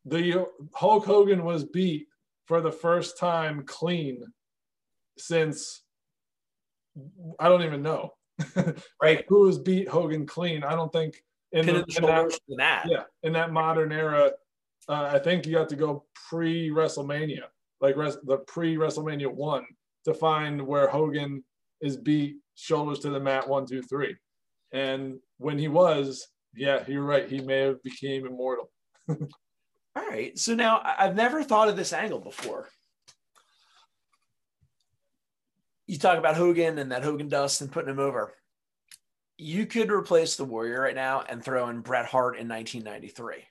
The 0.04 0.46
Hulk 0.74 1.06
Hogan 1.06 1.44
was 1.44 1.64
beat 1.64 2.06
for 2.46 2.61
the 2.61 2.72
first 2.72 3.18
time 3.18 3.64
clean 3.66 4.22
since 5.18 5.83
I 7.38 7.48
don't 7.48 7.62
even 7.62 7.83
know. 7.83 8.14
Right. 9.02 9.24
Who 9.28 9.46
has 9.46 9.59
beat 9.59 9.88
Hogan 9.88 10.26
clean? 10.26 10.64
I 10.64 10.74
don't 10.74 10.92
think 10.92 11.22
in, 11.52 11.66
the, 11.66 11.85
in 11.96 12.02
that, 12.02 12.38
that. 12.57 12.87
yeah, 12.88 13.02
in 13.22 13.33
that 13.35 13.52
modern 13.52 13.92
era, 13.92 14.33
uh, 14.88 15.11
I 15.12 15.18
think 15.18 15.46
you 15.46 15.57
have 15.59 15.68
to 15.68 15.76
go 15.76 16.04
pre 16.28 16.70
WrestleMania, 16.70 17.44
like 17.80 17.96
res- 17.96 18.18
the 18.24 18.38
pre 18.38 18.76
WrestleMania 18.76 19.33
one, 19.33 19.64
to 20.04 20.14
find 20.14 20.61
where 20.61 20.88
Hogan 20.88 21.44
is 21.80 21.96
beat 21.96 22.37
shoulders 22.57 22.98
to 23.00 23.11
the 23.11 23.20
mat 23.20 23.48
one, 23.48 23.66
two, 23.66 23.83
three. 23.83 24.16
And 24.72 25.18
when 25.38 25.59
he 25.59 25.68
was, 25.68 26.26
yeah, 26.54 26.83
you're 26.88 27.04
right. 27.04 27.28
He 27.28 27.40
may 27.40 27.61
have 27.61 27.83
became 27.83 28.26
immortal. 28.26 28.70
All 29.96 30.07
right. 30.07 30.37
So 30.38 30.54
now 30.54 30.80
I've 30.85 31.14
never 31.14 31.42
thought 31.42 31.68
of 31.68 31.76
this 31.76 31.92
angle 31.92 32.20
before. 32.20 32.68
You 35.87 35.98
talk 35.98 36.18
about 36.18 36.37
Hogan 36.37 36.78
and 36.78 36.90
that 36.92 37.02
Hogan 37.04 37.28
dust 37.28 37.61
and 37.61 37.70
putting 37.70 37.90
him 37.90 37.98
over. 37.98 38.35
You 39.37 39.66
could 39.66 39.90
replace 39.90 40.37
the 40.37 40.44
Warrior 40.44 40.80
right 40.80 40.94
now 40.94 41.20
and 41.22 41.44
throw 41.44 41.68
in 41.68 41.80
Bret 41.80 42.07
Hart 42.07 42.38
in 42.38 42.48
1993. 42.48 43.44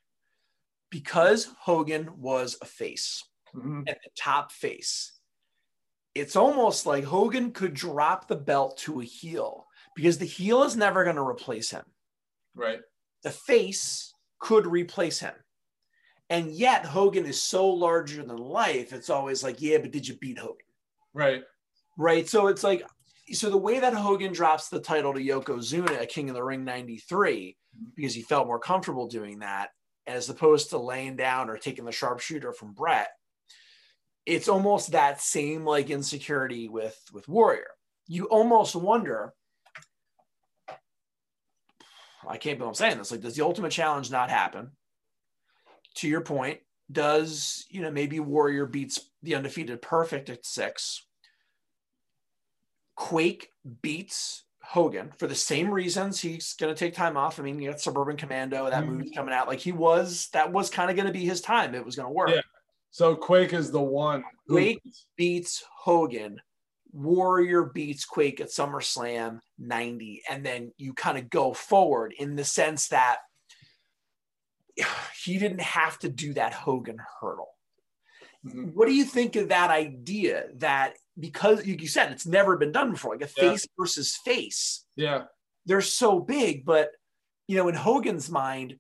Because 0.90 1.50
Hogan 1.60 2.20
was 2.20 2.58
a 2.62 2.66
face 2.66 3.24
Mhm. 3.54 3.80
and 3.88 3.98
the 4.04 4.10
top 4.18 4.52
face, 4.52 5.20
it's 6.16 6.36
almost 6.36 6.86
like 6.86 7.04
Hogan 7.04 7.52
could 7.52 7.74
drop 7.74 8.28
the 8.28 8.36
belt 8.36 8.78
to 8.80 9.02
a 9.02 9.06
heel 9.06 9.68
because 9.96 10.18
the 10.18 10.26
heel 10.26 10.64
is 10.64 10.76
never 10.76 11.04
going 11.04 11.16
to 11.18 11.22
replace 11.28 11.70
him 11.72 11.86
Right. 12.56 12.82
the 13.22 13.32
face 13.32 14.14
could 14.40 14.66
replace 14.68 15.20
him. 15.20 15.43
And 16.30 16.52
yet 16.52 16.86
Hogan 16.86 17.26
is 17.26 17.42
so 17.42 17.68
larger 17.68 18.24
than 18.24 18.38
life. 18.38 18.94
It's 18.94 19.10
always 19.10 19.44
like, 19.44 19.62
yeah, 19.62 19.78
but 19.78 19.92
did 19.92 20.08
you 20.08 20.16
beat 20.16 20.40
Hogan? 20.40 20.58
Right. 21.14 21.44
Right. 21.98 22.28
So 22.28 22.48
it's 22.48 22.64
like, 22.64 22.84
so 23.32 23.50
the 23.50 23.58
way 23.58 23.80
that 23.80 23.94
Hogan 23.94 24.34
drops 24.34 24.70
the 24.70 24.80
title 24.80 25.14
to 25.14 25.20
Yokozuna 25.20 26.02
at 26.02 26.10
King 26.10 26.30
of 26.30 26.36
the 26.36 26.44
Ring 26.44 26.64
93, 26.66 27.58
mm-hmm. 27.76 27.90
because 27.96 28.14
he 28.14 28.22
felt 28.22 28.48
more 28.48 28.60
comfortable 28.60 29.08
doing 29.08 29.40
that, 29.40 29.70
as 30.08 30.30
opposed 30.30 30.70
to 30.70 30.78
laying 30.78 31.16
down 31.16 31.50
or 31.50 31.58
taking 31.58 31.86
the 31.86 31.92
sharpshooter 31.92 32.52
from 32.52 32.74
Bret, 32.74 33.10
it's 34.26 34.50
almost 34.50 34.92
that 34.92 35.22
same 35.22 35.66
like 35.66 35.90
insecurity 35.90 36.70
with 36.70 36.98
with 37.14 37.28
Warrior. 37.28 37.68
You 38.08 38.26
almost 38.26 38.76
wonder, 38.76 39.34
I 42.28 42.38
can't 42.38 42.58
believe 42.58 42.70
I'm 42.70 42.76
saying 42.76 42.98
this. 42.98 43.12
Like, 43.12 43.22
does 43.22 43.36
the 43.36 43.46
ultimate 43.46 43.72
challenge 43.72 44.12
not 44.12 44.30
happen? 44.30 44.72
To 45.96 46.08
your 46.08 46.22
point, 46.22 46.60
does 46.92 47.66
you 47.70 47.82
know 47.82 47.92
maybe 47.92 48.20
Warrior 48.20 48.66
beats 48.66 49.10
the 49.22 49.36
undefeated 49.36 49.82
Perfect 49.82 50.30
at 50.30 50.46
six? 50.46 51.06
Quake 52.96 53.50
beats 53.82 54.44
Hogan 54.62 55.12
for 55.18 55.28
the 55.28 55.36
same 55.36 55.70
reasons. 55.72 56.20
He's 56.22 56.54
going 56.54 56.74
to 56.74 56.78
take 56.78 56.94
time 56.94 57.18
off. 57.18 57.40
I 57.40 57.44
mean, 57.44 57.60
you 57.60 57.70
got 57.70 57.82
Suburban 57.82 58.18
Commando, 58.18 58.70
that 58.70 58.84
Mhm. 58.84 58.88
movie's 58.88 59.12
coming 59.14 59.34
out. 59.34 59.48
Like 59.48 59.60
he 59.60 59.72
was, 59.72 60.30
that 60.34 60.52
was 60.52 60.70
kind 60.70 60.90
of 60.90 60.96
going 60.96 61.08
to 61.08 61.14
be 61.14 61.26
his 61.26 61.42
time. 61.42 61.76
It 61.76 61.84
was 61.86 61.96
going 61.96 62.08
to 62.08 62.14
work. 62.14 62.30
Yeah. 62.30 62.42
So 62.92 63.16
Quake 63.16 63.54
is 63.54 63.72
the 63.72 63.82
one. 63.82 64.24
Quake 64.48 64.82
beats 65.16 65.64
Hogan. 65.80 66.40
Warrior 66.92 67.66
beats 67.66 68.06
Quake 68.06 68.40
at 68.40 68.50
SummerSlam 68.50 69.40
90. 69.58 70.22
And 70.30 70.46
then 70.46 70.72
you 70.78 70.94
kind 70.94 71.18
of 71.18 71.30
go 71.30 71.54
forward 71.54 72.14
in 72.18 72.36
the 72.36 72.46
sense 72.46 72.90
that 72.90 73.18
he 75.24 75.38
didn't 75.40 75.62
have 75.62 75.98
to 76.00 76.10
do 76.10 76.34
that 76.34 76.54
Hogan 76.54 76.98
hurdle. 77.22 77.50
Mhm. 78.46 78.74
What 78.74 78.88
do 78.88 78.94
you 78.94 79.06
think 79.06 79.36
of 79.36 79.50
that 79.50 79.70
idea 79.70 80.50
that 80.56 80.96
because 81.20 81.66
you 81.66 81.76
you 81.80 81.88
said 81.88 82.12
it's 82.12 82.26
never 82.28 82.58
been 82.58 82.72
done 82.72 82.92
before, 82.92 83.16
like 83.16 83.22
a 83.30 83.32
Yeah. 83.38 83.52
face 83.52 83.68
versus 83.80 84.16
face? 84.26 84.86
Yeah. 84.96 85.26
they're 85.66 85.80
so 85.80 86.20
big, 86.20 86.66
but 86.66 86.90
you 87.48 87.56
know, 87.56 87.70
in 87.70 87.76
Hogan's 87.76 88.30
mind, 88.30 88.80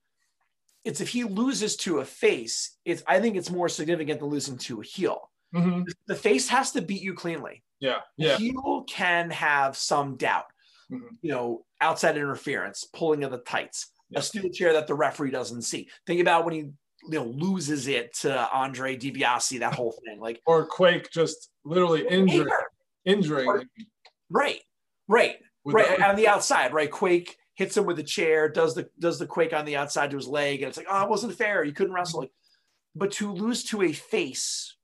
it's 0.83 0.99
if 0.99 1.07
he 1.07 1.23
loses 1.23 1.77
to 1.77 1.99
a 1.99 2.05
face, 2.05 2.77
it's 2.83 3.01
I 3.07 3.21
think 3.21 3.37
it's 3.37 3.49
more 3.49 3.69
significant 3.69 4.19
than 4.19 4.27
losing 4.29 4.57
to 4.57 4.81
a 4.81 4.83
heel 4.83 5.31
Mhm. 5.55 5.85
The 6.07 6.15
face 6.15 6.49
has 6.49 6.71
to 6.73 6.81
beat 6.81 7.01
you 7.01 7.13
cleanly. 7.13 7.63
Yeah. 7.79 8.01
Yeah. 8.17 8.35
heel 8.37 8.83
can 8.89 9.29
have 9.31 9.77
some 9.77 10.17
doubt, 10.17 10.47
Mhm. 10.91 11.17
you 11.21 11.31
know, 11.31 11.65
outside 11.79 12.17
interference, 12.17 12.83
pulling 12.83 13.23
of 13.23 13.31
the 13.31 13.37
tights, 13.37 13.92
Yeah. 14.13 14.19
a 14.19 14.21
steel 14.21 14.49
chair 14.49 14.73
that 14.73 14.87
the 14.87 14.95
referee 14.95 15.31
doesn't 15.31 15.63
see. 15.63 15.89
Think 16.07 16.21
about 16.21 16.45
when 16.45 16.53
he 16.53 16.59
you 16.59 16.73
know 17.19 17.25
loses 17.25 17.87
it 17.87 18.13
to 18.21 18.49
Andre 18.53 18.95
DiBiase, 18.97 19.59
that 19.59 19.73
whole 19.75 19.91
thing. 20.05 20.19
Like 20.19 20.41
Or 20.45 20.65
Quake 20.65 21.09
just 21.11 21.49
literally 21.65 22.07
injuring, 22.07 22.47
injuring 23.05 23.67
right, 24.29 24.61
right, 25.07 25.35
with 25.63 25.75
right 25.75 25.97
the- 25.97 26.07
on 26.07 26.15
the 26.15 26.27
outside, 26.27 26.73
right? 26.73 26.89
Quake 26.89 27.37
hits 27.55 27.77
him 27.77 27.85
with 27.85 27.99
a 27.99 28.03
chair, 28.03 28.49
does 28.49 28.73
the 28.75 28.89
does 28.99 29.19
the 29.19 29.27
quake 29.27 29.53
on 29.53 29.65
the 29.65 29.75
outside 29.75 30.09
to 30.11 30.17
his 30.17 30.27
leg, 30.27 30.61
and 30.61 30.69
it's 30.69 30.77
like, 30.77 30.87
oh, 30.89 31.03
it 31.03 31.09
wasn't 31.09 31.33
fair. 31.35 31.63
You 31.63 31.73
couldn't 31.73 31.93
wrestle. 31.93 32.21
Like, 32.21 32.31
but 32.95 33.11
to 33.13 33.31
lose 33.31 33.63
to 33.65 33.81
a 33.83 33.91
face, 33.91 34.75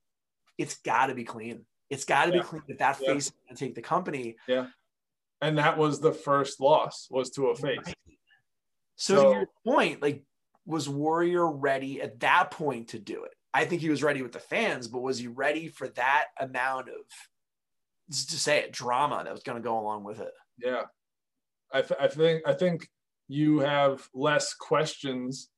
it's 0.57 0.77
got 0.79 1.07
to 1.07 1.15
be 1.15 1.23
clean. 1.23 1.65
It's 1.89 2.05
got 2.05 2.25
to 2.25 2.31
Yeah. 2.35 2.41
be 2.41 2.47
clean 2.47 2.63
that 2.67 2.77
that 2.79 2.99
Yeah. 3.01 3.13
face 3.13 3.25
is 3.27 3.31
going 3.31 3.55
to 3.55 3.65
take 3.65 3.75
the 3.75 3.81
company. 3.81 4.35
Yeah, 4.47 4.67
and 5.41 5.57
that 5.57 5.77
was 5.77 5.99
the 5.99 6.11
first 6.13 6.59
loss 6.59 7.07
was 7.09 7.29
to 7.31 7.47
a 7.47 7.55
face. 7.55 7.79
Right. 7.85 7.95
So, 8.99 9.15
So- 9.15 9.23
to 9.33 9.39
your 9.39 9.49
point, 9.65 10.01
like, 10.01 10.23
was 10.65 10.87
Warrior 10.87 11.49
ready 11.49 12.01
at 12.01 12.19
that 12.19 12.51
point 12.51 12.89
to 12.89 12.99
do 12.99 13.23
it? 13.23 13.33
I 13.53 13.65
think 13.65 13.81
he 13.81 13.89
was 13.89 14.03
ready 14.03 14.21
with 14.21 14.33
the 14.33 14.39
fans, 14.39 14.87
but 14.87 14.99
was 15.01 15.17
he 15.17 15.27
ready 15.27 15.67
for 15.69 15.87
that 15.89 16.25
amount 16.39 16.89
of, 16.89 16.95
to 18.11 18.37
say 18.37 18.59
it, 18.59 18.71
drama 18.71 19.23
that 19.23 19.33
was 19.33 19.41
going 19.41 19.57
to 19.57 19.63
go 19.67 19.79
along 19.79 20.03
with 20.03 20.19
it? 20.19 20.33
Yeah, 20.59 20.83
I, 21.73 21.81
th- 21.81 21.99
I 21.99 22.07
think 22.07 22.43
I 22.45 22.53
think 22.53 22.87
you 23.27 23.59
have 23.59 24.07
less 24.13 24.53
questions 24.53 25.49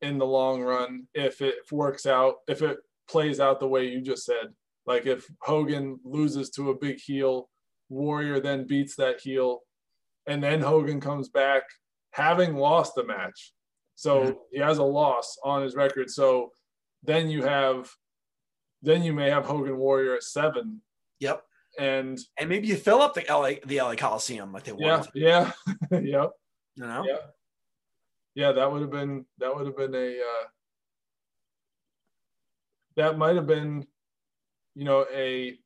in 0.00 0.18
the 0.18 0.26
long 0.26 0.62
run 0.62 1.06
if 1.14 1.40
it 1.42 1.56
works 1.70 2.06
out 2.06 2.36
if 2.48 2.62
it 2.62 2.78
plays 3.08 3.38
out 3.40 3.60
the 3.60 3.68
way 3.68 3.86
you 3.88 4.00
just 4.00 4.24
said. 4.24 4.48
Like 4.86 5.06
if 5.06 5.26
Hogan 5.42 6.00
loses 6.02 6.50
to 6.50 6.70
a 6.70 6.78
big 6.78 6.98
heel, 6.98 7.48
Warrior 7.88 8.40
then 8.40 8.66
beats 8.66 8.96
that 8.96 9.20
heel, 9.20 9.60
and 10.26 10.42
then 10.42 10.60
Hogan 10.60 11.00
comes 11.00 11.28
back 11.28 11.62
having 12.16 12.56
lost 12.56 12.94
the 12.94 13.04
match. 13.04 13.52
So 13.94 14.22
Mhm. 14.22 14.38
he 14.52 14.58
has 14.60 14.78
a 14.78 14.82
loss 14.84 15.38
on 15.44 15.62
his 15.62 15.74
record. 15.76 16.10
So 16.10 16.50
then 17.02 17.28
you 17.30 17.42
have 17.44 17.90
then 18.82 19.02
you 19.02 19.12
may 19.12 19.30
have 19.30 19.44
Hogan 19.46 19.76
Warrior 19.78 20.14
at 20.14 20.22
seven. 20.22 20.82
Yep. 21.20 21.44
And 21.78 22.18
And 22.38 22.48
maybe 22.48 22.68
you 22.68 22.76
fill 22.76 23.02
up 23.02 23.14
the 23.14 23.24
LA 23.28 23.60
the 23.66 23.80
LA 23.80 23.96
Coliseum 23.96 24.52
like 24.52 24.64
they 24.64 24.72
yeah, 24.78 24.96
wanted, 24.98 25.12
yeah, 25.14 25.52
yep. 25.90 26.32
you 26.74 26.86
know? 26.86 27.04
Yeah. 27.06 27.18
Yeah, 28.34 28.52
that 28.52 28.70
would 28.70 28.80
have 28.82 28.90
been 28.90 29.26
that 29.38 29.54
would 29.54 29.66
have 29.66 29.76
been 29.76 29.94
a 29.94 30.20
uh, 30.20 30.46
that 32.96 33.18
might 33.18 33.36
have 33.36 33.46
been, 33.46 33.86
you 34.74 34.84
know, 34.84 35.06
a, 35.12 35.58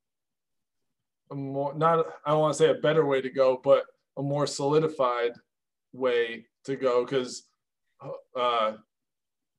a 1.30 1.34
more 1.34 1.74
not 1.74 2.06
I 2.24 2.30
don't 2.30 2.40
want 2.40 2.54
to 2.54 2.58
say 2.58 2.70
a 2.70 2.74
better 2.74 3.04
way 3.06 3.20
to 3.20 3.30
go, 3.30 3.56
but 3.62 3.84
a 4.16 4.22
more 4.22 4.46
solidified 4.46 5.32
way 5.92 6.46
to 6.64 6.76
go 6.76 7.04
because 7.04 7.44
uh, 8.36 8.72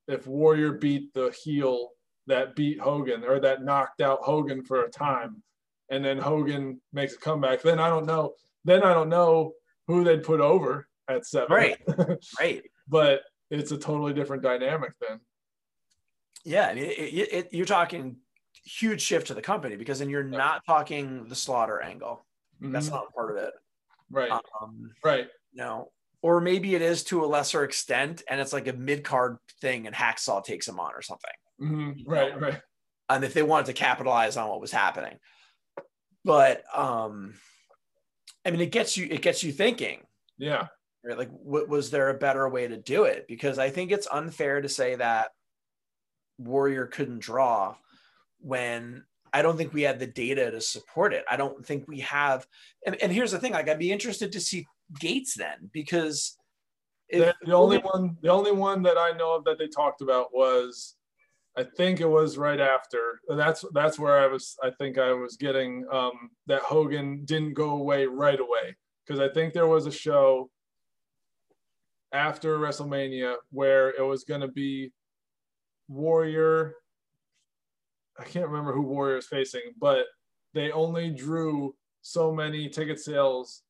if 0.07 0.27
Warrior 0.27 0.73
beat 0.73 1.13
the 1.13 1.33
heel 1.43 1.89
that 2.27 2.55
beat 2.55 2.79
Hogan 2.79 3.23
or 3.23 3.39
that 3.39 3.63
knocked 3.63 4.01
out 4.01 4.19
Hogan 4.21 4.63
for 4.63 4.83
a 4.83 4.89
time, 4.89 5.41
and 5.89 6.03
then 6.05 6.17
Hogan 6.17 6.79
makes 6.93 7.13
a 7.13 7.17
comeback, 7.17 7.61
then 7.61 7.79
I 7.79 7.89
don't 7.89 8.05
know. 8.05 8.33
Then 8.63 8.83
I 8.83 8.93
don't 8.93 9.09
know 9.09 9.53
who 9.87 10.03
they'd 10.03 10.23
put 10.23 10.39
over 10.39 10.87
at 11.09 11.25
seven. 11.25 11.51
Right. 11.55 11.77
Right. 12.39 12.63
but 12.87 13.21
it's 13.49 13.71
a 13.71 13.77
totally 13.77 14.13
different 14.13 14.43
dynamic 14.43 14.93
then. 15.01 15.19
Yeah. 16.45 16.67
I 16.67 16.73
mean, 16.75 16.85
it, 16.85 16.89
it, 16.97 17.33
it, 17.33 17.47
you're 17.51 17.65
talking 17.65 18.17
huge 18.63 19.01
shift 19.01 19.27
to 19.27 19.33
the 19.33 19.41
company 19.41 19.75
because 19.75 19.99
then 19.99 20.09
you're 20.09 20.23
Yeah. 20.27 20.37
not 20.37 20.65
talking 20.65 21.27
the 21.27 21.35
slaughter 21.35 21.81
angle. 21.81 22.25
That's 22.61 22.87
Mhm. 22.87 22.91
not 22.91 23.13
part 23.13 23.31
of 23.31 23.43
it. 23.43 23.53
right, 24.11 24.31
Um, 24.61 24.91
right. 25.03 25.27
No. 25.53 25.91
Or 26.21 26.39
maybe 26.39 26.75
it 26.75 26.81
is 26.81 27.03
to 27.05 27.23
a 27.23 27.27
lesser 27.27 27.63
extent 27.63 28.21
and 28.29 28.39
it's 28.39 28.53
like 28.53 28.67
a 28.67 28.73
mid 28.73 29.03
card 29.03 29.37
thing 29.59 29.87
and 29.87 29.95
Hacksaw 29.95 30.43
takes 30.43 30.67
him 30.67 30.79
on 30.79 30.91
or 30.93 31.01
something. 31.01 31.31
Mhm. 31.59 32.03
Right, 32.05 32.39
right. 32.39 32.61
And 33.09 33.23
if 33.23 33.33
they 33.33 33.43
wanted 33.43 33.65
to 33.67 33.73
capitalize 33.73 34.37
on 34.37 34.47
what 34.49 34.61
was 34.61 34.71
happening. 34.71 35.17
But 36.23 36.63
um 36.77 37.33
I 38.45 38.51
mean 38.51 38.61
it 38.61 38.71
gets 38.71 38.97
you 38.97 39.07
it 39.09 39.21
gets 39.21 39.43
you 39.43 39.51
thinking, 39.51 40.01
Yeah. 40.37 40.67
right? 41.03 41.17
Like 41.17 41.31
what 41.31 41.67
was 41.67 41.89
there 41.89 42.09
a 42.09 42.17
better 42.17 42.47
way 42.47 42.67
to 42.67 42.77
do 42.77 43.05
it? 43.05 43.25
Because 43.27 43.57
I 43.57 43.69
think 43.71 43.91
it's 43.91 44.07
unfair 44.11 44.61
to 44.61 44.69
say 44.69 44.95
that 44.95 45.31
Warrior 46.37 46.85
couldn't 46.87 47.19
draw 47.19 47.75
when 48.39 49.05
I 49.33 49.41
don't 49.41 49.57
think 49.57 49.73
we 49.73 49.83
had 49.83 49.99
the 49.99 50.07
data 50.07 50.51
to 50.51 50.59
support 50.61 51.13
it. 51.13 51.23
I 51.29 51.37
don't 51.37 51.65
think 51.65 51.87
we 51.87 52.01
have 52.01 52.45
and, 52.85 52.95
and 53.01 53.11
here's 53.11 53.31
the 53.31 53.39
thing, 53.39 53.53
like 53.53 53.69
I'd 53.69 53.79
be 53.79 53.91
interested 53.91 54.31
to 54.33 54.39
see 54.39 54.67
Gates 54.99 55.35
then 55.35 55.69
because 55.71 56.37
The, 57.11 57.35
the 57.43 57.53
only 57.53 57.77
one, 57.77 58.17
the 58.21 58.29
only 58.29 58.53
one 58.53 58.81
that 58.83 58.97
I 58.97 59.11
know 59.11 59.35
of 59.35 59.43
that 59.43 59.57
they 59.57 59.67
talked 59.67 60.01
about 60.01 60.33
was, 60.33 60.95
I 61.57 61.65
think 61.75 61.99
it 61.99 62.07
was 62.07 62.37
right 62.37 62.61
after. 62.61 63.19
That's 63.27 63.65
that's 63.73 63.99
where 63.99 64.17
I 64.19 64.27
was. 64.27 64.55
I 64.63 64.71
think 64.79 64.97
I 64.97 65.11
was 65.11 65.35
getting 65.35 65.85
um, 65.91 66.31
that 66.47 66.61
Hogan 66.61 67.25
didn't 67.25 67.53
go 67.53 67.71
away 67.71 68.05
right 68.05 68.39
away 68.39 68.77
because 69.05 69.19
I 69.19 69.27
think 69.33 69.53
there 69.53 69.67
was 69.67 69.85
a 69.85 69.91
show 69.91 70.49
after 72.13 72.57
WrestleMania 72.57 73.35
where 73.51 73.89
it 73.89 74.03
was 74.03 74.23
going 74.23 74.41
to 74.41 74.47
be 74.47 74.93
Warrior. 75.89 76.75
I 78.17 78.23
can't 78.23 78.47
remember 78.47 78.73
who 78.73 78.83
Warrior 78.83 79.17
is 79.17 79.27
facing, 79.27 79.73
but 79.77 80.05
they 80.53 80.71
only 80.71 81.09
drew 81.09 81.75
so 82.01 82.31
many 82.31 82.69
ticket 82.69 82.99
sales 82.99 83.63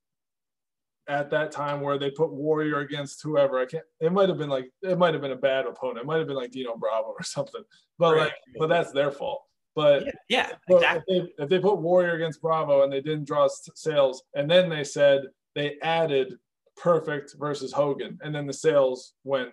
at 1.08 1.30
that 1.32 1.52
time 1.52 1.82
where 1.82 1.98
they 1.98 2.12
put 2.12 2.32
Warrior 2.32 2.80
against 2.80 3.22
whoever. 3.24 3.60
I 3.60 3.66
can't. 3.66 3.84
It 4.00 4.12
might 4.12 4.30
have 4.30 4.38
been 4.38 4.50
like 4.50 4.72
it 4.82 4.98
might 4.98 5.14
have 5.14 5.22
been 5.22 5.32
a 5.32 5.36
bad 5.36 5.66
opponent. 5.66 6.00
It 6.00 6.06
might 6.06 6.20
have 6.20 6.28
been 6.28 6.36
like 6.38 6.52
Dino 6.52 6.76
Bravo 6.78 7.10
or 7.10 7.24
something. 7.24 7.64
But 7.98 8.14
Right. 8.16 8.22
like, 8.24 8.34
but 8.60 8.68
that's 8.70 8.92
their 8.92 9.12
fault. 9.12 9.42
But 9.76 10.04
yeah, 10.06 10.12
yeah 10.30 10.50
but 10.68 10.76
exactly. 10.76 11.18
if, 11.18 11.24
they, 11.38 11.44
if 11.44 11.50
they 11.50 11.60
put 11.60 11.78
Warrior 11.80 12.14
against 12.16 12.42
Bravo 12.42 12.84
and 12.84 12.92
they 12.92 13.02
didn't 13.02 13.26
draw 13.26 13.48
sales, 13.76 14.24
and 14.36 14.50
then 14.50 14.70
they 14.70 14.84
said 14.84 15.22
they 15.56 15.78
added 15.82 16.36
Perfect 16.78 17.36
versus 17.40 17.72
Hogan, 17.72 18.18
and 18.22 18.34
then 18.34 18.46
the 18.48 18.54
sales 18.54 19.14
went 19.24 19.50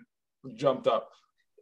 jumped 0.56 0.86
up. 0.86 1.10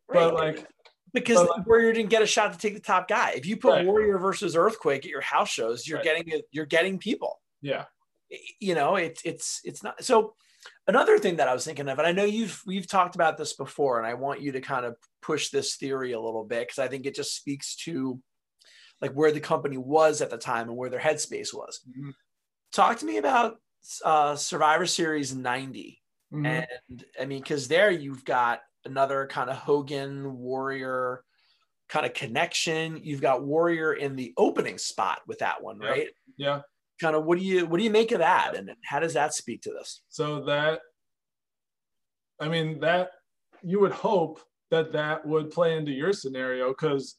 Right. 0.08 0.20
But 0.24 0.34
like, 0.34 0.66
because 1.12 1.36
but 1.38 1.50
like- 1.50 1.66
Warrior 1.66 1.92
didn't 1.92 2.10
get 2.10 2.22
a 2.22 2.26
shot 2.26 2.52
to 2.52 2.58
take 2.58 2.74
the 2.74 2.80
top 2.80 3.08
guy. 3.08 3.32
If 3.36 3.46
you 3.46 3.56
put 3.56 3.70
Right. 3.72 3.86
Warrior 3.86 4.18
versus 4.18 4.56
Earthquake 4.56 5.04
at 5.04 5.10
your 5.10 5.20
house 5.22 5.48
shows, 5.48 5.86
you're 5.86 6.02
getting. 6.02 6.30
You're 6.50 6.66
getting 6.66 6.98
people. 6.98 7.40
yeah, 7.62 7.84
You 8.60 8.74
know, 8.74 8.96
it's 8.96 9.22
it's 9.24 9.60
it's 9.64 9.82
not 9.82 10.02
so. 10.02 10.34
Another 10.88 11.16
thing 11.18 11.36
that 11.36 11.46
I 11.46 11.54
was 11.54 11.64
thinking 11.64 11.88
of, 11.88 11.98
and 11.98 12.06
I 12.08 12.12
know 12.12 12.24
you've 12.24 12.60
we've 12.66 12.88
talked 12.88 13.14
about 13.14 13.36
this 13.38 13.52
before, 13.54 13.98
and 13.98 14.06
I 14.06 14.14
want 14.14 14.40
you 14.40 14.50
to 14.52 14.60
kind 14.60 14.84
of 14.84 14.96
push 15.22 15.50
this 15.50 15.76
theory 15.76 16.12
a 16.12 16.20
little 16.20 16.44
bit 16.44 16.66
because 16.66 16.80
I 16.80 16.88
think 16.88 17.06
it 17.06 17.14
just 17.14 17.36
speaks 17.36 17.76
to 17.84 18.20
like 19.00 19.12
where 19.12 19.30
the 19.30 19.38
company 19.40 19.76
was 19.76 20.22
at 20.22 20.30
the 20.30 20.38
time 20.38 20.68
and 20.68 20.76
where 20.76 20.90
their 20.90 20.98
headspace 21.00 21.54
was. 21.54 21.80
Mhm. 21.88 22.14
Talk 22.72 22.98
to 22.98 23.06
me 23.06 23.18
about 23.18 23.60
uh, 24.04 24.34
Survivor 24.34 24.86
Series 24.86 25.34
'90. 25.34 26.02
Mhm. 26.32 26.66
And 26.90 27.04
I 27.20 27.26
mean, 27.26 27.42
because 27.42 27.68
there 27.68 27.90
you've 27.92 28.24
got 28.24 28.62
another 28.84 29.28
kind 29.28 29.50
of 29.50 29.56
Hogan 29.56 30.36
Warrior 30.36 31.22
kind 31.88 32.04
of 32.06 32.12
connection. 32.14 32.96
You've 33.04 33.20
got 33.20 33.44
Warrior 33.44 33.92
in 33.92 34.16
the 34.16 34.32
opening 34.36 34.78
spot 34.78 35.20
with 35.28 35.38
that 35.38 35.62
one, 35.62 35.80
Yeah. 35.80 35.88
right? 35.88 36.08
yeah. 36.36 36.62
Kind 37.00 37.14
of 37.14 37.24
what 37.24 37.38
do 37.38 37.44
you 37.44 37.66
what 37.66 37.78
do 37.78 37.84
you 37.84 37.90
make 37.90 38.12
of 38.12 38.20
that? 38.20 38.56
And 38.56 38.70
how 38.84 39.00
does 39.00 39.14
that 39.14 39.34
speak 39.34 39.62
to 39.62 39.70
this? 39.70 40.02
So 40.08 40.44
that, 40.44 40.80
I 42.40 42.48
mean, 42.48 42.80
that 42.80 43.10
you 43.62 43.80
would 43.80 43.92
hope 43.92 44.40
that 44.70 44.92
that 44.92 45.26
would 45.26 45.50
play 45.50 45.76
into 45.76 45.92
your 45.92 46.12
scenario 46.12 46.70
because 46.70 47.16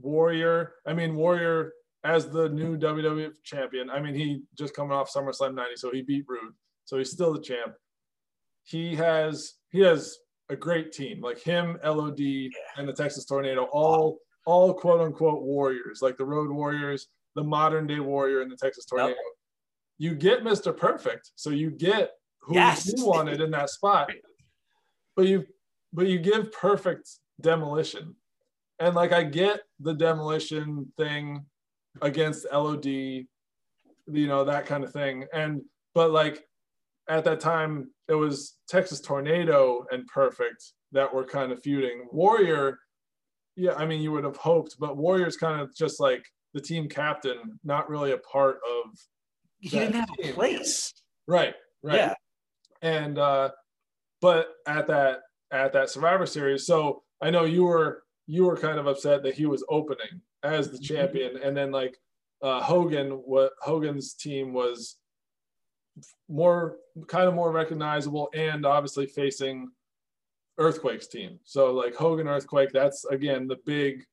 Warrior, 0.00 0.74
I 0.86 0.92
mean, 0.92 1.14
Warrior 1.14 1.72
as 2.04 2.28
the 2.28 2.48
new 2.50 2.76
WWF 2.76 3.32
champion, 3.44 3.88
I 3.88 4.00
mean, 4.00 4.14
he 4.14 4.42
just 4.56 4.74
coming 4.74 4.92
off 4.92 5.12
SummerSlam 5.12 5.54
90, 5.54 5.76
so 5.76 5.90
he 5.90 6.02
beat 6.02 6.24
Rude. 6.28 6.52
So 6.84 6.98
he's 6.98 7.10
still 7.10 7.32
the 7.32 7.40
champ. 7.40 7.74
He 8.62 8.94
has, 8.96 9.54
he 9.70 9.80
has 9.80 10.18
a 10.50 10.56
great 10.56 10.92
team 10.92 11.22
like 11.22 11.40
him, 11.40 11.78
LOD, 11.82 12.20
and 12.76 12.86
the 12.86 12.92
Texas 12.92 13.24
Tornado, 13.24 13.64
all, 13.72 14.18
all 14.44 14.74
quote 14.74 15.00
unquote 15.00 15.42
warriors, 15.42 16.00
like 16.02 16.18
the 16.18 16.24
Road 16.26 16.50
Warriors, 16.50 17.08
the 17.34 17.42
modern 17.42 17.86
day 17.86 18.00
warrior, 18.00 18.40
and 18.40 18.50
the 18.50 18.56
Texas 18.56 18.84
Tornado. 18.84 19.14
You 19.98 20.14
get 20.14 20.42
Mr. 20.42 20.76
Perfect, 20.76 21.32
so 21.36 21.50
you 21.50 21.70
get 21.70 22.12
who 22.40 22.54
Yes. 22.54 22.92
you 22.96 23.06
wanted 23.06 23.40
in 23.40 23.50
that 23.52 23.70
spot, 23.70 24.10
but 25.16 25.26
you 25.26 25.46
but 25.92 26.08
you 26.08 26.18
give 26.18 26.50
perfect 26.52 27.08
demolition, 27.40 28.16
and 28.80 28.94
like 28.94 29.12
I 29.12 29.22
get 29.22 29.60
the 29.80 29.94
demolition 29.94 30.92
thing 30.96 31.46
against 32.02 32.46
LOD, 32.52 32.84
you 32.86 33.26
know 34.06 34.44
that 34.44 34.66
kind 34.66 34.82
of 34.84 34.92
thing, 34.92 35.26
and 35.32 35.62
but 35.94 36.10
like 36.10 36.44
at 37.08 37.24
that 37.24 37.40
time 37.40 37.90
it 38.08 38.14
was 38.14 38.58
Texas 38.68 39.00
Tornado 39.00 39.86
and 39.90 40.06
Perfect 40.08 40.72
that 40.92 41.12
were 41.14 41.24
kind 41.24 41.52
of 41.52 41.62
feuding. 41.62 42.06
Warrior, 42.10 42.78
yeah, 43.56 43.74
I 43.74 43.86
mean 43.86 44.00
you 44.02 44.10
would 44.12 44.24
have 44.24 44.36
hoped, 44.36 44.76
but 44.78 44.96
Warrior's 44.96 45.36
kind 45.36 45.60
of 45.60 45.74
just 45.74 46.00
like 46.00 46.24
the 46.54 46.60
team 46.60 46.88
captain, 46.88 47.58
not 47.64 47.90
really 47.90 48.12
a 48.12 48.18
part 48.18 48.56
of. 48.56 48.98
He 49.58 49.68
didn't 49.70 49.94
have 49.94 50.08
team. 50.16 50.30
a 50.30 50.32
place. 50.32 50.94
Right. 51.26 51.54
Right. 51.82 51.96
Yeah. 51.96 52.14
And 52.80 53.18
uh, 53.18 53.50
but 54.20 54.48
at 54.66 54.86
that 54.86 55.20
at 55.50 55.72
that 55.72 55.90
Survivor 55.90 56.26
Series, 56.26 56.66
so 56.66 57.02
I 57.20 57.30
know 57.30 57.44
you 57.44 57.64
were 57.64 58.04
you 58.26 58.44
were 58.44 58.56
kind 58.56 58.78
of 58.78 58.86
upset 58.86 59.22
that 59.24 59.34
he 59.34 59.46
was 59.46 59.64
opening 59.68 60.20
as 60.42 60.70
the 60.70 60.78
mm-hmm. 60.78 60.94
champion, 60.94 61.36
and 61.42 61.56
then 61.56 61.70
like 61.72 61.98
uh, 62.42 62.60
Hogan, 62.60 63.10
what 63.10 63.52
Hogan's 63.60 64.14
team 64.14 64.52
was 64.52 64.96
more 66.28 66.76
kind 67.06 67.28
of 67.28 67.34
more 67.34 67.52
recognizable, 67.52 68.28
and 68.34 68.64
obviously 68.64 69.06
facing 69.06 69.70
Earthquake's 70.58 71.06
team. 71.06 71.38
So 71.44 71.72
like 71.72 71.94
Hogan 71.94 72.28
Earthquake, 72.28 72.70
that's 72.72 73.04
again 73.06 73.48
the 73.48 73.58
big 73.64 74.04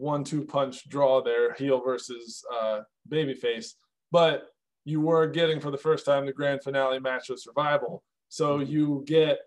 one-two 0.00 0.44
punch 0.44 0.88
draw 0.88 1.22
there, 1.22 1.52
heel 1.54 1.80
versus 1.84 2.42
uh, 2.58 2.80
babyface. 3.08 3.74
But 4.10 4.48
you 4.84 5.00
were 5.00 5.26
getting 5.26 5.60
for 5.60 5.70
the 5.70 5.78
first 5.78 6.06
time 6.06 6.26
the 6.26 6.32
grand 6.32 6.62
finale 6.62 6.98
match 6.98 7.30
of 7.30 7.40
survival. 7.40 8.02
So 8.28 8.60
you 8.60 9.04
get 9.06 9.38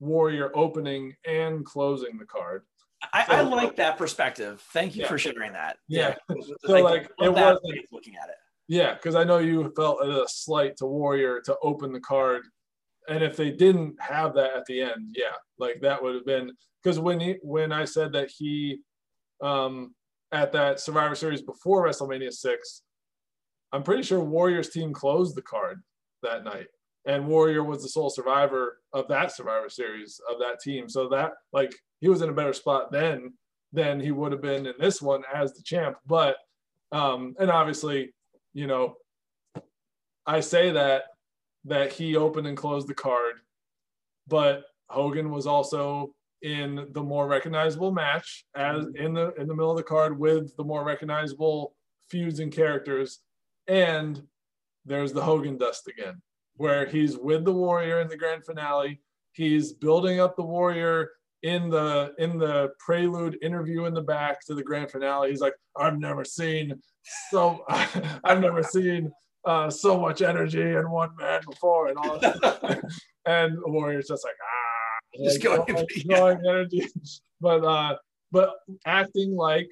Warrior 0.00 0.50
opening 0.54 1.14
and 1.26 1.64
closing 1.64 2.16
the 2.18 2.24
card. 2.24 2.62
I, 3.12 3.26
so, 3.26 3.32
I 3.32 3.40
like 3.42 3.76
that 3.76 3.98
perspective. 3.98 4.62
Thank 4.72 4.96
you 4.96 5.02
yeah. 5.02 5.08
for 5.08 5.18
sharing 5.18 5.52
that. 5.52 5.76
Yeah. 5.88 6.14
yeah. 6.28 6.36
so 6.64 6.72
like, 6.72 6.84
like 6.84 7.10
it 7.20 7.32
wasn't 7.32 7.62
looking 7.92 8.16
at 8.16 8.28
it. 8.28 8.36
Yeah, 8.68 8.94
because 8.94 9.14
I 9.14 9.24
know 9.24 9.38
you 9.38 9.72
felt 9.74 10.00
a 10.02 10.24
slight 10.28 10.76
to 10.78 10.86
Warrior 10.86 11.40
to 11.42 11.56
open 11.62 11.92
the 11.92 12.00
card, 12.00 12.42
and 13.08 13.22
if 13.22 13.36
they 13.36 13.50
didn't 13.50 14.00
have 14.00 14.34
that 14.34 14.56
at 14.56 14.64
the 14.66 14.80
end, 14.82 15.16
yeah, 15.16 15.34
like 15.58 15.80
that 15.80 16.00
would 16.02 16.14
have 16.14 16.26
been 16.26 16.52
because 16.82 17.00
when 17.00 17.18
he 17.18 17.36
when 17.42 17.72
I 17.72 17.84
said 17.84 18.12
that 18.12 18.30
he 18.30 18.78
um 19.42 19.94
at 20.32 20.52
that 20.52 20.80
Survivor 20.80 21.14
Series 21.14 21.42
before 21.42 21.86
WrestleMania 21.86 22.32
six, 22.32 22.82
I'm 23.72 23.82
pretty 23.82 24.02
sure 24.02 24.20
Warrior's 24.20 24.70
team 24.70 24.92
closed 24.92 25.36
the 25.36 25.42
card 25.42 25.82
that 26.22 26.44
night 26.44 26.68
and 27.06 27.26
Warrior 27.26 27.64
was 27.64 27.82
the 27.82 27.88
sole 27.88 28.10
survivor 28.10 28.78
of 28.92 29.08
that 29.08 29.34
Survivor 29.34 29.68
Series 29.68 30.20
of 30.30 30.38
that 30.40 30.60
team. 30.60 30.88
So 30.88 31.08
that 31.08 31.32
like 31.52 31.74
he 32.00 32.08
was 32.08 32.22
in 32.22 32.28
a 32.28 32.34
better 32.34 32.52
spot 32.52 32.92
then 32.92 33.34
than 33.72 34.00
he 34.00 34.10
would 34.10 34.32
have 34.32 34.42
been 34.42 34.66
in 34.66 34.74
this 34.78 35.00
one 35.00 35.22
as 35.32 35.54
the 35.54 35.62
champ. 35.62 35.96
But 36.06 36.36
um, 36.92 37.34
and 37.38 37.50
obviously, 37.50 38.12
you 38.52 38.66
know, 38.66 38.96
I 40.26 40.40
say 40.40 40.72
that 40.72 41.04
that 41.64 41.92
he 41.92 42.16
opened 42.16 42.46
and 42.46 42.56
closed 42.56 42.88
the 42.88 42.94
card, 42.94 43.34
but 44.26 44.64
Hogan 44.88 45.30
was 45.30 45.46
also 45.46 46.14
in 46.42 46.86
the 46.92 47.02
more 47.02 47.26
recognizable 47.26 47.92
match 47.92 48.44
as 48.56 48.86
in 48.94 49.12
the 49.12 49.32
in 49.34 49.46
the 49.46 49.54
middle 49.54 49.70
of 49.70 49.76
the 49.76 49.82
card 49.82 50.18
with 50.18 50.56
the 50.56 50.64
more 50.64 50.84
recognizable 50.84 51.74
feuds 52.08 52.40
and 52.40 52.52
characters 52.52 53.20
and 53.68 54.22
there's 54.84 55.12
the 55.12 55.22
Hogan 55.22 55.56
dust 55.58 55.86
again 55.88 56.20
where 56.60 56.84
he's 56.84 57.16
with 57.16 57.44
the 57.46 57.52
warrior 57.52 58.00
in 58.00 58.08
the 58.08 58.16
grand 58.16 58.44
finale. 58.44 59.00
He's 59.32 59.72
building 59.72 60.20
up 60.20 60.36
the 60.36 60.42
warrior 60.42 61.10
in 61.42 61.70
the 61.70 62.12
in 62.18 62.38
the 62.38 62.72
prelude 62.78 63.38
interview 63.40 63.86
in 63.86 63.94
the 63.94 64.02
back 64.02 64.44
to 64.46 64.54
the 64.54 64.62
grand 64.62 64.90
finale. 64.90 65.30
He's 65.30 65.40
like, 65.40 65.54
I've 65.74 65.98
never 65.98 66.22
seen 66.22 66.78
so 67.30 67.64
I've 67.68 68.40
never 68.40 68.62
seen 68.62 69.10
uh, 69.46 69.70
so 69.70 69.98
much 69.98 70.20
energy 70.20 70.60
in 70.60 70.90
one 70.90 71.10
man 71.18 71.40
before, 71.48 71.88
and 71.88 71.96
all. 71.96 72.20
and 73.24 73.56
the 73.56 73.70
warrior's 73.70 74.08
just 74.08 74.24
like 74.24 74.34
ah, 74.42 74.59
just 75.16 75.44
like, 75.44 75.66
going, 75.66 75.86
going 76.08 76.38
energy, 76.46 76.86
but 77.40 77.64
uh, 77.64 77.96
but 78.32 78.54
acting 78.86 79.34
like 79.34 79.68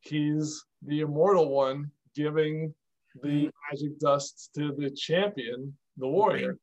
he's 0.00 0.64
the 0.82 1.00
immortal 1.00 1.50
one, 1.50 1.90
giving 2.14 2.74
the 3.22 3.28
mm-hmm. 3.28 3.48
magic 3.70 3.98
dust 3.98 4.50
to 4.54 4.72
the 4.72 4.90
champion 4.90 5.74
the 5.96 6.08
warrior. 6.08 6.58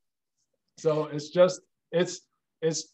So 0.77 1.05
it's 1.05 1.29
just 1.29 1.61
it's 1.91 2.21
it's 2.61 2.91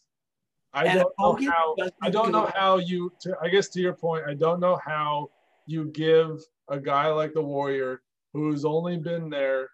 I 0.72 0.86
and 0.86 1.00
don't 1.00 1.12
know 1.18 1.50
how 1.50 1.76
I 2.02 2.10
don't 2.10 2.32
know 2.32 2.50
how 2.54 2.78
you 2.78 3.12
to, 3.22 3.36
I 3.42 3.48
guess 3.48 3.68
to 3.70 3.80
your 3.80 3.94
point, 3.94 4.24
I 4.26 4.34
don't 4.34 4.60
know 4.60 4.78
how 4.84 5.30
you 5.66 5.86
give 5.86 6.40
a 6.68 6.78
guy 6.78 7.08
like 7.08 7.34
the 7.34 7.42
warrior 7.42 8.02
who's 8.32 8.64
only 8.64 8.96
been 8.96 9.28
there 9.28 9.68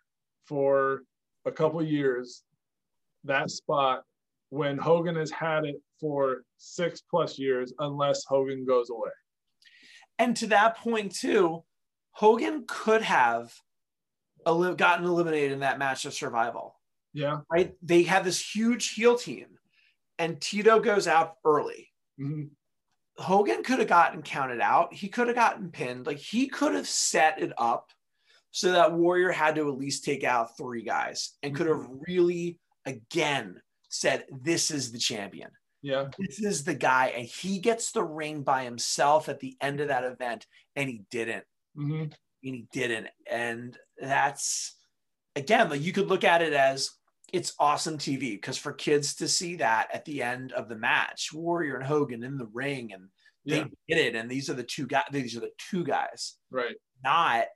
for 0.47 1.03
a 1.45 1.53
couple 1.53 1.83
years 1.83 2.43
that 3.25 3.51
spot 3.51 4.03
when 4.51 4.79
Hogan 4.79 5.17
has 5.17 5.31
had 5.31 5.65
it 5.65 5.77
for 6.01 6.43
six 6.57 7.03
plus 7.03 7.39
years 7.39 7.73
unless 7.79 8.25
Hogan 8.25 8.65
goes 8.65 8.91
away. 8.91 9.11
And 10.19 10.37
to 10.37 10.49
that 10.49 10.77
point 10.77 11.15
too, 11.15 11.65
Hogan 12.13 12.65
could 12.67 13.03
have 13.03 13.53
gotten 14.45 15.05
eliminated 15.05 15.53
in 15.53 15.61
that 15.61 15.79
match 15.79 16.05
of 16.05 16.15
survival. 16.15 16.75
Yeah. 17.13 17.41
Right. 17.51 17.75
They 17.83 18.05
have 18.05 18.25
this 18.25 18.41
huge 18.41 18.95
heel 18.95 19.17
team, 19.17 19.47
and 20.19 20.41
Tito 20.41 20.81
goes 20.81 21.07
out 21.07 21.35
early. 21.45 21.89
Mm-hmm. 22.21 22.45
Hogan 23.23 23.63
could 23.63 23.81
have 23.81 23.89
gotten 23.89 24.23
counted 24.23 24.61
out. 24.61 24.95
He 24.95 25.09
could 25.09 25.27
have 25.27 25.37
gotten 25.37 25.71
pinned. 25.71 26.07
Like 26.07 26.19
he 26.19 26.49
could 26.49 26.75
have 26.75 26.87
set 26.87 27.43
it 27.43 27.53
up 27.59 27.91
so 28.51 28.73
that 28.73 28.93
Warrior 28.93 29.31
had 29.31 29.57
to 29.57 29.69
at 29.69 29.79
least 29.79 30.05
take 30.05 30.25
out 30.25 30.57
three 30.57 30.83
guys 30.83 31.33
and 31.43 31.55
could 31.55 31.67
have 31.67 31.79
mm-hmm. 31.79 32.03
really 32.07 32.61
again 32.87 33.61
said, 33.89 34.25
This 34.31 34.71
is 34.71 34.93
the 34.93 34.99
champion. 34.99 35.51
Yeah. 35.83 36.09
This 36.19 36.41
is 36.41 36.65
the 36.65 36.75
guy. 36.75 37.13
And 37.17 37.27
he 37.27 37.59
gets 37.61 37.93
the 37.93 38.03
ring 38.03 38.43
by 38.43 38.65
himself 38.65 39.29
at 39.29 39.41
the 39.41 39.57
end 39.61 39.81
of 39.81 39.89
that 39.89 40.05
event. 40.05 40.47
And 40.75 40.89
he 40.89 41.03
didn't. 41.11 41.45
Mm-hmm. 41.77 42.03
And 42.03 42.13
he 42.41 42.67
didn't. 42.73 43.09
And 43.31 43.79
that's 43.99 44.75
again, 45.37 45.71
like 45.71 45.83
you 45.83 45.93
could 45.93 46.09
look 46.09 46.25
at 46.25 46.43
it 46.43 46.53
as 46.53 46.91
it's 47.33 47.55
awesome 47.59 47.99
TV 47.99 48.33
because 48.33 48.57
for 48.57 48.73
kids 48.73 49.15
to 49.17 49.29
see 49.29 49.57
that 49.57 49.89
at 49.93 50.05
the 50.05 50.23
end 50.23 50.53
of 50.53 50.69
the 50.69 50.77
match, 50.77 51.31
Warrior 51.33 51.77
and 51.77 51.87
Hogan 51.87 52.25
in 52.25 52.39
the 52.39 52.49
ring 52.53 52.93
and 52.93 53.09
they 53.49 53.59
yeah. 53.59 53.65
did 53.89 53.99
it, 53.99 54.15
and 54.15 54.31
these 54.31 54.51
are 54.51 54.55
the 54.55 54.63
two 54.63 54.87
guys. 54.87 55.05
These 55.11 55.37
are 55.37 55.41
the 55.41 55.53
two 55.71 55.83
guys, 55.83 56.35
right? 56.51 56.77
Not 57.03 57.47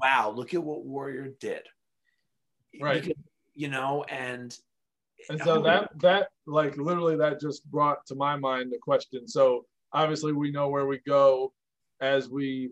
wow. 0.00 0.32
Look 0.34 0.54
at 0.54 0.62
what 0.62 0.84
Warrior 0.84 1.32
did, 1.40 1.62
right? 2.80 3.02
Because, 3.02 3.22
you 3.54 3.68
know, 3.68 4.04
and 4.04 4.56
and 5.28 5.40
so 5.42 5.60
that 5.62 5.90
that 6.00 6.28
like 6.46 6.76
literally 6.76 7.16
that 7.16 7.40
just 7.40 7.64
brought 7.70 8.06
to 8.06 8.14
my 8.14 8.36
mind 8.36 8.72
the 8.72 8.78
question. 8.78 9.28
So 9.28 9.66
obviously 9.92 10.32
we 10.32 10.50
know 10.50 10.68
where 10.68 10.86
we 10.86 10.98
go 11.06 11.52
as 12.00 12.28
we 12.28 12.70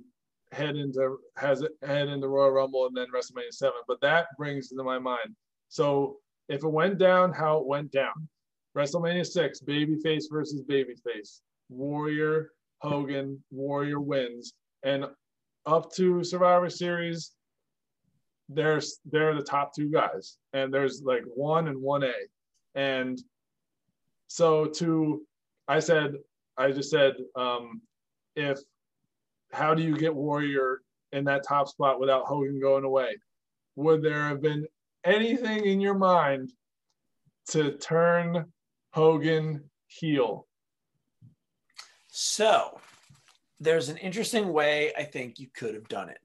head 0.53 0.77
into 0.77 1.19
has 1.37 1.63
it 1.63 1.73
head 1.83 2.09
into 2.09 2.29
Royal 2.29 2.51
Rumble 2.51 2.87
and 2.87 2.97
then 2.97 3.07
WrestleMania 3.15 3.53
seven. 3.53 3.81
But 3.87 4.01
that 4.01 4.29
brings 4.37 4.69
to 4.69 4.83
my 4.83 4.99
mind. 4.99 5.35
So 5.69 6.17
if 6.49 6.65
it 6.65 6.69
went 6.69 6.99
down, 6.99 7.33
how 7.33 7.59
it 7.59 7.67
went 7.67 7.93
down. 7.93 8.29
WrestleMania 8.77 9.27
six, 9.27 9.61
babyface 9.61 10.25
versus 10.31 10.63
babyface. 10.63 11.41
Warrior, 11.69 12.53
Hogan, 12.81 13.43
Warrior 13.51 14.01
wins. 14.01 14.55
And 14.85 15.07
up 15.67 15.93
to 15.95 16.25
Survivor 16.25 16.71
Series, 16.71 17.33
there's 18.49 19.01
they're 19.05 19.35
the 19.35 19.43
top 19.43 19.75
two 19.75 19.91
guys. 19.91 20.39
And 20.53 20.73
there's 20.73 21.03
like 21.03 21.25
one 21.35 21.69
and 21.69 21.81
one 21.81 22.05
A. 22.05 22.13
And 22.75 23.21
so 24.27 24.67
to 24.67 25.23
I 25.67 25.81
said, 25.81 26.15
I 26.57 26.73
just 26.73 26.91
said, 26.91 27.15
um, 27.37 27.83
if 28.37 28.59
how 29.53 29.75
do 29.75 29.83
you 29.83 29.97
get 29.97 30.15
Warrior 30.15 30.81
in 31.13 31.25
that 31.25 31.47
top 31.47 31.69
spot 31.69 32.01
without 32.01 32.25
Hogan 32.25 32.61
going 32.61 32.85
away? 32.85 33.17
Would 33.77 34.03
there 34.03 34.29
have 34.29 34.43
been 34.43 34.67
anything 35.05 35.65
in 35.65 35.81
your 35.81 35.95
mind 35.95 36.53
to 37.51 37.73
turn 37.79 38.47
Hogan 38.93 39.65
heel? 39.87 40.47
So, 42.09 42.81
there's 43.61 43.89
an 43.89 43.97
interesting 43.99 44.53
way 44.53 44.93
I 44.97 45.05
think 45.05 45.39
you 45.39 45.49
could 45.55 45.75
have 45.75 45.89
done 45.89 46.09
it. 46.09 46.19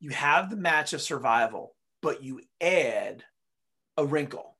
You 0.00 0.10
have 0.10 0.50
the 0.50 0.56
match 0.56 0.92
of 0.92 1.00
survival, 1.00 1.74
but 2.02 2.22
you 2.22 2.40
add 2.60 3.24
a 3.96 4.04
wrinkle. 4.04 4.53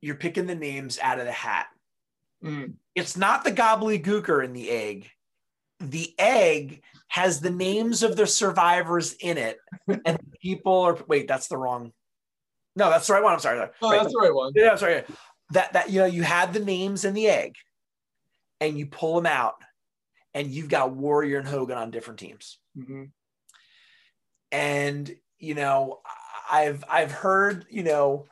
You're 0.00 0.16
picking 0.16 0.46
the 0.46 0.54
names 0.54 0.98
out 1.00 1.18
of 1.18 1.26
the 1.26 1.32
hat. 1.32 1.66
Mm. 2.44 2.74
It's 2.94 3.16
not 3.16 3.44
the 3.44 3.52
Gobbledy 3.52 4.02
Gooker 4.02 4.44
in 4.44 4.52
the 4.52 4.70
egg 4.70 5.10
the 5.80 6.14
egg 6.18 6.82
has 7.08 7.40
the 7.40 7.50
names 7.50 8.02
of 8.02 8.16
the 8.16 8.26
survivors 8.26 9.14
in 9.14 9.38
it, 9.38 9.58
and 10.04 10.18
people 10.42 10.80
are 10.80 10.98
wait, 11.06 11.28
that's 11.28 11.48
the 11.48 11.56
wrong. 11.56 11.92
No, 12.76 12.90
that's 12.90 13.06
the 13.06 13.14
right 13.14 13.22
one. 13.22 13.32
I'm 13.32 13.40
sorry. 13.40 13.58
Oh, 13.58 13.90
right. 13.90 14.00
that's 14.00 14.12
the 14.12 14.20
right 14.20 14.34
one. 14.34 14.52
Yeah, 14.54 14.70
I'm 14.70 14.78
sorry. 14.78 15.04
That 15.50 15.72
that 15.72 15.90
you 15.90 16.00
know 16.00 16.06
you 16.06 16.22
had 16.22 16.52
the 16.52 16.60
names 16.60 17.04
in 17.04 17.14
the 17.14 17.28
egg, 17.28 17.54
and 18.60 18.78
you 18.78 18.86
pull 18.86 19.16
them 19.16 19.26
out, 19.26 19.54
and 20.34 20.48
you've 20.48 20.68
got 20.68 20.92
Warrior 20.92 21.38
and 21.38 21.48
Hogan 21.48 21.78
on 21.78 21.90
different 21.90 22.20
teams. 22.20 22.58
Mm-hmm. 22.76 23.04
And 24.52 25.16
you 25.38 25.54
know, 25.54 26.00
I've 26.50 26.84
I've 26.88 27.12
heard 27.12 27.66
you 27.70 27.84
know, 27.84 28.26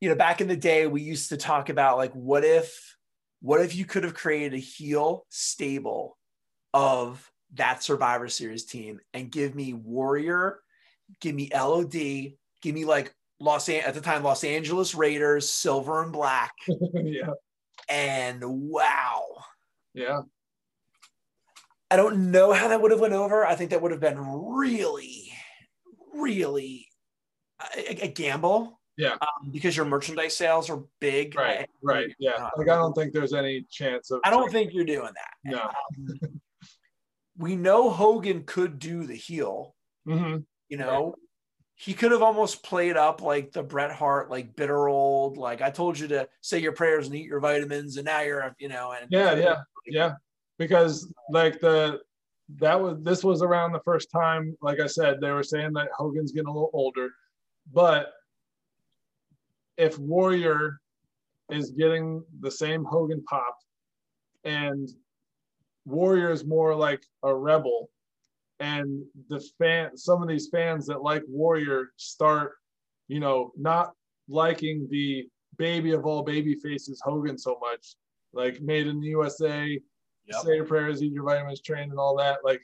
you 0.00 0.08
know, 0.08 0.14
back 0.14 0.40
in 0.40 0.48
the 0.48 0.56
day 0.56 0.86
we 0.86 1.02
used 1.02 1.30
to 1.30 1.36
talk 1.36 1.68
about 1.68 1.96
like 1.96 2.12
what 2.12 2.44
if 2.44 2.96
what 3.40 3.60
if 3.60 3.74
you 3.74 3.84
could 3.84 4.04
have 4.04 4.14
created 4.14 4.54
a 4.54 4.58
heel 4.58 5.24
stable 5.28 6.16
of 6.74 7.30
that 7.54 7.82
Survivor 7.82 8.28
Series 8.28 8.64
team 8.64 9.00
and 9.14 9.30
give 9.30 9.54
me 9.54 9.72
Warrior, 9.72 10.60
give 11.20 11.34
me 11.34 11.50
LOD, 11.54 11.92
give 12.62 12.74
me 12.74 12.84
like 12.84 13.14
Los 13.40 13.68
An- 13.68 13.84
at 13.84 13.94
the 13.94 14.00
time 14.00 14.22
Los 14.22 14.44
Angeles 14.44 14.94
Raiders, 14.94 15.48
silver 15.50 16.02
and 16.02 16.12
black, 16.12 16.52
yeah. 16.94 17.30
and 17.88 18.42
wow. 18.44 19.24
Yeah. 19.94 20.22
I 21.90 21.96
don't 21.96 22.30
know 22.30 22.52
how 22.52 22.68
that 22.68 22.82
would 22.82 22.90
have 22.90 23.00
went 23.00 23.14
over. 23.14 23.46
I 23.46 23.54
think 23.54 23.70
that 23.70 23.80
would 23.80 23.92
have 23.92 24.00
been 24.00 24.18
really, 24.18 25.32
really 26.14 26.86
a, 27.74 28.04
a 28.04 28.08
gamble. 28.08 28.77
Yeah. 28.98 29.12
Um, 29.12 29.50
because 29.52 29.76
your 29.76 29.86
merchandise 29.86 30.36
sales 30.36 30.68
are 30.68 30.82
big. 31.00 31.36
Right. 31.36 31.68
Right. 31.82 32.12
Yeah. 32.18 32.50
Like 32.56 32.68
I 32.68 32.74
don't 32.74 32.92
think 32.92 33.12
there's 33.12 33.32
any 33.32 33.64
chance 33.70 34.10
of 34.10 34.20
I 34.24 34.30
don't 34.30 34.50
think 34.50 34.74
you're 34.74 34.84
doing 34.84 35.12
that. 35.14 35.34
No. 35.44 35.60
Um, 35.62 36.40
we 37.36 37.54
know 37.54 37.88
Hogan 37.90 38.42
could 38.42 38.80
do 38.80 39.04
the 39.04 39.14
heel. 39.14 39.76
Mhm. 40.06 40.44
You 40.68 40.76
know, 40.76 41.14
he 41.76 41.94
could 41.94 42.10
have 42.10 42.22
almost 42.22 42.64
played 42.64 42.96
up 42.96 43.22
like 43.22 43.52
the 43.52 43.62
Bret 43.62 43.92
Hart, 43.92 44.30
like 44.30 44.56
bitter 44.56 44.88
old, 44.88 45.36
like 45.36 45.62
I 45.62 45.70
told 45.70 45.96
you 45.96 46.08
to 46.08 46.28
say 46.40 46.58
your 46.58 46.72
prayers 46.72 47.06
and 47.06 47.14
eat 47.14 47.26
your 47.26 47.38
vitamins, 47.38 47.96
and 47.96 48.04
now 48.04 48.20
you're, 48.22 48.54
you 48.58 48.68
know, 48.68 48.92
and 48.92 49.06
Yeah, 49.10 49.34
yeah, 49.34 49.56
yeah. 49.86 50.14
Because 50.58 51.12
like 51.30 51.60
the 51.60 52.00
that 52.56 52.80
was 52.80 52.98
this 53.02 53.22
was 53.22 53.42
around 53.42 53.70
the 53.72 53.80
first 53.84 54.10
time, 54.10 54.56
like 54.60 54.80
I 54.80 54.88
said, 54.88 55.20
they 55.20 55.30
were 55.30 55.44
saying 55.44 55.72
that 55.74 55.90
Hogan's 55.96 56.32
getting 56.32 56.48
a 56.48 56.52
little 56.52 56.70
older, 56.72 57.10
but 57.72 58.12
if 59.78 59.98
Warrior 59.98 60.80
is 61.50 61.70
getting 61.70 62.22
the 62.40 62.50
same 62.50 62.84
Hogan 62.84 63.22
pop, 63.24 63.56
and 64.44 64.88
Warrior 65.86 66.30
is 66.30 66.44
more 66.44 66.74
like 66.74 67.02
a 67.22 67.34
rebel, 67.34 67.88
and 68.60 69.04
the 69.28 69.40
fan, 69.58 69.96
some 69.96 70.20
of 70.20 70.28
these 70.28 70.48
fans 70.48 70.86
that 70.86 71.00
like 71.02 71.22
Warrior 71.28 71.92
start, 71.96 72.56
you 73.06 73.20
know, 73.20 73.52
not 73.56 73.94
liking 74.28 74.86
the 74.90 75.26
baby 75.56 75.92
of 75.92 76.04
all 76.04 76.22
baby 76.22 76.54
faces 76.56 77.00
Hogan 77.02 77.38
so 77.38 77.58
much, 77.60 77.94
like 78.32 78.60
Made 78.60 78.86
in 78.88 79.00
the 79.00 79.08
USA, 79.08 79.80
Yep. 80.30 80.42
say 80.44 80.56
your 80.56 80.66
prayers, 80.66 81.02
eat 81.02 81.12
your 81.14 81.24
vitamins, 81.24 81.62
train, 81.62 81.88
and 81.88 81.98
all 81.98 82.14
that. 82.18 82.40
Like, 82.44 82.60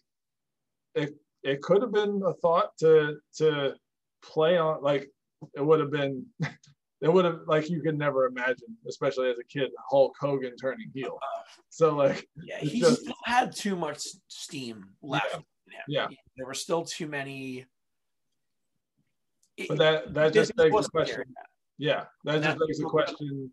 it 0.94 1.14
it 1.42 1.62
could 1.62 1.80
have 1.80 1.92
been 1.92 2.20
a 2.26 2.34
thought 2.34 2.76
to 2.78 3.16
to 3.38 3.74
play 4.22 4.58
on. 4.58 4.82
Like, 4.82 5.08
it 5.54 5.64
would 5.64 5.80
have 5.80 5.90
been. 5.90 6.26
It 7.04 7.12
would 7.12 7.26
have 7.26 7.40
like 7.46 7.68
you 7.68 7.82
could 7.82 7.98
never 7.98 8.24
imagine, 8.24 8.78
especially 8.88 9.30
as 9.30 9.38
a 9.38 9.44
kid, 9.44 9.70
Hulk 9.90 10.14
Hogan 10.18 10.56
turning 10.56 10.90
heel. 10.94 11.18
So 11.68 11.94
like, 11.94 12.26
yeah, 12.42 12.58
he 12.60 12.80
just- 12.80 13.02
still 13.02 13.14
had 13.26 13.54
too 13.54 13.76
much 13.76 14.00
steam 14.28 14.86
left. 15.02 15.34
in 15.34 15.40
him. 15.40 15.82
Yeah. 15.86 16.06
there 16.38 16.46
were 16.46 16.54
still 16.54 16.82
too 16.82 17.06
many. 17.06 17.66
but 19.68 19.76
that 19.76 20.14
that 20.14 20.32
just 20.32 20.56
begs 20.56 20.74
the 20.74 20.90
question. 20.90 21.24
yet. 21.28 21.46
Yeah, 21.76 22.04
that 22.24 22.40
That's 22.40 22.46
just 22.46 22.58
begs 22.58 22.78
the 22.78 22.86
question. 22.86 23.50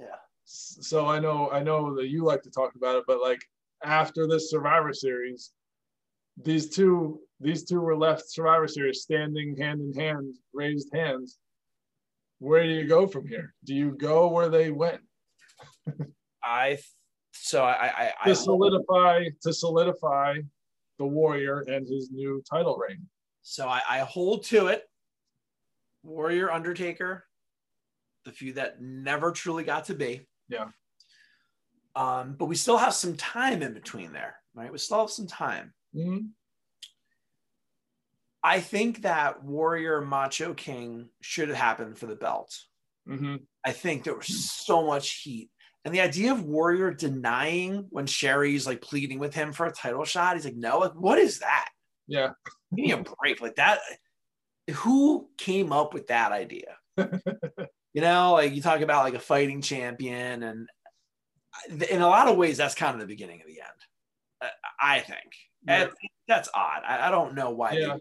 Yeah. 0.00 0.16
So 0.44 1.06
I 1.06 1.20
know 1.20 1.48
I 1.52 1.62
know 1.62 1.94
that 1.94 2.08
you 2.08 2.24
like 2.24 2.42
to 2.42 2.50
talk 2.50 2.74
about 2.74 2.96
it, 2.96 3.04
but 3.06 3.20
like 3.20 3.40
after 3.84 4.26
this 4.26 4.50
Survivor 4.50 4.92
Series, 4.92 5.52
these 6.42 6.70
two 6.70 7.20
these 7.38 7.64
two 7.64 7.80
were 7.80 7.96
left 7.96 8.28
Survivor 8.28 8.66
Series 8.66 9.02
standing 9.02 9.56
hand 9.56 9.80
in 9.80 9.92
hand, 9.92 10.34
raised 10.52 10.92
hands. 10.92 11.38
Where 12.40 12.64
do 12.64 12.70
you 12.70 12.88
go 12.88 13.06
from 13.06 13.28
here? 13.28 13.54
Do 13.64 13.74
you 13.74 13.92
go 13.92 14.28
where 14.28 14.48
they 14.48 14.70
went 14.70 15.00
I 16.42 16.78
so 17.32 17.62
I 17.62 17.86
I, 17.86 18.12
I 18.22 18.28
to 18.28 18.34
solidify 18.34 19.24
to 19.42 19.52
solidify 19.52 20.38
the 20.98 21.06
Warrior 21.06 21.60
and 21.68 21.86
his 21.86 22.10
new 22.10 22.42
title 22.50 22.76
reign? 22.76 23.06
So 23.42 23.68
I, 23.68 23.82
I 23.88 23.98
hold 24.00 24.44
to 24.46 24.66
it. 24.68 24.84
Warrior, 26.02 26.50
Undertaker, 26.50 27.26
the 28.24 28.32
few 28.32 28.54
that 28.54 28.80
never 28.80 29.32
truly 29.32 29.64
got 29.64 29.84
to 29.86 29.94
be. 29.94 30.26
Yeah. 30.48 30.68
Um, 31.94 32.36
but 32.38 32.46
we 32.46 32.56
still 32.56 32.78
have 32.78 32.94
some 32.94 33.16
time 33.16 33.62
in 33.62 33.74
between 33.74 34.12
there, 34.12 34.36
right? 34.54 34.72
We 34.72 34.78
still 34.78 35.00
have 35.00 35.10
some 35.10 35.26
time. 35.26 35.74
Mhm. 35.94 36.30
I 38.42 38.60
think 38.60 39.02
that 39.02 39.42
Warrior 39.44 40.00
Macho 40.00 40.54
King 40.54 41.08
should 41.20 41.48
have 41.48 41.58
happened 41.58 41.98
for 41.98 42.06
the 42.06 42.16
belt. 42.16 42.58
Mhm. 43.08 43.44
I 43.64 43.72
think 43.72 44.04
there 44.04 44.14
was 44.14 44.50
so 44.50 44.86
much 44.86 45.10
heat. 45.22 45.50
And 45.84 45.94
the 45.94 46.00
idea 46.00 46.32
of 46.32 46.44
Warrior 46.44 46.92
denying 46.92 47.86
when 47.90 48.06
Sherri's 48.06 48.66
like 48.66 48.80
pleading 48.82 49.18
with 49.18 49.34
him 49.34 49.52
for 49.52 49.66
a 49.66 49.72
title 49.72 50.04
shot, 50.04 50.36
he's 50.36 50.44
like, 50.44 50.56
no, 50.56 50.78
like, 50.78 50.92
what 50.94 51.18
is 51.18 51.38
that? 51.40 51.68
Yeah. 52.06 52.30
Give 52.74 52.84
me 52.86 52.92
a 52.92 52.98
break. 53.20 53.40
Like 53.40 53.56
that. 53.56 53.80
Who 54.70 55.28
came 55.38 55.72
up 55.72 55.92
with 55.94 56.06
that 56.08 56.32
idea? 56.32 56.76
you 56.98 58.00
know, 58.02 58.32
like 58.34 58.54
you 58.54 58.62
talk 58.62 58.80
about 58.82 59.04
like 59.04 59.14
a 59.14 59.18
fighting 59.20 59.62
champion, 59.62 60.42
and 60.42 60.68
in 61.88 62.02
a 62.02 62.08
lot 62.08 62.28
of 62.28 62.36
ways, 62.36 62.56
that's 62.56 62.74
kind 62.74 62.94
of 62.94 63.00
the 63.00 63.06
beginning 63.06 63.40
of 63.40 63.46
the 63.46 63.60
end. 63.60 63.80
uh, 64.42 64.48
I 64.80 65.00
think. 65.00 65.32
Yeah. 65.66 65.82
And 65.82 65.90
that's 66.28 66.48
odd. 66.54 66.82
I, 66.86 67.08
I 67.08 67.10
don't 67.10 67.34
know 67.34 67.50
why. 67.50 67.72
Yeah. 67.72 67.96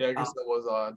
Yeah, 0.00 0.08
I 0.08 0.12
guess 0.14 0.28
Um, 0.28 0.34
that 0.36 0.46
was 0.46 0.66
odd. 0.66 0.96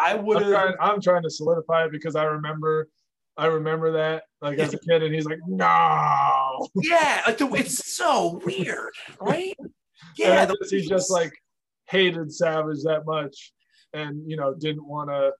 I 0.00 0.14
would 0.14 0.36
I'm 0.42 0.42
have. 0.44 0.52
trying, 0.52 0.74
I'm 0.80 1.00
trying 1.00 1.22
to 1.24 1.30
solidify 1.30 1.86
it 1.86 1.92
because 1.92 2.14
I 2.14 2.24
remember, 2.24 2.88
I 3.36 3.46
remember 3.46 3.92
that 3.92 4.22
like 4.40 4.58
as 4.58 4.72
a 4.72 4.78
kid, 4.88 5.02
and 5.02 5.12
he's 5.14 5.26
like, 5.26 5.40
no. 5.48 6.68
Yeah, 6.82 7.22
like 7.26 7.38
the, 7.38 7.52
it's 7.54 7.94
so 7.96 8.40
weird, 8.44 8.92
right? 9.20 9.56
Yeah, 10.16 10.46
the- 10.46 10.56
he 10.70 10.86
just 10.88 11.10
like 11.10 11.32
hated 11.88 12.32
Savage 12.32 12.82
that 12.84 13.04
much, 13.04 13.52
and 13.92 14.22
you 14.30 14.36
know 14.36 14.54
didn't 14.54 14.86
want 14.86 15.10
to, 15.10 15.32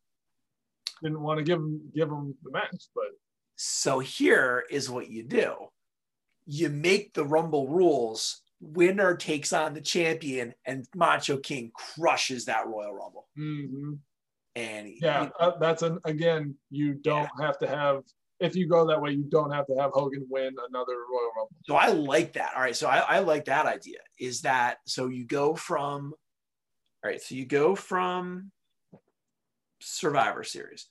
didn't 1.03 1.21
want 1.23 1.39
to 1.39 1.45
give 1.45 1.59
him 1.59 1.81
give 1.95 2.09
him 2.09 2.35
the 2.43 2.51
match. 2.51 2.89
But 2.95 3.07
So 3.55 4.01
here 4.01 4.65
is 4.71 4.91
what 4.91 5.09
you 5.09 5.23
do. 5.23 5.55
You 6.47 6.69
make 6.71 7.15
the 7.15 7.25
Rumble 7.25 7.69
rules. 7.69 8.43
Winner 8.61 9.17
takes 9.17 9.53
on 9.53 9.73
the 9.75 9.81
champion, 9.81 10.55
and 10.67 10.87
Macho 10.95 11.39
King 11.39 11.73
crushes 11.75 12.45
that 12.45 12.67
Royal 12.67 12.93
Rumble. 12.95 13.29
mhm. 13.39 13.99
And 14.57 14.87
he- 14.89 14.99
yeah, 15.01 15.27
he- 15.27 15.31
uh, 15.39 15.57
that's 15.59 15.83
an 15.83 15.99
again. 16.05 16.57
You 16.71 16.95
don't 16.95 17.31
have 17.41 17.59
to 17.61 17.67
have 17.69 18.03
if 18.41 18.57
you 18.57 18.67
go 18.69 18.87
that 18.87 19.01
way. 19.01 19.13
You 19.13 19.25
don't 19.25 19.51
have 19.53 19.67
to 19.69 19.77
have 19.77 19.91
Hogan 19.93 20.27
win 20.29 20.55
another 20.69 20.95
Royal 20.95 21.31
Rumble. 21.37 21.57
so 21.67 21.77
I 21.77 21.89
like 21.89 22.33
that. 22.35 22.53
All 22.57 22.63
right. 22.63 22.75
So 22.77 22.89
I, 22.89 22.99
I 22.99 23.19
like 23.21 23.45
that 23.47 23.67
idea. 23.67 23.99
Is 24.19 24.43
that 24.43 24.79
so 24.87 25.07
you 25.09 25.25
go 25.25 25.55
from 25.55 26.15
all 27.03 27.11
right, 27.11 27.21
so 27.23 27.35
you 27.35 27.47
go 27.47 27.75
from 27.75 28.51
Survivor 29.81 30.45
Series. 30.45 30.87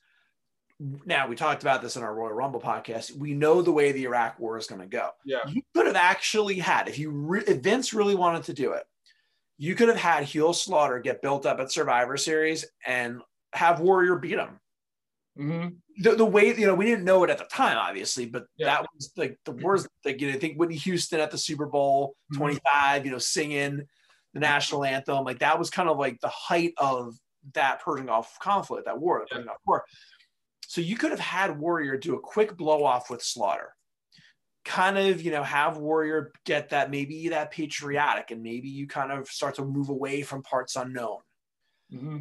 Now 1.04 1.28
we 1.28 1.36
talked 1.36 1.62
about 1.62 1.82
this 1.82 1.96
in 1.96 2.02
our 2.02 2.14
Royal 2.14 2.32
Rumble 2.32 2.60
podcast. 2.60 3.14
We 3.14 3.34
know 3.34 3.60
the 3.60 3.70
way 3.72 3.92
the 3.92 4.04
Iraq 4.04 4.38
War 4.38 4.56
is 4.56 4.66
going 4.66 4.80
to 4.80 4.86
go. 4.86 5.10
Yeah, 5.26 5.40
you 5.46 5.60
could 5.74 5.86
have 5.86 5.96
actually 5.96 6.58
had 6.58 6.88
if 6.88 6.98
you 6.98 7.10
re- 7.10 7.44
if 7.46 7.58
Vince 7.58 7.92
really 7.92 8.14
wanted 8.14 8.44
to 8.44 8.54
do 8.54 8.72
it, 8.72 8.84
you 9.58 9.74
could 9.74 9.88
have 9.88 9.98
had 9.98 10.24
Heel 10.24 10.54
Slaughter 10.54 10.98
get 10.98 11.20
built 11.20 11.44
up 11.44 11.60
at 11.60 11.70
Survivor 11.70 12.16
Series 12.16 12.64
and 12.86 13.20
have 13.52 13.80
Warrior 13.80 14.16
beat 14.16 14.38
him. 14.38 14.58
hmm 15.36 15.68
The, 15.98 16.14
the 16.14 16.24
way 16.24 16.56
you 16.56 16.66
know 16.66 16.74
we 16.74 16.86
didn't 16.86 17.04
know 17.04 17.24
it 17.24 17.30
at 17.30 17.36
the 17.38 17.44
time, 17.44 17.76
obviously, 17.76 18.24
but 18.24 18.46
Yeah. 18.56 18.66
that 18.68 18.86
was 18.94 19.12
like 19.18 19.38
the 19.44 19.52
worst. 19.52 19.86
Like 20.06 20.18
you 20.22 20.28
know, 20.28 20.34
I 20.34 20.38
think 20.38 20.58
Whitney 20.58 20.76
Houston 20.76 21.20
at 21.20 21.30
the 21.30 21.36
Super 21.38 21.66
Bowl 21.66 22.14
Mhm. 22.32 22.38
25, 22.38 23.04
you 23.04 23.12
know, 23.12 23.18
singing 23.18 23.82
the 24.32 24.40
national 24.40 24.84
anthem, 24.84 25.24
like 25.24 25.40
that 25.40 25.58
was 25.58 25.68
kind 25.68 25.90
of 25.90 25.98
like 25.98 26.20
the 26.22 26.28
height 26.28 26.72
of 26.78 27.14
that 27.54 27.80
Persian 27.82 28.06
Gulf 28.06 28.38
conflict, 28.38 28.86
that 28.86 28.98
war, 28.98 29.18
the 29.18 29.24
Yeah. 29.24 29.36
Persian 29.36 29.46
Gulf 29.48 29.58
War. 29.66 29.84
So 30.70 30.80
you 30.80 30.96
could 30.96 31.10
have 31.10 31.18
had 31.18 31.58
Warrior 31.58 31.96
do 31.96 32.14
a 32.14 32.20
quick 32.20 32.56
blow 32.56 32.84
off 32.84 33.10
with 33.10 33.24
Slaughter, 33.24 33.74
kind 34.64 34.96
of, 34.96 35.20
you 35.20 35.32
know, 35.32 35.42
have 35.42 35.78
Warrior 35.78 36.30
get 36.46 36.68
that 36.68 36.92
maybe 36.92 37.30
that 37.30 37.50
patriotic, 37.50 38.30
and 38.30 38.40
maybe 38.40 38.68
you 38.68 38.86
kind 38.86 39.10
of 39.10 39.26
start 39.26 39.56
to 39.56 39.64
move 39.64 39.88
away 39.88 40.22
from 40.22 40.44
parts 40.44 40.76
unknown. 40.76 41.18
hmm 41.90 42.18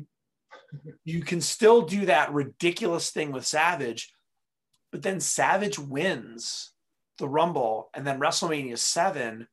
You 1.05 1.21
can 1.21 1.41
still 1.41 1.83
do 1.83 2.07
that 2.07 2.33
ridiculous 2.33 3.11
thing 3.11 3.31
with 3.31 3.45
Savage, 3.45 4.11
but 4.91 5.03
then 5.03 5.19
Savage 5.19 5.77
wins 5.77 6.71
the 7.19 7.29
Rumble, 7.29 7.91
and 7.93 8.05
then 8.05 8.19
WrestleMania 8.19 8.79
7, 8.79 9.47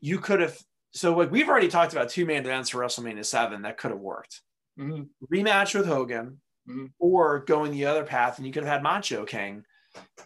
you 0.00 0.18
could 0.18 0.40
have. 0.40 0.58
So, 0.92 1.16
like, 1.16 1.30
we've 1.30 1.48
already 1.48 1.68
talked 1.68 1.94
about 1.94 2.10
two 2.10 2.26
man 2.26 2.44
events 2.44 2.68
for 2.68 2.80
WrestleMania 2.80 3.24
7 3.24 3.62
that 3.62 3.78
could 3.78 3.90
have 3.90 4.00
worked 4.00 4.42
hmm 4.76 5.04
rematch 5.32 5.74
with 5.74 5.86
Hogan 5.86 6.42
Mhm. 6.68 6.92
or 6.98 7.40
going 7.40 7.72
the 7.72 7.84
other 7.86 8.04
path, 8.04 8.38
and 8.38 8.46
you 8.46 8.52
could 8.52 8.62
have 8.64 8.72
had 8.72 8.82
Macho 8.82 9.24
King, 9.24 9.64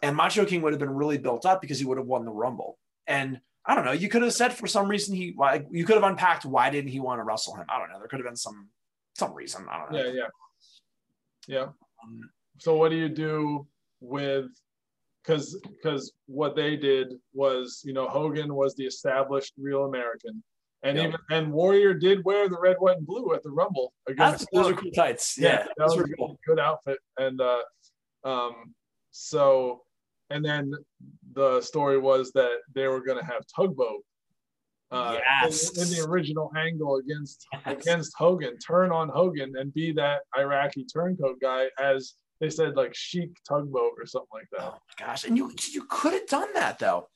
and 0.02 0.16
Macho 0.16 0.44
King 0.44 0.62
would 0.62 0.72
have 0.72 0.80
been 0.80 0.94
really 0.94 1.18
built 1.18 1.44
up 1.44 1.60
because 1.60 1.78
he 1.78 1.84
would 1.84 1.98
have 1.98 2.06
won 2.06 2.24
the 2.24 2.30
Rumble. 2.30 2.78
And 3.06 3.40
I 3.64 3.74
don't 3.74 3.84
know, 3.84 3.92
you 3.92 4.08
could 4.08 4.22
have 4.22 4.32
said 4.32 4.52
for 4.54 4.66
some 4.66 4.88
reason 4.88 5.14
he, 5.14 5.32
why 5.32 5.64
you 5.70 5.84
could 5.84 5.96
have 5.96 6.04
unpacked 6.04 6.44
why 6.44 6.70
didn't 6.70 6.90
he 6.90 7.00
want 7.00 7.18
to 7.18 7.24
wrestle 7.24 7.54
him? 7.56 7.66
I 7.68 7.78
don't 7.78 7.90
know. 7.90 7.98
There 7.98 8.08
could 8.08 8.20
have 8.20 8.26
been 8.26 8.36
some 8.36 8.70
some 9.14 9.34
reason. 9.34 9.66
I 9.68 9.78
don't 9.78 9.92
know. 9.92 9.98
Yeah, 9.98 10.12
yeah, 10.12 10.28
yeah. 11.48 11.66
Um, 12.02 12.30
So 12.58 12.76
what 12.76 12.90
do 12.90 12.96
you 12.96 13.08
do 13.08 13.66
with 14.00 14.46
because 15.22 15.60
because 15.60 16.12
what 16.26 16.54
they 16.56 16.76
did 16.76 17.14
was 17.32 17.82
you 17.84 17.92
know 17.92 18.08
Hogan 18.08 18.54
was 18.54 18.74
the 18.76 18.86
established 18.86 19.54
real 19.58 19.84
American, 19.84 20.42
And 20.84 20.96
Yep. 20.96 21.08
even 21.08 21.20
and 21.30 21.52
Warrior 21.52 21.94
did 21.94 22.24
wear 22.24 22.48
the 22.48 22.58
red, 22.58 22.76
white, 22.78 22.98
and 22.98 23.06
blue 23.06 23.34
at 23.34 23.42
the 23.42 23.50
Rumble 23.50 23.92
That's, 24.06 24.42
against. 24.42 24.48
those 24.52 24.68
are 24.70 24.74
cool 24.74 24.90
tights. 24.92 25.36
Yeah, 25.36 25.56
that 25.64 25.72
those 25.76 25.96
was 25.96 25.96
were 25.96 26.04
a 26.04 26.16
cool. 26.16 26.38
good 26.46 26.58
outfit. 26.60 26.98
And 27.16 27.40
uh, 27.40 27.62
um, 28.24 28.74
so, 29.10 29.82
and 30.30 30.44
then 30.44 30.72
the 31.34 31.60
story 31.60 31.98
was 31.98 32.30
that 32.32 32.58
they 32.74 32.86
were 32.86 33.00
going 33.00 33.18
to 33.18 33.24
have 33.24 33.42
tugboat. 33.54 34.02
Uh, 34.90 35.18
in- 35.42 35.48
in, 35.82 35.88
the 35.90 36.06
original 36.08 36.50
angle 36.56 36.96
against 36.96 37.44
Yes. 37.66 37.82
against 37.82 38.14
Hogan, 38.16 38.56
turn 38.58 38.90
on 38.90 39.08
Hogan 39.10 39.52
and 39.58 39.74
be 39.74 39.92
that 39.92 40.22
Iraqi 40.38 40.84
turncoat 40.86 41.40
guy, 41.42 41.66
as 41.78 42.14
they 42.40 42.48
said, 42.48 42.74
like 42.76 42.94
Sheik 42.94 43.30
tugboat 43.46 43.92
or 43.98 44.06
something 44.06 44.28
like 44.32 44.48
that. 44.52 44.62
Oh 44.62 44.70
my 44.98 45.06
gosh! 45.06 45.24
And 45.24 45.36
you 45.36 45.52
you 45.72 45.84
could 45.90 46.14
have 46.14 46.26
done 46.28 46.48
that 46.54 46.78
though, 46.78 47.08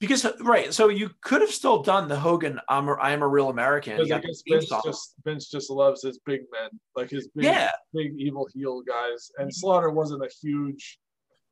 because 0.00 0.24
right. 0.40 0.72
So 0.72 0.88
you 0.88 1.10
could 1.22 1.40
have 1.40 1.50
still 1.50 1.82
done 1.82 2.08
the 2.08 2.18
Hogan 2.18 2.60
"I'm 2.68 2.88
a, 2.88 2.94
I'm 2.94 3.22
a 3.22 3.28
real 3.28 3.48
American." 3.48 3.98
You 3.98 4.04
Because 4.04 4.12
I 4.12 4.20
guess 4.26 4.42
Vince 4.48 4.84
just 4.84 5.14
Vince 5.24 5.48
just 5.50 5.70
loves 5.70 6.02
his 6.02 6.18
big 6.24 6.42
men, 6.52 6.70
like 6.96 7.10
his 7.10 7.28
big 7.28 7.44
yeah, 7.46 7.70
big 7.94 8.12
evil 8.18 8.48
heel 8.54 8.82
guys. 8.82 9.30
And 9.38 9.52
Slaughter 9.54 9.90
wasn't 9.90 10.22
a 10.24 10.30
huge 10.42 10.98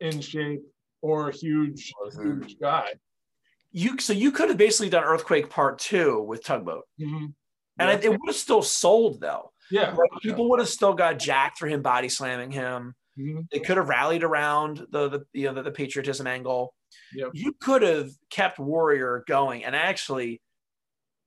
in 0.01 0.20
shape 0.20 0.62
or 1.03 1.28
a 1.28 1.32
huge 1.32 1.92
Wasn't. 2.03 2.44
huge 2.44 2.59
guy. 2.61 2.88
you 3.72 3.99
so 3.99 4.12
you 4.12 4.30
could 4.30 4.49
have 4.49 4.59
basically 4.59 4.90
done 4.90 5.05
Earthquake 5.05 5.51
Part 5.51 5.78
Two 5.78 6.22
with 6.22 6.44
Tugboat, 6.44 6.84
Mhm. 7.01 7.32
and 7.78 7.88
yeah. 7.88 7.90
it, 7.92 8.05
it 8.05 8.11
would 8.11 8.20
have 8.28 8.36
still 8.36 8.62
sold 8.62 9.20
though. 9.20 9.53
yeah. 9.70 9.90
Like, 9.90 10.11
people 10.22 10.49
would 10.51 10.61
have 10.61 10.68
still 10.68 10.94
got 10.94 11.18
jacked 11.18 11.59
for 11.59 11.66
him 11.66 11.82
body 11.82 12.09
slamming 12.09 12.51
him. 12.53 12.94
Mhm. 13.18 13.49
They 13.51 13.59
could 13.61 13.76
have 13.78 13.88
rallied 13.88 14.22
around 14.22 14.86
the 14.90 15.09
the 15.09 15.26
you 15.32 15.47
know 15.47 15.55
the, 15.55 15.62
the 15.64 15.70
patriotism 15.72 16.26
angle. 16.26 16.72
Yep. 17.14 17.30
You 17.34 17.53
could 17.61 17.82
have 17.82 18.11
kept 18.30 18.59
Warrior 18.59 19.24
going, 19.26 19.64
and 19.64 19.74
actually, 19.76 20.40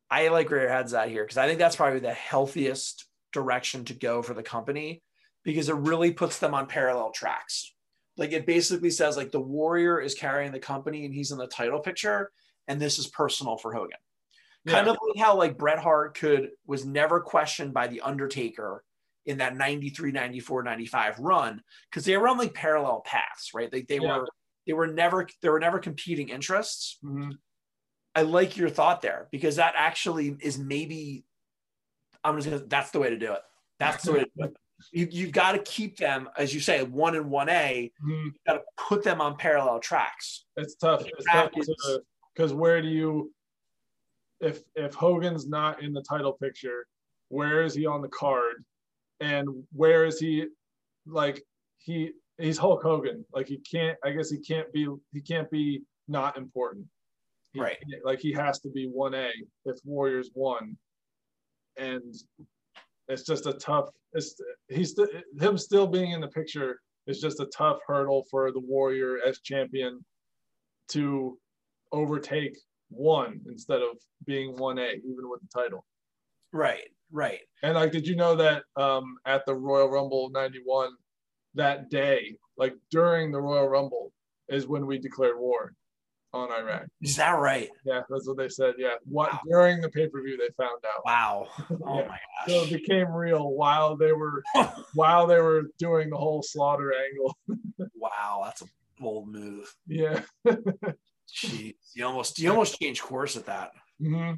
I 0.09 0.27
like 0.29 0.49
where 0.49 0.61
your 0.61 0.69
head's 0.69 0.93
at 0.93 1.09
here 1.09 1.23
because 1.23 1.37
I 1.37 1.47
think 1.47 1.59
that's 1.59 1.75
probably 1.75 1.99
the 1.99 2.13
healthiest 2.13 3.05
direction 3.31 3.85
to 3.85 3.93
go 3.93 4.21
for 4.21 4.33
the 4.33 4.43
company 4.43 5.03
because 5.43 5.69
it 5.69 5.75
really 5.75 6.11
puts 6.11 6.39
them 6.39 6.53
on 6.53 6.65
parallel 6.67 7.11
tracks. 7.11 7.73
Like 8.17 8.31
it 8.31 8.45
basically 8.45 8.89
says 8.89 9.15
like 9.17 9.31
the 9.31 9.39
Warrior 9.39 9.99
is 10.01 10.15
carrying 10.15 10.51
the 10.51 10.59
company 10.59 11.05
and 11.05 11.13
he's 11.13 11.31
in 11.31 11.37
the 11.37 11.47
title 11.47 11.79
picture, 11.79 12.31
and 12.67 12.79
this 12.81 12.99
is 12.99 13.07
personal 13.07 13.57
for 13.57 13.73
Hogan. 13.73 13.97
Kind 14.67 14.87
Yeah. 14.87 14.93
of 14.93 14.97
like 15.07 15.23
how 15.25 15.37
like 15.37 15.57
Bret 15.57 15.79
Hart 15.79 16.17
could 16.17 16.49
was 16.65 16.85
never 16.85 17.21
questioned 17.21 17.73
by 17.73 17.87
the 17.87 18.01
Undertaker 18.01 18.83
in 19.25 19.37
that 19.37 19.55
93, 19.55 20.11
94, 20.11 20.63
95 20.63 21.19
run 21.19 21.61
because 21.89 22.03
they 22.03 22.17
were 22.17 22.27
on 22.27 22.37
like 22.37 22.53
parallel 22.53 23.01
paths, 23.05 23.53
right? 23.53 23.71
Like 23.71 23.87
they 23.87 23.99
Yeah. 23.99 24.17
were 24.17 24.27
they 24.69 24.73
were 24.73 24.85
never 24.85 25.27
there 25.41 25.51
were 25.51 25.59
never 25.59 25.79
competing 25.79 26.29
interests. 26.29 26.99
Mhm. 27.03 27.39
I 28.13 28.21
like 28.21 28.55
your 28.55 28.69
thought 28.69 29.01
there 29.01 29.27
because 29.31 29.55
that 29.55 29.73
actually 29.75 30.37
is 30.41 30.59
maybe 30.59 31.25
I'm 32.23 32.35
just 32.37 32.47
gonna 32.47 32.63
that's 32.67 32.91
the 32.91 32.99
way 32.99 33.09
to 33.09 33.17
do 33.17 33.33
it. 33.33 33.41
That's 33.79 34.03
the 34.03 34.13
way 34.13 34.19
to 34.19 34.29
do 34.37 34.43
it. 34.45 34.55
You, 34.93 35.09
you've 35.11 35.33
got 35.33 35.51
to 35.51 35.59
keep 35.59 35.97
them, 35.97 36.29
as 36.37 36.53
you 36.53 36.61
say, 36.61 36.83
one 36.83 37.13
and 37.17 37.29
one 37.29 37.49
A. 37.49 37.91
Mhm. 38.01 38.23
You've 38.23 38.33
got 38.47 38.53
to 38.53 38.61
put 38.77 39.03
them 39.03 39.19
on 39.19 39.35
parallel 39.35 39.81
tracks. 39.81 40.45
It's 40.55 40.75
tough. 40.75 41.03
Because 42.33 42.53
where 42.53 42.81
do 42.81 42.87
you 42.87 43.33
if 44.39 44.61
if 44.75 44.93
Hogan's 44.93 45.49
not 45.49 45.83
in 45.83 45.91
the 45.91 46.01
title 46.01 46.31
picture, 46.31 46.87
where 47.27 47.61
is 47.63 47.73
he 47.73 47.87
on 47.87 48.01
the 48.01 48.07
card? 48.07 48.63
And 49.19 49.49
where 49.73 50.05
is 50.05 50.17
he 50.17 50.45
like 51.05 51.43
he 51.79 52.13
he's 52.39 52.57
Hulk 52.57 52.81
Hogan. 52.83 53.25
Like 53.33 53.47
he 53.47 53.57
can't 53.57 53.97
I 54.03 54.11
guess 54.11 54.29
he 54.29 54.39
can't 54.39 54.71
be 54.73 54.87
he 55.13 55.21
can't 55.21 55.49
be 55.49 55.81
not 56.07 56.37
important. 56.37 56.85
He 57.53 57.59
Right. 57.59 57.77
Like 58.03 58.19
he 58.19 58.31
has 58.33 58.59
to 58.61 58.69
be 58.69 58.87
1A 58.87 59.29
if 59.65 59.77
Warriors 59.83 60.31
won. 60.33 60.77
And 61.77 62.15
it's 63.07 63.23
just 63.23 63.45
a 63.45 63.53
tough 63.53 63.89
it's 64.13 64.39
he's 64.67 64.97
him 65.39 65.57
still 65.57 65.87
being 65.87 66.11
in 66.11 66.21
the 66.21 66.27
picture 66.27 66.79
is 67.07 67.19
just 67.19 67.39
a 67.39 67.45
tough 67.45 67.79
hurdle 67.87 68.25
for 68.29 68.51
the 68.51 68.59
Warrior 68.59 69.17
as 69.25 69.39
champion 69.39 70.03
to 70.89 71.37
overtake 71.91 72.57
one 72.89 73.41
instead 73.47 73.81
of 73.81 73.97
being 74.25 74.55
1A, 74.55 74.97
even 74.97 75.29
with 75.29 75.41
the 75.41 75.47
title. 75.53 75.85
Right, 76.51 76.89
right. 77.11 77.39
And 77.63 77.75
like, 77.75 77.91
did 77.91 78.07
you 78.07 78.15
know 78.15 78.35
that 78.35 78.63
um, 78.75 79.17
at 79.25 79.45
the 79.45 79.53
Royal 79.53 79.89
Rumble 79.89 80.29
91, 80.31 80.89
that 81.55 81.89
day, 81.89 82.37
like 82.57 82.75
during 82.91 83.31
the 83.31 83.41
Royal 83.41 83.67
Rumble, 83.67 84.11
is 84.47 84.67
when 84.67 84.85
we 84.85 84.97
declared 84.99 85.37
war 85.39 85.73
on 86.33 86.51
Iraq? 86.51 86.85
Is 87.01 87.15
that 87.15 87.31
right? 87.39 87.69
Yeah, 87.85 88.01
that's 88.09 88.27
what 88.27 88.37
they 88.37 88.49
said. 88.49 88.75
Yeah. 88.77 88.95
What 89.05 89.31
Wow. 89.33 89.39
during 89.49 89.81
the 89.81 89.89
pay 89.89 90.07
per 90.07 90.21
view 90.21 90.37
they 90.37 90.49
found 90.57 90.79
out. 90.85 91.03
Wow. 91.05 91.47
Oh 91.85 91.99
Yeah. 91.99 92.07
my 92.07 92.17
gosh. 92.17 92.47
So 92.47 92.61
it 92.63 92.71
became 92.71 93.11
real 93.11 93.49
while 93.51 93.95
they 93.97 94.11
were 94.11 94.43
while 94.93 95.25
they 95.27 95.39
were 95.39 95.63
doing 95.79 96.09
the 96.09 96.17
whole 96.17 96.41
slaughter 96.43 96.93
angle. 96.93 97.35
wow, 97.95 98.41
that's 98.45 98.61
a 98.61 98.65
bold 98.99 99.27
move. 99.29 99.73
Yeah. 99.87 100.21
Jeez. 101.27 101.75
You 101.95 102.05
almost 102.05 102.39
you 102.39 102.49
almost 102.49 102.79
changed 102.79 103.01
course 103.01 103.35
at 103.37 103.45
that. 103.47 103.71
hmm 104.01 104.33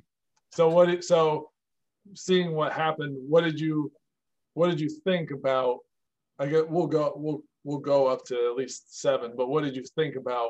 So 0.53 0.69
what? 0.69 0.87
Did, 0.87 1.03
so 1.03 1.49
seeing 2.15 2.53
what 2.53 2.71
happened, 2.73 3.15
what 3.29 3.43
did 3.43 3.59
you, 3.59 3.91
what 4.53 4.69
did 4.69 4.79
you 4.81 4.89
think 5.03 5.31
about? 5.31 5.79
I 6.41 6.47
get 6.47 6.67
we'll 6.67 6.87
go 6.87 7.13
we'll 7.15 7.43
we'll 7.63 7.77
go 7.77 8.07
up 8.07 8.25
to 8.25 8.35
at 8.49 8.55
least 8.55 8.99
seven, 8.99 9.33
but 9.37 9.47
what 9.47 9.63
did 9.63 9.75
you 9.75 9.83
think 9.95 10.15
about 10.15 10.49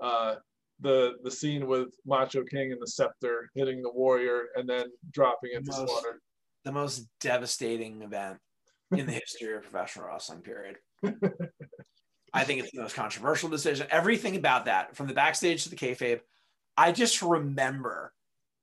uh, 0.00 0.36
the 0.80 1.14
the 1.24 1.30
scene 1.32 1.66
with 1.66 1.88
Macho 2.06 2.44
King 2.44 2.70
and 2.70 2.80
the 2.80 2.86
scepter 2.86 3.50
hitting 3.56 3.82
the 3.82 3.90
warrior 3.90 4.44
and 4.54 4.68
then 4.68 4.86
dropping 5.10 5.50
it 5.54 5.64
to 5.64 5.70
Most- 5.72 5.88
slaughter? 5.88 6.20
The 6.64 6.70
most 6.70 7.08
devastating 7.20 8.02
event 8.02 8.38
in 8.92 9.04
the 9.06 9.12
history 9.12 9.52
of 9.56 9.62
professional 9.62 10.06
wrestling, 10.06 10.42
period. 10.42 10.76
I 12.32 12.44
think 12.44 12.60
it's 12.60 12.70
the 12.70 12.80
most 12.82 12.94
controversial 12.94 13.48
decision. 13.48 13.88
Everything 13.90 14.36
about 14.36 14.66
that, 14.66 14.94
from 14.94 15.08
the 15.08 15.12
backstage 15.12 15.64
to 15.64 15.70
the 15.70 15.76
kayfabe, 15.76 16.20
I 16.76 16.92
just 16.92 17.20
remember 17.20 18.12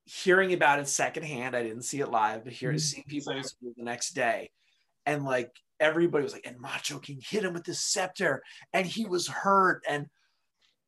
hearing 0.05 0.53
about 0.53 0.79
it 0.79 0.87
secondhand. 0.87 1.57
I 1.57 1.61
didn't 1.63 1.81
see 1.83 1.99
it 1.99 2.09
live, 2.09 2.45
but 2.45 2.53
hearing 2.53 2.77
Mhm. 2.77 2.81
seeing 2.81 3.03
people 3.05 3.33
the 3.33 3.83
next 3.83 4.11
day, 4.11 4.49
and 5.05 5.23
like 5.25 5.51
everybody 5.79 6.23
was 6.23 6.33
like, 6.33 6.45
"And 6.45 6.59
Macho 6.59 6.99
King 6.99 7.21
hit 7.23 7.43
him 7.43 7.53
with 7.53 7.63
the 7.63 7.73
scepter, 7.73 8.43
and 8.73 8.85
he 8.85 9.05
was 9.05 9.27
hurt," 9.27 9.83
and 9.87 10.07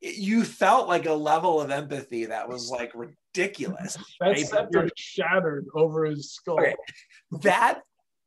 it- 0.01 0.15
you 0.17 0.43
felt 0.43 0.87
like 0.87 1.05
a 1.05 1.13
level 1.13 1.61
of 1.61 1.71
empathy 1.71 2.25
that 2.25 2.49
was 2.49 2.69
like 2.69 2.91
ridiculous. 2.95 3.97
That 4.19 4.27
Right, 4.27 4.39
scepter 4.47 4.89
shattered 4.97 5.67
over 5.73 6.05
his 6.05 6.31
skull. 6.33 6.59
Okay. 6.59 6.75
that 7.43 7.81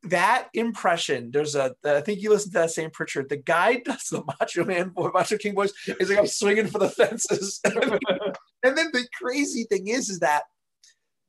that 0.07 0.49
impression 0.53 1.31
there's 1.31 1.55
a 1.55 1.73
i 1.83 1.99
think 1.99 2.21
you 2.21 2.29
listen 2.29 2.51
to 2.51 2.59
that 2.59 2.69
same 2.69 2.91
Prichard. 2.91 3.27
the 3.27 3.37
guy 3.37 3.75
does 3.85 4.03
the 4.11 4.23
macho 4.39 4.63
man 4.63 4.89
boy 4.89 5.09
macho 5.11 5.35
king 5.35 5.55
voice 5.55 5.73
is 5.99 6.09
like 6.11 6.19
i'm 6.19 6.27
swinging 6.27 6.67
for 6.67 6.77
the 6.77 6.89
fences 6.89 7.59
and 7.65 8.77
then 8.77 8.87
the 8.93 9.07
crazy 9.19 9.63
thing 9.63 9.87
is 9.87 10.09
is 10.11 10.19
that 10.19 10.43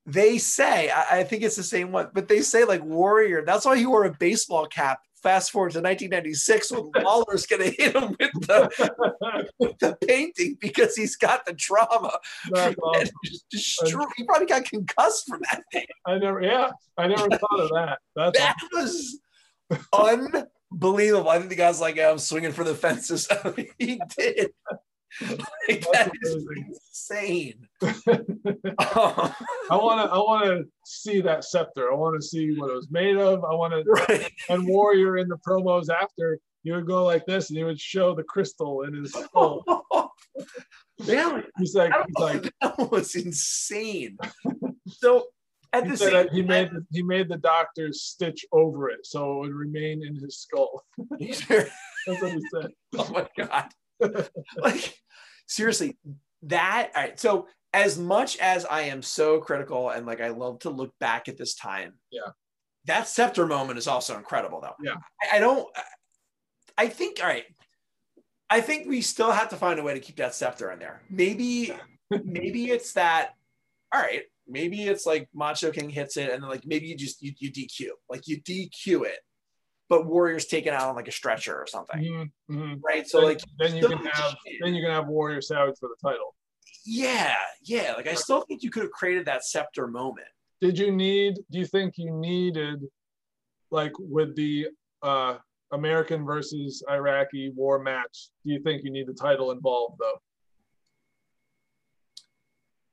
they 0.07 0.39
say 0.39 0.91
I, 0.91 1.19
I 1.21 1.25
think 1.25 1.43
it's 1.43 1.57
the 1.57 1.63
same 1.63 1.93
one 1.93 2.11
but 2.15 2.29
they 2.29 2.41
say 2.41 2.65
like 2.65 2.83
warrior 2.85 3.45
that's 3.45 3.65
why 3.65 3.77
he 3.77 3.87
wore 3.87 4.05
a 4.05 4.13
baseball 4.13 4.67
cap 4.67 5.01
fast 5.23 5.51
forward 5.51 5.73
to 5.73 5.81
1996 5.81 6.71
when 6.71 6.91
lawler's 7.05 7.47
gonna 7.47 7.65
hit 7.65 7.97
him 7.97 8.17
with 8.21 8.47
the, 8.47 9.51
with 9.59 9.79
the 9.81 9.97
painting 10.07 10.57
because 10.61 10.95
he's 10.95 11.17
got 11.17 11.45
the 11.45 11.55
trauma 11.55 12.13
awesome. 12.55 13.09
he 14.17 14.25
probably 14.25 14.47
got 14.47 14.65
concussed 14.65 15.29
from 15.29 15.41
that 15.51 15.63
thing 15.73 15.87
I 16.07 16.19
never, 16.19 16.41
yeah, 16.41 16.71
I 16.97 17.09
never 17.09 17.29
thought 17.29 17.61
of 17.61 17.71
that. 17.71 17.99
That's 18.15 18.39
that 18.39 18.57
was 18.73 19.21
unbelievable. 19.93 21.29
I 21.29 21.39
think 21.39 21.51
the 21.51 21.57
guy's 21.57 21.81
like, 21.81 21.97
yeah, 21.97 22.11
I'm 22.11 22.19
swinging 22.19 22.53
for 22.53 22.65
the 22.65 22.75
fences. 22.75 23.29
he 23.79 24.01
did. 24.17 24.51
Like, 25.69 25.85
that 25.93 26.13
is 26.23 26.47
insane. 26.57 27.67
I 27.83 29.33
want 29.71 30.01
to, 30.01 30.13
I 30.13 30.19
want 30.19 30.45
to 30.45 30.65
see 30.85 31.21
that 31.23 31.45
scepter. 31.45 31.93
I 31.93 31.97
want 31.97 32.21
to 32.21 32.27
see 32.27 32.55
what 32.57 32.71
it 32.71 32.75
was 32.75 32.91
made 32.91 33.17
of. 33.17 33.45
I 33.45 33.53
want 33.55 33.73
to, 34.09 34.31
and 34.49 34.67
Warrior 34.67 35.17
in 35.17 35.29
the 35.29 35.39
promos 35.39 35.89
after, 35.89 36.39
he 36.63 36.73
would 36.73 36.87
go 36.87 37.05
like 37.05 37.27
this, 37.27 37.51
and 37.51 37.59
he 37.59 37.65
would 37.65 37.81
show 37.81 38.15
the 38.15 38.23
crystal 38.23 38.83
in 38.83 38.95
his 38.95 39.13
skull. 39.13 39.65
Man, 41.07 41.45
He's 41.59 41.75
like, 41.75 41.93
he's 42.07 42.19
like, 42.19 42.53
that 42.61 42.91
was 42.91 43.15
insane. 43.15 44.19
So 44.87 45.27
at 45.73 45.85
he 45.85 45.91
the 45.91 45.97
same 45.97 46.29
he 46.29 46.43
made, 46.43 46.71
the, 46.71 46.87
he 46.91 47.03
made 47.03 47.29
the 47.29 47.39
doctors 47.39 48.03
stitch 48.03 48.45
over 48.53 48.89
it 48.89 49.05
so 49.05 49.33
it 49.33 49.39
would 49.39 49.55
remain 49.55 50.05
in 50.05 50.15
his 50.17 50.39
skull. 50.39 50.85
That's 51.19 51.43
what 51.49 51.69
he 52.07 52.43
said. 52.53 52.71
oh 52.99 53.11
my 53.13 53.27
god 53.37 53.73
like 54.59 54.95
seriously 55.47 55.97
that 56.43 56.91
all 56.95 57.03
right 57.03 57.19
so 57.21 57.47
as 57.73 57.99
much 57.99 58.37
as 58.39 58.65
i 58.67 58.83
am 58.83 59.03
so 59.03 59.41
critical 59.41 59.91
and 59.91 60.07
like 60.07 60.21
i 60.21 60.29
love 60.29 60.59
to 60.61 60.71
look 60.71 60.93
back 61.01 61.29
at 61.29 61.37
this 61.37 61.55
time 61.55 61.95
Yeah. 62.11 62.31
that 62.87 63.09
scepter 63.09 63.47
moment 63.47 63.79
is 63.79 63.87
also 63.89 64.17
incredible 64.17 64.61
though 64.61 64.75
Yeah. 64.83 64.97
i, 65.23 65.37
I 65.37 65.41
don't 65.41 65.69
i 66.79 66.89
think 66.89 67.19
all 67.21 67.27
right 67.29 67.45
i 68.51 68.61
think 68.61 68.89
we 68.89 69.01
still 69.01 69.31
have 69.33 69.49
to 69.51 69.57
find 69.57 69.79
a 69.81 69.83
way 69.83 69.95
to 69.95 70.01
keep 70.01 70.17
that 70.17 70.35
scepter 70.35 70.71
in 70.71 70.79
there 70.79 71.03
maybe 71.11 71.73
maybe 72.25 72.71
it's 72.71 72.93
that 72.95 73.31
all 73.93 74.01
right 74.01 74.23
maybe 74.49 74.85
it's 74.85 75.07
like 75.07 75.29
Macho 75.35 75.73
King 75.73 75.91
hits 75.91 76.17
it, 76.17 76.31
and 76.31 76.41
then 76.43 76.49
like 76.49 76.65
maybe 76.65 76.87
you 76.87 76.97
just 76.97 77.21
you, 77.21 77.33
you 77.39 77.51
DQ, 77.51 77.89
like 78.09 78.29
you 78.29 78.41
DQ 78.43 79.05
it, 79.07 79.19
but 79.89 80.07
Warrior's 80.07 80.47
taken 80.47 80.75
out 80.75 80.89
on 80.89 80.97
like 80.97 81.09
a 81.09 81.13
stretcher 81.13 81.55
or 81.57 81.67
something, 81.67 82.01
Mm-hmm, 82.49 82.57
mhm. 82.59 82.81
right? 82.83 83.07
So 83.07 83.19
Then- 83.21 83.29
like 83.29 83.41
then 83.59 83.77
you 83.77 83.89
can 83.89 83.99
have 84.07 84.37
cheated. 84.45 84.61
then 84.63 84.75
you 84.75 84.83
can 84.83 84.91
have 84.91 85.07
Warrior 85.07 85.41
Savage 85.41 85.77
for 85.79 85.89
the 85.89 86.09
title. 86.09 86.35
yeah, 86.85 87.35
yeah. 87.63 87.95
Like 87.97 88.07
I 88.09 88.15
still 88.15 88.41
think 88.43 88.63
you 88.63 88.71
could 88.71 88.83
have 88.83 88.93
created 88.93 89.27
that 89.27 89.45
scepter 89.45 89.87
moment. 89.87 90.29
Did 90.61 90.79
you 90.79 90.91
need? 90.91 91.35
Do 91.51 91.59
you 91.59 91.67
think 91.67 91.95
you 91.99 92.11
needed, 92.13 92.81
like 93.71 93.93
with 93.99 94.35
the 94.37 94.69
uh, 95.03 95.37
American 95.73 96.25
versus 96.25 96.83
Iraqi 96.91 97.53
war 97.55 97.79
match? 97.79 98.29
Do 98.45 98.53
you 98.53 98.61
think 98.63 98.83
you 98.83 98.91
need 98.91 99.07
the 99.07 99.15
title 99.15 99.51
involved 99.51 99.97
though? 100.01 100.19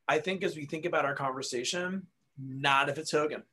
I 0.08 0.20
think 0.20 0.44
as 0.44 0.56
we 0.56 0.66
think 0.66 0.86
about 0.86 1.06
our 1.06 1.16
conversation, 1.16 2.08
not 2.38 2.90
if 2.90 2.98
it's 2.98 3.12
Hogan, 3.12 3.44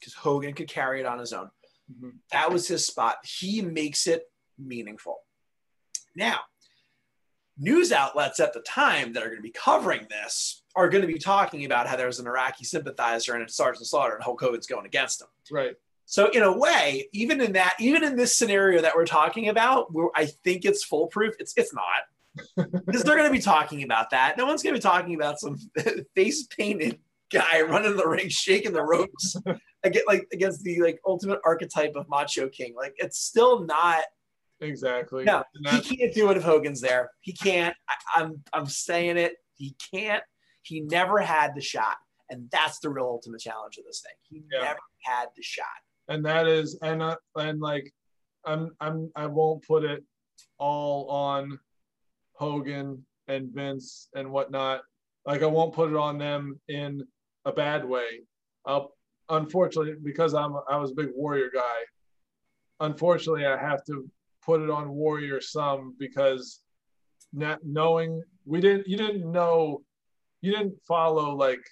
because 0.00 0.14
Hogan 0.14 0.52
could 0.54 0.68
carry 0.68 1.00
it 1.00 1.06
on 1.06 1.18
his 1.18 1.32
own. 1.32 1.50
Mhm. 1.92 2.18
That 2.30 2.50
was 2.52 2.68
his 2.68 2.86
spot. 2.86 3.18
He 3.24 3.60
makes 3.62 4.06
it 4.06 4.30
meaningful. 4.58 5.18
Now, 6.16 6.40
news 7.56 7.92
outlets 7.92 8.40
at 8.40 8.52
the 8.52 8.60
time 8.60 9.12
that 9.12 9.22
are 9.22 9.26
going 9.26 9.38
to 9.38 9.42
be 9.42 9.50
covering 9.50 10.06
this 10.10 10.62
are 10.74 10.88
going 10.88 11.02
to 11.02 11.12
be 11.12 11.18
talking 11.18 11.64
about 11.64 11.86
how 11.86 11.96
there's 11.96 12.18
an 12.18 12.26
Iraqi 12.26 12.64
sympathizer 12.64 13.34
and 13.34 13.42
it's 13.42 13.56
Sergeant 13.56 13.86
Slaughter 13.86 14.14
and 14.14 14.24
whole 14.24 14.36
Hogan's 14.36 14.66
going 14.66 14.86
against 14.86 15.20
him. 15.22 15.28
Right. 15.50 15.76
So 16.06 16.28
in 16.30 16.42
a 16.42 16.56
way, 16.56 17.08
even 17.12 17.40
in 17.40 17.52
that, 17.52 17.76
even 17.80 18.04
in 18.04 18.16
this 18.16 18.36
scenario 18.36 18.82
that 18.82 18.94
we're 18.94 19.06
talking 19.06 19.48
about, 19.48 19.94
where 19.94 20.08
I 20.14 20.26
think 20.26 20.64
it's 20.64 20.84
foolproof, 20.84 21.34
it's 21.38 21.54
it's 21.56 21.72
not. 21.72 22.66
Because 22.84 23.04
they're 23.04 23.16
going 23.16 23.28
to 23.28 23.32
be 23.32 23.40
talking 23.40 23.84
about 23.84 24.10
that. 24.10 24.36
No 24.36 24.44
one's 24.44 24.62
going 24.62 24.74
to 24.74 24.78
be 24.78 24.82
talking 24.82 25.14
about 25.14 25.38
some 25.38 25.56
face 26.16 26.46
painted 26.48 26.98
guy 27.32 27.62
running 27.62 27.96
the 27.96 28.06
ring, 28.06 28.28
shaking 28.28 28.72
the 28.72 28.82
ropes, 28.82 29.36
against 29.84 30.06
like 30.08 30.26
against 30.32 30.62
the 30.62 30.80
like 30.80 30.98
ultimate 31.06 31.40
archetype 31.44 31.92
of 31.96 32.08
Macho 32.08 32.48
King. 32.48 32.74
Like 32.76 32.94
it's 32.98 33.18
still 33.18 33.64
not. 33.64 34.02
Exactly. 34.60 35.24
No, 35.24 35.44
he 35.82 35.96
can't 35.96 36.14
do 36.14 36.30
it 36.30 36.36
if 36.36 36.42
Hogan's 36.42 36.80
there. 36.80 37.10
He 37.20 37.32
can't. 37.32 37.74
I, 37.88 38.22
I'm 38.22 38.42
I'm 38.52 38.66
saying 38.66 39.16
it. 39.18 39.34
He 39.54 39.76
can't. 39.92 40.22
He 40.62 40.80
never 40.80 41.18
had 41.20 41.54
the 41.54 41.60
shot, 41.60 41.96
and 42.30 42.48
that's 42.50 42.78
the 42.78 42.88
real 42.88 43.04
ultimate 43.06 43.40
challenge 43.40 43.76
of 43.78 43.84
this 43.84 44.00
thing. 44.02 44.14
He 44.22 44.44
Yeah. 44.52 44.62
never 44.64 44.78
had 45.02 45.26
the 45.36 45.42
shot. 45.42 45.66
and 46.08 46.24
that 46.24 46.46
is 46.46 46.78
and 46.82 47.02
uh, 47.02 47.16
and 47.36 47.60
like 47.60 47.92
I'm 48.44 48.70
I'm 48.80 49.10
I 49.16 49.26
won't 49.26 49.66
put 49.66 49.84
it 49.84 50.02
all 50.58 51.08
on 51.10 51.58
Hogan 52.34 53.04
and 53.28 53.50
Vince 53.52 54.08
and 54.14 54.30
whatnot. 54.30 54.82
Like 55.26 55.42
I 55.42 55.46
won't 55.46 55.74
put 55.74 55.90
it 55.90 55.96
on 55.96 56.18
them 56.18 56.60
in 56.68 57.06
a 57.44 57.52
bad 57.52 57.84
way. 57.84 58.20
I'll 58.66 58.94
unfortunately 59.28 59.94
because 60.02 60.34
I'm 60.34 60.56
I 60.68 60.76
was 60.76 60.92
a 60.92 60.94
big 60.94 61.10
Warrior 61.14 61.50
guy. 61.52 61.80
Unfortunately, 62.80 63.46
I 63.46 63.56
have 63.56 63.84
to 63.84 64.08
put 64.44 64.60
it 64.60 64.70
on 64.70 64.90
Warrior 64.90 65.40
some 65.40 65.94
because 65.98 66.60
not 67.32 67.60
knowing 67.64 68.22
we 68.44 68.60
didn't 68.60 68.86
you 68.86 68.96
didn't 68.96 69.30
know 69.30 69.82
you 70.40 70.52
didn't 70.52 70.80
follow 70.86 71.34
like 71.34 71.64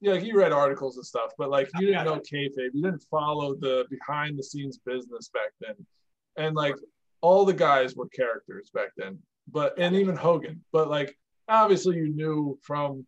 yeah, 0.00 0.12
like 0.12 0.24
you 0.24 0.36
read 0.36 0.52
articles 0.52 0.96
and 0.96 1.04
stuff, 1.04 1.32
but 1.36 1.50
like 1.50 1.68
you 1.78 1.88
didn't 1.88 2.04
know 2.04 2.20
kayfabe. 2.20 2.70
You 2.72 2.82
didn't 2.82 3.04
follow 3.10 3.54
the 3.54 3.84
behind 3.90 4.38
the 4.38 4.44
scenes 4.44 4.78
business 4.78 5.28
back 5.28 5.50
then, 5.60 5.74
and 6.36 6.54
like 6.54 6.76
all 7.20 7.44
the 7.44 7.52
guys 7.52 7.96
were 7.96 8.08
characters 8.08 8.70
back 8.72 8.90
then. 8.96 9.18
But 9.50 9.76
and 9.78 9.96
even 9.96 10.14
Hogan, 10.14 10.62
but 10.72 10.88
like 10.88 11.18
obviously 11.48 11.96
you 11.96 12.14
knew 12.14 12.58
from 12.62 13.04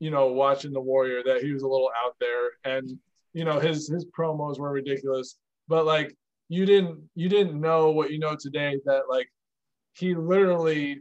you 0.00 0.10
know 0.10 0.28
watching 0.32 0.72
the 0.72 0.80
Warrior 0.80 1.22
that 1.24 1.42
he 1.42 1.52
was 1.52 1.62
a 1.62 1.68
little 1.68 1.90
out 2.04 2.16
there, 2.18 2.50
and 2.64 2.98
you 3.34 3.44
know 3.44 3.58
his 3.60 3.88
his 3.88 4.06
promos 4.06 4.58
were 4.58 4.72
ridiculous. 4.72 5.36
But 5.68 5.84
like 5.84 6.16
you 6.48 6.64
didn't 6.64 7.00
you 7.14 7.28
didn't 7.28 7.60
know 7.60 7.90
what 7.90 8.10
you 8.10 8.18
know 8.18 8.36
today 8.38 8.78
that 8.86 9.02
like 9.08 9.28
he 9.92 10.14
literally 10.14 11.00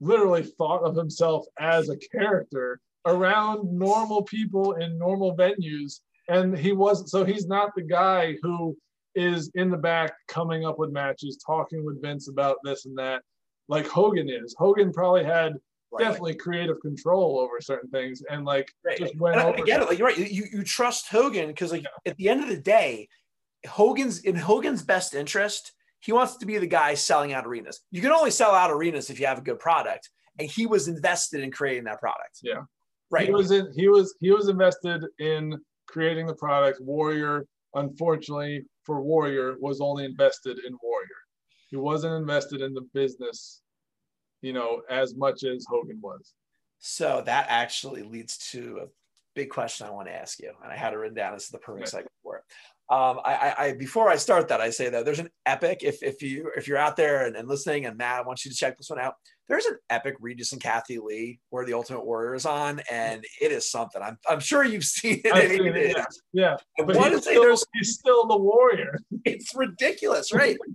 literally 0.00 0.42
thought 0.42 0.82
of 0.82 0.96
himself 0.96 1.46
as 1.58 1.88
a 1.88 1.96
character 1.96 2.80
around 3.06 3.70
normal 3.72 4.22
people 4.22 4.74
in 4.74 4.98
normal 4.98 5.36
venues 5.36 6.00
and 6.28 6.56
he 6.56 6.72
wasn't 6.72 7.08
so 7.08 7.24
he's 7.24 7.46
not 7.46 7.70
the 7.74 7.82
guy 7.82 8.36
who 8.42 8.76
is 9.14 9.50
in 9.54 9.70
the 9.70 9.76
back 9.76 10.12
coming 10.28 10.64
up 10.64 10.78
with 10.78 10.92
matches 10.92 11.42
talking 11.44 11.84
with 11.84 12.00
vince 12.00 12.28
about 12.28 12.58
this 12.62 12.86
and 12.86 12.96
that 12.96 13.22
like 13.68 13.86
hogan 13.86 14.28
is 14.28 14.54
hogan 14.58 14.92
probably 14.92 15.24
had 15.24 15.54
Right. 15.90 16.04
definitely 16.04 16.34
creative 16.34 16.80
control 16.80 17.38
over 17.40 17.60
certain 17.60 17.88
things 17.90 18.22
and 18.30 18.44
like 18.44 18.70
Right. 18.84 18.98
just 18.98 19.16
went 19.16 19.36
And 19.36 19.42
I, 19.44 19.48
over 19.48 19.58
I 19.62 19.62
get 19.62 19.80
it. 19.80 19.88
Like 19.88 19.98
you're 19.98 20.08
right. 20.08 20.18
You 20.18 20.44
you 20.52 20.62
trust 20.62 21.08
Hogan 21.08 21.48
because 21.48 21.72
like 21.72 21.84
at 22.06 22.16
the 22.16 22.28
end 22.28 22.42
of 22.42 22.48
the 22.48 22.58
day, 22.60 23.08
Hogan's 23.66 24.20
in 24.20 24.36
Hogan's 24.36 24.82
best 24.82 25.14
interest. 25.14 25.72
He 26.00 26.12
wants 26.12 26.36
to 26.36 26.46
be 26.46 26.58
the 26.58 26.66
guy 26.66 26.94
selling 26.94 27.32
out 27.32 27.46
arenas. 27.46 27.80
You 27.90 28.00
can 28.02 28.12
only 28.12 28.30
sell 28.30 28.52
out 28.52 28.70
arenas 28.70 29.10
if 29.10 29.18
you 29.18 29.26
have 29.26 29.38
a 29.38 29.42
good 29.42 29.58
product, 29.58 30.10
and 30.38 30.48
he 30.48 30.66
was 30.66 30.86
invested 30.88 31.40
in 31.42 31.50
creating 31.50 31.84
that 31.84 31.98
product. 32.00 32.38
Yeah. 32.42 32.62
Right. 33.10 33.26
he 33.26 33.32
was 33.32 33.50
in 33.50 33.72
he 33.74 33.88
was 33.88 34.14
he 34.20 34.30
was 34.30 34.48
invested 34.48 35.02
in 35.18 35.58
creating 35.86 36.26
the 36.26 36.34
product 36.34 36.80
warrior 36.82 37.46
unfortunately 37.74 38.64
for 38.84 39.00
warrior 39.00 39.56
was 39.60 39.80
only 39.80 40.04
invested 40.04 40.58
in 40.66 40.76
warrior 40.82 41.18
he 41.70 41.76
wasn't 41.76 42.12
invested 42.14 42.60
in 42.60 42.74
the 42.74 42.82
business 42.92 43.62
you 44.42 44.52
know 44.52 44.82
as 44.90 45.14
much 45.14 45.44
as 45.44 45.66
hogan 45.68 45.98
was 46.00 46.34
So 46.78 47.22
that 47.26 47.46
actually 47.48 48.02
leads 48.02 48.38
to 48.52 48.80
a 48.82 48.86
big 49.34 49.50
question 49.50 49.86
I 49.86 49.90
want 49.90 50.08
to 50.08 50.14
ask 50.14 50.40
you, 50.40 50.52
and 50.62 50.72
I 50.72 50.76
had 50.76 50.92
it 50.92 50.96
written 50.96 51.14
down. 51.14 51.34
This 51.34 51.44
is 51.44 51.50
the 51.50 51.58
perfect 51.58 51.88
segment 51.88 52.12
for 52.22 52.38
it. 52.38 52.42
Um, 52.90 53.20
I, 53.22 53.34
I, 53.34 53.64
I 53.64 53.72
before 53.74 54.08
I 54.08 54.16
start 54.16 54.48
that, 54.48 54.62
I 54.62 54.70
say 54.70 54.88
that 54.88 55.04
there's 55.04 55.18
an 55.18 55.28
epic. 55.44 55.80
If 55.82 56.02
if 56.02 56.22
you 56.22 56.50
if 56.56 56.66
you're 56.66 56.78
out 56.78 56.96
there 56.96 57.26
and, 57.26 57.36
and 57.36 57.46
listening, 57.46 57.84
and 57.84 57.98
Matt, 57.98 58.20
I 58.20 58.22
want 58.22 58.44
you 58.44 58.50
to 58.50 58.56
check 58.56 58.78
this 58.78 58.88
one 58.88 58.98
out. 58.98 59.14
There's 59.46 59.66
an 59.66 59.76
epic 59.90 60.16
Regis 60.20 60.52
and 60.52 60.62
Kathie 60.62 60.98
Lee 60.98 61.38
where 61.50 61.66
the 61.66 61.74
Ultimate 61.74 62.04
Warrior 62.04 62.34
is 62.34 62.46
on, 62.46 62.80
and 62.90 63.22
it 63.42 63.52
is 63.52 63.70
something. 63.70 64.00
I'm 64.00 64.18
I'm 64.28 64.40
sure 64.40 64.64
you've 64.64 64.84
seen 64.98 65.20
it. 65.22 65.32
I've 65.32 65.50
seen 65.50 65.66
it 65.66 65.76
it, 65.76 65.98
is. 65.98 66.22
yeah 66.32 66.56
I 66.80 66.84
but 66.84 66.96
want 66.96 67.12
to 67.12 67.20
say 67.20 67.32
still, 67.32 67.42
there's 67.42 67.64
he's 67.74 67.94
still 67.94 68.26
the 68.26 68.38
warrior 68.38 68.98
it's 69.26 69.54
ridiculous, 69.54 70.32
right? 70.32 70.56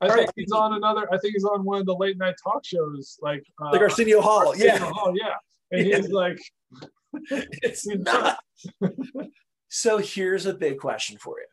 i 0.00 0.06
All 0.06 0.14
think 0.14 0.26
right. 0.26 0.34
he's 0.36 0.52
on 0.52 0.74
another 0.74 1.06
i 1.12 1.18
think 1.18 1.34
he's 1.34 1.44
on 1.44 1.64
one 1.64 1.80
of 1.80 1.86
the 1.86 1.94
late 1.94 2.18
night 2.18 2.34
talk 2.42 2.64
shows 2.64 3.18
like 3.22 3.44
uh, 3.62 3.70
Like 3.72 3.80
Arsenio 3.80 4.20
Hall, 4.20 4.56
yeah. 4.56 4.78
oh 4.96 5.14
yeah 5.14 5.34
and 5.70 5.86
he's 5.86 6.08
like 6.10 6.40
it's 7.30 7.86
not. 7.88 8.38
so 9.68 9.98
here's 9.98 10.46
a 10.46 10.54
big 10.54 10.78
question 10.78 11.18
for 11.18 11.38
you, 11.40 11.46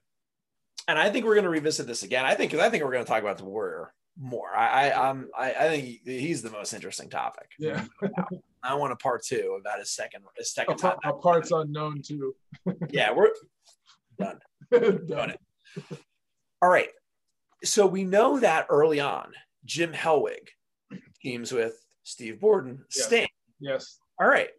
and 0.88 1.00
I 1.00 1.10
think 1.10 1.26
we're 1.26 1.34
going 1.34 1.46
to 1.46 1.50
revisit 1.50 1.88
this 1.88 2.04
again. 2.04 2.26
I 2.26 2.36
think 2.36 2.52
because 2.52 2.64
I 2.66 2.70
think 2.70 2.84
we're 2.84 2.92
going 2.92 3.04
to 3.04 3.10
talk 3.10 3.22
about 3.22 3.38
the 3.40 3.46
warrior 3.46 3.92
more. 4.20 4.56
I 4.56 4.90
I 4.90 5.10
um 5.10 5.30
I, 5.38 5.54
I 5.54 5.70
think 5.70 6.00
he's 6.04 6.42
the 6.42 6.52
most 6.52 6.74
interesting 6.74 7.10
topic. 7.10 7.50
yeah 7.60 7.86
I 8.64 8.76
want 8.76 8.92
a 8.94 8.96
part 8.98 9.24
two 9.24 9.58
about 9.60 9.80
his 9.80 9.92
second 9.92 10.24
his 10.38 10.48
a, 10.48 10.50
second 10.52 10.78
time. 10.78 10.98
a 11.04 11.14
part's 11.14 11.52
unknown 11.52 12.02
too 12.06 12.36
Yeah, 12.90 13.14
we're 13.14 13.30
done. 14.20 14.40
Done 15.08 15.30
it. 15.32 15.40
All 16.62 16.70
right. 16.70 16.90
So 17.64 17.86
we 17.88 18.04
know 18.04 18.40
that 18.40 18.68
early 18.70 19.00
on, 19.00 19.34
Jim 19.66 19.94
Hellwig 19.94 20.48
teams 21.22 21.52
with 21.52 21.74
Steve 22.04 22.40
Borden, 22.40 22.86
Yeah. 22.96 23.04
Sting. 23.04 23.28
yes 23.60 24.00
All 24.20 24.28
right. 24.28 24.50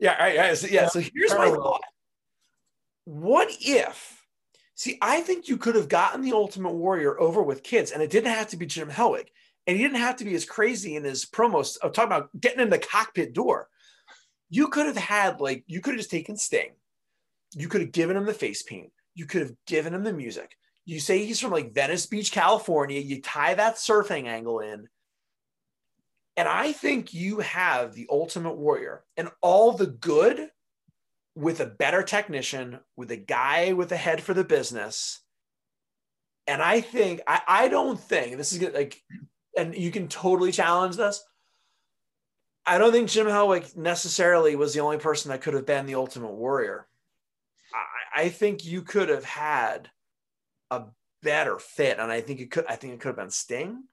Yeah, 0.00 0.12
all 0.18 0.26
right, 0.26 0.36
all 0.38 0.44
right. 0.44 0.56
So, 0.58 0.66
yeah, 0.66 0.88
so 0.88 1.00
here's 1.00 1.32
my 1.34 1.50
thought. 1.50 1.82
What 3.04 3.48
if, 3.60 4.22
see, 4.74 4.98
I 5.00 5.20
think 5.20 5.48
you 5.48 5.56
could 5.56 5.74
have 5.76 5.88
gotten 5.88 6.20
the 6.22 6.32
Ultimate 6.32 6.72
Warrior 6.72 7.18
over 7.20 7.42
with 7.42 7.62
kids, 7.62 7.90
and 7.92 8.02
it 8.02 8.10
didn't 8.10 8.32
have 8.32 8.48
to 8.48 8.56
be 8.56 8.66
Jim 8.66 8.90
Hellwig, 8.90 9.26
and 9.66 9.76
he 9.76 9.82
didn't 9.82 9.98
have 9.98 10.16
to 10.16 10.24
be 10.24 10.34
as 10.34 10.44
crazy 10.44 10.96
in 10.96 11.04
his 11.04 11.24
promos 11.24 11.76
of 11.78 11.92
talking 11.92 12.12
about 12.12 12.28
getting 12.38 12.60
in 12.60 12.70
the 12.70 12.78
cockpit 12.78 13.34
door. 13.34 13.68
You 14.50 14.68
could 14.68 14.86
have 14.86 14.96
had, 14.96 15.40
like, 15.40 15.64
you 15.66 15.80
could 15.80 15.94
have 15.94 16.00
just 16.00 16.10
taken 16.10 16.36
Sting. 16.36 16.72
You 17.54 17.68
could 17.68 17.80
have 17.82 17.92
given 17.92 18.16
him 18.16 18.26
the 18.26 18.34
face 18.34 18.62
paint. 18.62 18.90
You 19.14 19.26
could 19.26 19.42
have 19.42 19.54
given 19.66 19.94
him 19.94 20.02
the 20.02 20.12
music. 20.12 20.56
You 20.84 21.00
say 21.00 21.24
he's 21.24 21.40
from 21.40 21.52
like 21.52 21.72
Venice 21.72 22.06
Beach, 22.06 22.30
California. 22.30 23.00
You 23.00 23.22
tie 23.22 23.54
that 23.54 23.76
surfing 23.76 24.26
angle 24.26 24.60
in. 24.60 24.88
And 26.36 26.48
I 26.48 26.72
think 26.72 27.14
you 27.14 27.40
have 27.40 27.94
the 27.94 28.06
Ultimate 28.10 28.56
Warrior 28.56 29.04
and 29.16 29.30
all 29.40 29.72
the 29.72 29.86
good 29.86 30.50
with 31.36 31.60
a 31.60 31.66
better 31.66 32.02
technician, 32.02 32.80
with 32.96 33.10
a 33.10 33.16
guy 33.16 33.72
with 33.72 33.92
a 33.92 33.96
head 33.96 34.22
for 34.22 34.34
the 34.34 34.44
business. 34.44 35.20
And 36.46 36.60
I 36.60 36.80
think, 36.80 37.20
I, 37.26 37.40
I 37.46 37.68
don't 37.68 37.98
think 37.98 38.36
this 38.36 38.52
is 38.52 38.60
like, 38.74 39.02
and 39.56 39.74
you 39.74 39.90
can 39.90 40.08
totally 40.08 40.52
challenge 40.52 40.96
this. 40.96 41.24
I 42.66 42.78
don't 42.78 42.92
think 42.92 43.10
Jim 43.10 43.26
Hellwig 43.26 43.76
necessarily 43.76 44.56
was 44.56 44.74
the 44.74 44.80
only 44.80 44.98
person 44.98 45.30
that 45.30 45.42
could 45.42 45.54
have 45.54 45.66
been 45.66 45.86
the 45.86 45.94
Ultimate 45.94 46.32
Warrior. 46.32 46.86
I, 47.72 48.22
I 48.22 48.28
think 48.28 48.64
you 48.64 48.82
could 48.82 49.08
have 49.08 49.24
had 49.24 49.90
a 50.70 50.84
better 51.22 51.58
fit, 51.58 51.98
and 51.98 52.10
I 52.10 52.20
think 52.20 52.40
it 52.40 52.50
could. 52.50 52.66
I 52.68 52.76
think 52.76 52.94
it 52.94 53.00
could 53.00 53.08
have 53.08 53.16
been 53.16 53.30
Sting. 53.30 53.84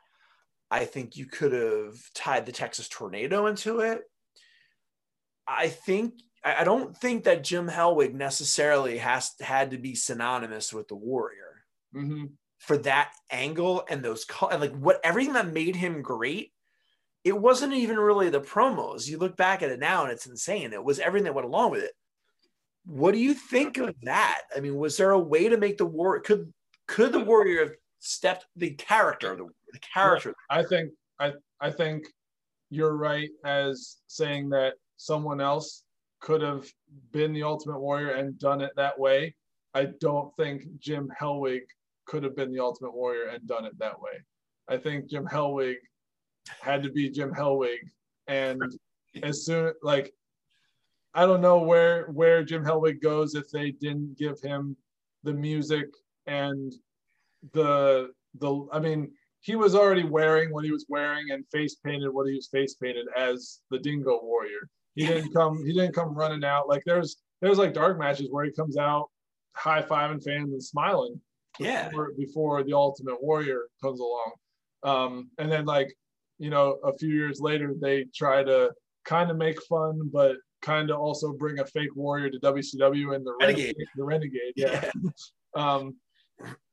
I 0.70 0.86
think 0.86 1.18
you 1.18 1.26
could 1.26 1.52
have 1.52 1.96
tied 2.14 2.46
the 2.46 2.52
Texas 2.52 2.88
tornado 2.88 3.48
into 3.48 3.80
it. 3.80 4.02
I 5.48 5.68
think 5.68 6.14
I 6.44 6.64
don't 6.64 6.96
think 6.96 7.26
that 7.26 7.44
Jim 7.44 7.68
Hellwig 7.68 8.14
necessarily 8.14 8.98
has 8.98 9.32
had 9.40 9.72
to 9.72 9.78
be 9.78 9.96
synonymous 9.96 10.74
with 10.74 10.88
the 10.88 10.96
Warrior 10.96 11.64
hmm 11.94 12.26
for 12.58 12.78
that 12.78 13.12
angle 13.32 13.84
and 13.90 14.04
those 14.04 14.24
and 14.52 14.62
like 14.62 14.76
what 14.76 15.00
everything 15.04 15.34
that 15.34 15.52
made 15.52 15.76
him 15.76 16.04
great. 16.04 16.54
It 17.24 17.36
wasn't 17.40 17.74
even 17.74 17.98
really 17.98 18.30
the 18.30 18.40
promos. 18.40 19.08
You 19.08 19.18
look 19.18 19.36
back 19.36 19.64
at 19.64 19.72
it 19.72 19.80
now 19.80 20.04
and 20.04 20.12
it's 20.12 20.28
insane. 20.28 20.72
It 20.72 20.84
was 20.84 21.00
everything 21.00 21.26
that 21.26 21.34
went 21.34 21.48
along 21.48 21.72
with 21.72 21.84
it. 21.84 21.94
What 22.86 23.14
do 23.14 23.18
you 23.18 23.34
think 23.34 23.78
of 23.78 23.96
that? 24.04 24.42
I 24.56 24.60
mean, 24.60 24.76
was 24.76 24.98
there 24.98 25.10
a 25.10 25.20
way 25.20 25.50
to 25.50 25.58
make 25.58 25.78
the 25.78 25.88
war 25.88 26.20
could 26.20 26.54
could 26.92 27.14
the 27.14 27.20
warrior 27.20 27.62
have 27.62 27.74
stepped 28.00 28.46
the 28.56 28.72
character 28.72 29.36
the, 29.36 29.48
the 29.72 29.80
character 29.80 30.34
I 30.50 30.64
think 30.64 30.92
I 31.20 31.32
I 31.60 31.72
think 31.72 32.04
you're 32.70 32.96
right 32.96 33.30
as 33.46 33.98
saying 34.08 34.50
that 34.50 34.74
someone 34.98 35.42
else 35.42 35.84
could 36.22 36.42
have 36.42 36.66
been 37.12 37.34
the 37.34 37.44
Ultimate 37.44 37.80
Warrior 37.80 38.12
and 38.12 38.40
done 38.40 38.62
it 38.62 38.72
that 38.76 38.98
way. 38.98 39.36
I 39.74 39.88
don't 40.00 40.34
think 40.38 40.64
Jim 40.80 41.12
Hellwig 41.20 41.62
could 42.06 42.24
have 42.24 42.36
been 42.36 42.52
the 42.52 42.60
Ultimate 42.60 42.94
Warrior 42.94 43.28
and 43.28 43.46
done 43.48 43.66
it 43.66 43.78
that 43.80 44.00
way. 44.00 44.14
I 44.70 44.78
think 44.78 45.10
Jim 45.10 45.26
Hellwig 45.26 45.76
had 46.62 46.84
to 46.84 46.92
be 46.92 47.10
Jim 47.10 47.32
Hellwig, 47.34 47.80
and 48.28 48.62
as 49.24 49.46
soon 49.46 49.74
like 49.84 50.14
I 51.14 51.26
don't 51.26 51.42
know 51.42 51.60
where 51.60 52.06
where 52.08 52.44
Jim 52.44 52.64
Hellwig 52.64 53.02
goes 53.02 53.36
if 53.36 53.50
they 53.50 53.72
didn't 53.72 54.18
give 54.18 54.40
him 54.40 54.78
the 55.24 55.34
music 55.34 55.88
and 56.28 56.74
the 57.54 58.10
the 58.40 58.68
I 58.72 58.80
mean 58.80 59.12
he 59.42 59.56
was 59.56 59.76
already 59.76 60.04
wearing 60.04 60.54
what 60.54 60.64
he 60.64 60.72
was 60.72 60.86
wearing 60.88 61.32
and 61.32 61.44
face 61.52 61.76
painted 61.84 62.12
what 62.12 62.28
he 62.28 62.36
was 62.36 62.48
face 62.48 62.76
painted 62.76 63.08
as 63.18 63.60
the 63.72 63.80
Dingo 63.80 64.20
Warrior. 64.22 64.70
He 64.96 65.06
didn't 65.06 65.34
come 65.36 65.64
he 65.66 65.74
didn't 65.74 65.96
come 65.96 66.14
running 66.14 66.44
out 66.44 66.70
like 66.70 66.84
there's 66.86 67.18
there's 67.42 67.58
like 67.58 67.74
dark 67.74 67.98
matches 67.98 68.28
where 68.30 68.46
he 68.46 68.52
comes 68.52 68.78
out 68.78 69.10
high 69.56 69.82
fiving 69.82 70.24
fans 70.24 70.52
and 70.52 70.64
smiling 70.64 71.20
yeah 71.60 71.90
before, 71.90 72.12
before 72.18 72.64
the 72.64 72.74
Ultimate 72.74 73.22
Warrior 73.22 73.64
comes 73.82 74.00
along. 74.00 74.32
Um, 74.84 75.30
and 75.38 75.52
then 75.52 75.66
like 75.66 75.94
you 76.38 76.50
know 76.50 76.78
a 76.84 76.96
few 76.98 77.10
years 77.10 77.40
later 77.40 77.74
they 77.80 78.06
try 78.16 78.44
to 78.44 78.72
kind 79.06 79.32
of 79.32 79.38
make 79.38 79.62
fun 79.64 80.10
but 80.14 80.38
kind 80.62 80.92
of 80.92 81.00
also 81.00 81.34
bring 81.34 81.60
a 81.60 81.66
fake 81.66 81.96
warrior 81.96 82.30
to 82.30 82.40
WCW 82.40 83.16
and 83.16 83.26
the 83.26 83.36
Renegade. 83.40 83.76
the 83.96 84.04
Renegade. 84.04 84.54
Yeah. 84.56 84.90
um, 85.56 85.96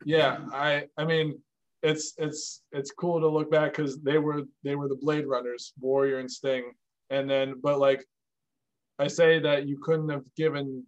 yeah. 0.05 0.39
I 0.53 0.85
I 0.97 1.05
mean 1.05 1.41
it's 1.83 2.15
it's 2.19 2.63
it's 2.73 2.91
cool 2.91 3.21
to 3.21 3.29
look 3.29 3.51
back 3.51 3.73
because 3.77 3.99
they 4.01 4.19
were 4.19 4.43
they 4.65 4.75
were 4.75 4.89
the 4.89 4.97
Blade 5.01 5.27
Runners, 5.27 5.73
Warrior 5.81 6.19
and 6.19 6.31
Sting, 6.31 6.73
and 7.11 7.29
then 7.29 7.55
but 7.63 7.79
like 7.79 8.05
I 8.99 9.07
say 9.07 9.39
that 9.41 9.69
you 9.69 9.79
couldn't 9.79 10.09
have 10.09 10.25
given 10.37 10.85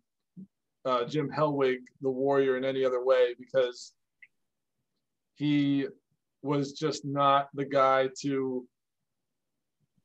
uh, 0.84 1.04
Jim 1.04 1.30
Hellwig 1.30 1.78
the 2.00 2.10
Warrior 2.10 2.56
in 2.56 2.64
any 2.64 2.84
other 2.84 3.04
way 3.04 3.34
because 3.38 3.92
he 5.36 5.86
was 6.42 6.72
just 6.72 7.04
not 7.04 7.48
the 7.54 7.64
guy 7.64 8.08
to 8.22 8.66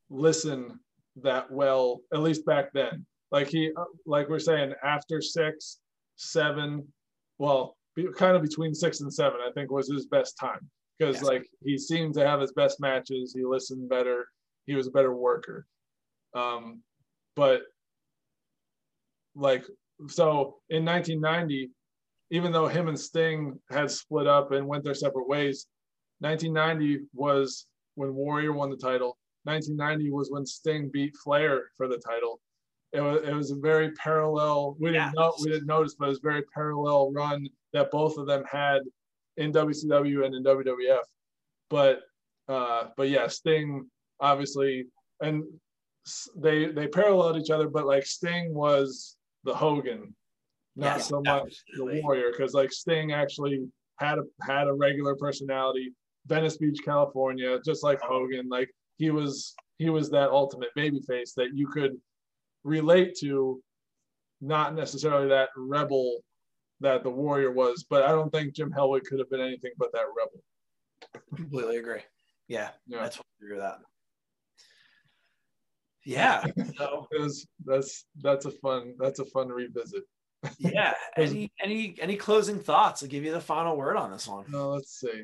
listen 0.10 0.80
that 1.24 1.50
well, 1.50 2.02
at 2.14 2.20
least 2.20 2.46
back 2.46 2.72
then. 2.74 3.06
Like 3.32 3.48
he, 3.48 3.72
uh, 3.76 3.86
like 4.06 4.30
we're 4.30 4.40
saying, 4.40 4.74
after 4.84 5.22
six, 5.22 5.80
seven, 6.16 6.88
well, 7.38 7.76
kind 8.16 8.36
of 8.36 8.42
between 8.42 8.74
six 8.74 9.02
and 9.02 9.14
seven, 9.14 9.40
I 9.46 9.52
think 9.52 9.72
was 9.72 9.90
his 9.90 10.06
best 10.08 10.38
time 10.40 10.70
because 10.98 11.16
Yes. 11.18 11.24
like 11.24 11.48
he 11.64 11.78
seemed 11.78 12.14
to 12.16 12.26
have 12.28 12.42
his 12.42 12.54
best 12.54 12.80
matches. 12.80 13.34
He 13.34 13.44
listened 13.44 13.90
better. 13.90 14.28
He 14.66 14.76
was 14.76 14.88
a 14.88 14.92
better 14.92 15.16
worker. 15.16 15.66
Um, 16.34 16.82
but 17.36 17.64
like 19.36 19.66
so 20.08 20.58
in 20.70 20.84
1990, 20.86 21.72
even 22.32 22.52
though 22.52 22.68
him 22.68 22.88
and 22.88 23.00
Sting 23.00 23.60
had 23.70 23.92
split 23.92 24.28
up 24.28 24.52
and 24.52 24.68
went 24.68 24.84
their 24.84 24.94
separate 24.94 25.28
ways, 25.28 25.68
1990 26.20 27.06
was 27.14 27.68
when 27.96 28.14
Warrior 28.16 28.52
won 28.54 28.70
the 28.70 28.78
title. 28.78 29.18
1990 29.44 30.12
was 30.12 30.32
when 30.32 30.46
Sting 30.46 30.90
beat 30.92 31.16
Flair 31.18 31.72
for 31.78 31.88
the 31.88 31.98
title. 31.98 32.40
It 32.96 33.02
was, 33.02 33.22
it 33.24 33.34
was 33.34 33.52
a 33.52 33.56
very 33.56 33.92
parallel. 33.92 34.76
We 34.80 34.90
didn't 34.92 34.96
Yeah. 34.96 35.12
know 35.16 35.34
we 35.44 35.50
didn't 35.52 35.68
notice, 35.68 35.96
but 36.00 36.06
it 36.06 36.10
was 36.10 36.20
a 36.20 36.30
very 36.30 36.44
parallel 36.54 37.12
run 37.12 37.48
that 37.74 37.92
both 37.92 38.18
of 38.18 38.26
them 38.28 38.44
had 38.50 38.82
in 39.38 39.52
WCW 39.52 40.26
and 40.26 40.34
in 40.34 40.44
WWF. 40.44 41.04
But 41.70 42.02
uh, 42.48 42.90
but 42.96 43.10
yeah, 43.10 43.28
Sting 43.28 43.90
obviously 44.20 44.86
and 45.22 45.44
they 46.38 46.68
they 46.68 46.88
paralleled 46.88 47.38
each 47.38 47.50
other, 47.50 47.68
but 47.68 47.86
like 47.86 48.06
Sting 48.06 48.54
was 48.54 49.18
the 49.44 49.54
Hogan, 49.54 50.16
not 50.76 50.98
Yeah, 50.98 51.04
so 51.04 51.22
much 51.22 51.58
the. 51.76 52.02
Warrior, 52.04 52.32
because 52.32 52.54
like 52.54 52.72
Sting 52.72 53.12
actually 53.12 53.68
had 54.00 54.20
a 54.20 54.24
had 54.42 54.68
a 54.68 54.74
regular 54.74 55.16
personality. 55.16 55.94
Venice 56.28 56.58
Beach, 56.58 56.80
California, 56.84 57.60
just 57.66 57.84
like 57.84 58.00
Hogan, 58.02 58.48
like 58.50 58.70
he 58.98 59.10
was 59.12 59.54
he 59.80 59.90
was 59.90 60.10
that 60.12 60.30
ultimate 60.30 60.70
babyface 60.78 61.34
that 61.36 61.50
you 61.54 61.68
could 61.68 62.00
relate 62.66 63.16
to, 63.22 63.62
not 64.42 64.76
necessarily 64.76 65.30
that 65.30 65.50
rebel 65.56 66.20
that 66.82 67.04
the 67.04 67.10
Warrior 67.10 67.52
was, 67.52 67.86
but 67.90 68.04
I 68.04 68.10
don't 68.10 68.30
think 68.32 68.54
Jim 68.54 68.70
Hellwig 68.72 69.06
could 69.06 69.20
have 69.20 69.30
been 69.30 69.40
anything 69.40 69.72
but 69.78 69.94
that 69.94 70.06
rebel. 70.18 70.44
completely 71.36 71.78
agree 71.78 72.02
yeah 72.48 72.70
Yeah. 72.86 73.00
i 73.04 73.06
agree 73.08 73.54
with 73.56 73.60
that 73.60 73.80
yeah 76.06 76.46
so 76.78 77.08
was, 77.12 77.48
that's 77.66 78.06
that's 78.22 78.46
a 78.46 78.52
fun 78.52 78.94
that's 79.00 79.20
a 79.20 79.26
fun 79.26 79.50
revisit. 79.50 80.04
yeah 80.60 80.94
any 81.18 81.52
any 81.64 81.96
any 82.00 82.16
closing 82.18 82.60
thoughts 82.60 83.02
i'll 83.02 83.10
give 83.10 83.24
you 83.24 83.32
the 83.32 83.42
final 83.42 83.76
word 83.76 83.98
on 83.98 84.12
this 84.12 84.28
one 84.28 84.46
No, 84.50 84.70
let's 84.70 85.00
see. 85.00 85.24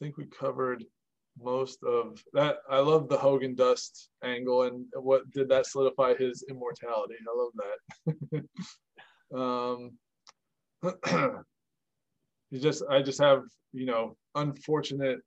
Think 0.00 0.16
we 0.16 0.26
covered 0.26 0.84
most 1.40 1.82
of 1.84 2.22
that. 2.32 2.56
I 2.68 2.78
love 2.78 3.08
the 3.08 3.16
Hogan 3.16 3.54
Dust 3.54 4.08
angle 4.24 4.62
and 4.64 4.86
what 4.94 5.30
did 5.30 5.48
that 5.50 5.66
solidify 5.66 6.14
his 6.14 6.44
immortality. 6.50 7.14
I 7.22 7.32
love 7.36 7.52
that. 7.62 8.44
um, 9.38 9.92
you 12.50 12.58
just, 12.58 12.82
I 12.90 13.02
just 13.02 13.20
have, 13.20 13.42
you 13.72 13.86
know, 13.86 14.16
unfortunate. 14.34 15.20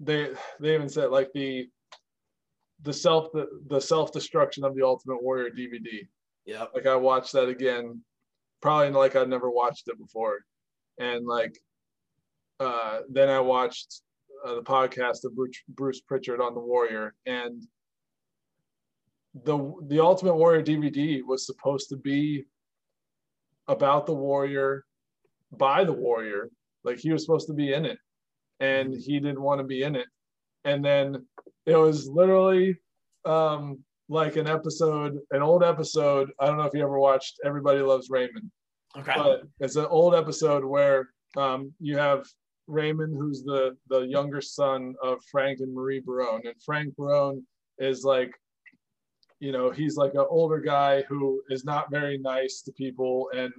They, 0.00 0.30
they 0.60 0.74
even 0.74 0.88
said 0.88 1.10
like 1.10 1.30
the, 1.32 1.68
the 2.82 2.92
self, 2.92 3.32
the, 3.32 3.46
the 3.68 3.80
self 3.80 4.12
destruction 4.12 4.64
of 4.64 4.74
the 4.74 4.82
Ultimate 4.84 5.22
Warrior 5.22 5.50
DVD 5.50 6.06
Yeah. 6.44 6.66
like 6.74 6.86
I 6.86 6.94
watched 6.94 7.32
that 7.32 7.48
again, 7.48 8.00
probably 8.62 8.90
like 8.90 9.16
I'd 9.16 9.28
never 9.28 9.50
watched 9.50 9.88
it 9.88 9.98
before, 9.98 10.38
and 10.98 11.26
like 11.26 11.58
uh, 12.60 13.00
then 13.08 13.28
I 13.28 13.40
watched 13.40 14.02
uh, 14.44 14.54
the 14.54 14.62
podcast 14.62 15.24
of 15.24 15.34
Bruce, 15.34 15.62
Bruce 15.68 16.00
Prichard 16.00 16.40
on 16.40 16.54
the 16.54 16.60
Warrior, 16.60 17.14
and 17.26 17.62
the 19.44 19.74
the 19.86 20.00
Ultimate 20.00 20.34
Warrior 20.34 20.62
DVD 20.62 21.20
was 21.24 21.46
supposed 21.46 21.88
to 21.90 21.96
be 21.96 22.44
about 23.66 24.06
the 24.06 24.14
Warrior, 24.14 24.84
by 25.52 25.84
the 25.84 25.92
Warrior, 25.92 26.50
like 26.84 26.98
he 26.98 27.12
was 27.12 27.24
supposed 27.24 27.46
to 27.48 27.54
be 27.54 27.72
in 27.72 27.84
it, 27.84 27.98
and 28.60 28.94
he 28.94 29.20
didn't 29.20 29.42
want 29.42 29.60
to 29.60 29.64
be 29.64 29.82
in 29.82 29.96
it, 29.96 30.06
and 30.64 30.84
then 30.84 31.26
it 31.66 31.76
was 31.76 32.08
literally 32.08 32.76
um, 33.24 33.78
like 34.08 34.36
an 34.36 34.46
episode, 34.46 35.18
an 35.30 35.42
old 35.42 35.62
episode. 35.62 36.30
I 36.40 36.46
don't 36.46 36.56
know 36.56 36.64
if 36.64 36.74
you 36.74 36.82
ever 36.82 36.98
watched 36.98 37.40
Everybody 37.44 37.80
Loves 37.80 38.08
Raymond, 38.10 38.50
okay. 38.96 39.12
But 39.14 39.42
it's 39.60 39.76
an 39.76 39.86
old 39.86 40.14
episode 40.14 40.64
where 40.64 41.08
um, 41.36 41.72
you 41.78 41.98
have 41.98 42.26
Raymond, 42.68 43.16
who's 43.16 43.42
the 43.42 43.76
the 43.88 44.00
younger 44.00 44.40
son 44.40 44.94
of 45.02 45.18
Frank 45.30 45.60
and 45.60 45.74
Marie 45.74 46.00
Barone, 46.00 46.42
and 46.44 46.54
Frank 46.64 46.94
Barone 46.96 47.44
is 47.78 48.04
like, 48.04 48.32
you 49.40 49.52
know, 49.52 49.70
he's 49.70 49.96
like 49.96 50.14
an 50.14 50.26
older 50.28 50.60
guy 50.60 51.02
who 51.02 51.42
is 51.48 51.64
not 51.64 51.90
very 51.90 52.18
nice 52.18 52.62
to 52.62 52.72
people 52.72 53.30
and 53.34 53.52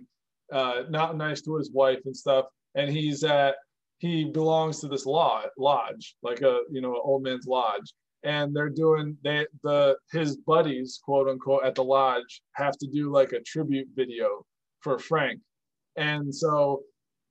uh, 0.54 0.84
not 0.90 1.18
nice 1.18 1.42
to 1.42 1.56
his 1.56 1.72
wife 1.72 2.00
and 2.06 2.16
stuff, 2.16 2.46
and 2.76 2.90
he's 2.90 3.24
at 3.24 3.56
he 3.98 4.26
belongs 4.26 4.80
to 4.80 4.88
this 4.88 5.06
law 5.06 5.44
lodge, 5.58 6.16
like 6.24 6.42
a 6.42 6.62
you 6.72 6.82
know 6.82 6.94
an 6.94 7.02
old 7.04 7.24
man's 7.24 7.48
lodge, 7.48 7.94
and 8.24 8.56
they're 8.56 8.70
doing 8.70 9.18
they 9.24 9.46
the 9.64 9.98
his 10.12 10.38
buddies 10.38 11.00
quote 11.04 11.28
unquote 11.28 11.66
at 11.66 11.76
the 11.76 11.84
lodge 11.84 12.42
have 12.54 12.78
to 12.78 12.88
do 12.88 13.12
like 13.12 13.34
a 13.34 13.42
tribute 13.42 13.88
video 13.96 14.46
for 14.82 15.00
Frank, 15.00 15.40
and 15.98 16.34
so 16.34 16.84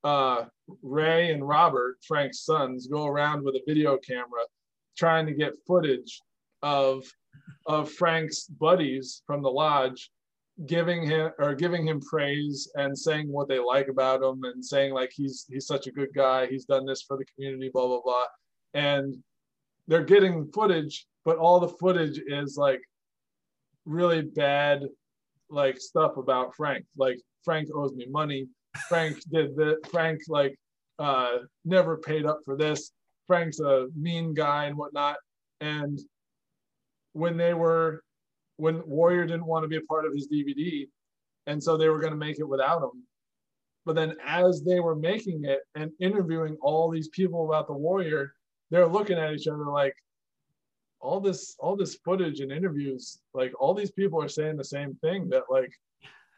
uh, 0.05 0.45
Ray 0.83 1.33
and 1.33 1.47
Robert 1.47 1.99
Frank's 2.07 2.45
sons 2.45 2.87
go 2.87 3.07
around 3.07 3.45
with 3.45 3.55
a 3.55 3.63
video 3.67 3.97
camera 3.99 4.43
trying 4.97 5.27
to 5.27 5.35
get 5.35 5.55
footage 5.67 6.21
of 6.63 7.05
of 7.67 7.91
Frank's 7.91 8.47
buddies 8.47 9.23
from 9.27 9.43
the 9.43 9.51
lodge 9.51 10.11
giving 10.67 11.05
him 11.05 11.31
or 11.39 11.55
giving 11.55 11.87
him 11.87 12.01
praise 12.01 12.71
and 12.75 12.99
saying 12.99 13.31
what 13.31 13.49
they 13.49 13.61
like 13.61 13.89
about 13.89 14.23
him 14.23 14.43
and 14.43 14.65
saying 14.65 14.93
like 14.93 15.13
he's 15.15 15.47
he's 15.49 15.67
such 15.67 15.87
a 15.87 15.93
good 15.93 16.13
guy. 16.15 16.47
He's 16.47 16.65
done 16.65 16.85
this 16.85 17.03
for 17.03 17.17
the 17.17 17.25
community 17.35 17.71
blah 17.73 17.87
blah 17.87 18.01
blah. 18.03 18.27
And 18.75 19.17
they're 19.87 20.05
getting 20.05 20.51
footage 20.53 21.07
but 21.25 21.39
all 21.39 21.61
the 21.61 21.69
footage 21.69 22.21
is 22.27 22.57
like 22.57 22.81
really 23.85 24.23
bad 24.23 24.89
like 25.51 25.81
stuff 25.81 26.17
about 26.17 26.55
frank. 26.57 26.85
Like 26.97 27.21
frank 27.45 27.69
owes 27.75 27.95
me 27.95 28.07
money 28.11 28.49
frank 28.89 29.19
did 29.31 29.57
that 29.57 29.79
frank 29.91 30.21
like 30.29 30.55
uh 30.99 31.39
never 31.65 31.97
paid 31.97 32.27
up 32.27 32.41
for 32.45 32.57
this 32.57 32.93
frank's 33.27 33.61
a 33.61 33.87
mean 33.97 34.35
guy 34.35 34.67
and 34.67 34.77
whatnot 34.77 35.17
and 35.61 35.99
when 37.13 37.37
they 37.37 37.55
were 37.55 38.03
when 38.59 38.83
Warrior 38.87 39.25
didn't 39.25 39.47
want 39.47 39.65
to 39.65 39.69
be 39.69 39.77
a 39.77 39.83
part 39.83 40.05
of 40.05 40.13
his 40.13 40.29
DVD, 40.29 40.87
and 41.47 41.63
so 41.63 41.77
they 41.77 41.89
were 41.89 42.01
going 42.01 42.13
to 42.13 42.19
make 42.19 42.39
it 42.39 42.49
without 42.49 42.83
him. 42.83 43.05
But 43.87 43.95
then, 43.95 44.17
as 44.27 44.63
they 44.63 44.81
were 44.81 44.97
making 44.97 45.45
it 45.45 45.61
and 45.75 45.91
interviewing 46.01 46.57
all 46.61 46.91
these 46.91 47.09
people 47.09 47.47
about 47.47 47.69
the 47.69 47.73
Warrior, 47.73 48.35
they're 48.71 48.87
looking 48.87 49.17
at 49.17 49.33
each 49.33 49.47
other 49.47 49.65
like, 49.65 49.95
all 51.01 51.21
this, 51.21 51.55
all 51.61 51.77
this 51.77 51.95
footage 52.05 52.41
and 52.41 52.51
interviews, 52.51 53.21
like 53.33 53.53
all 53.59 53.73
these 53.73 53.93
people 53.93 54.21
are 54.21 54.29
saying 54.29 54.57
the 54.57 54.65
same 54.65 54.95
thing 54.97 55.29
that 55.31 55.45
like 55.49 55.71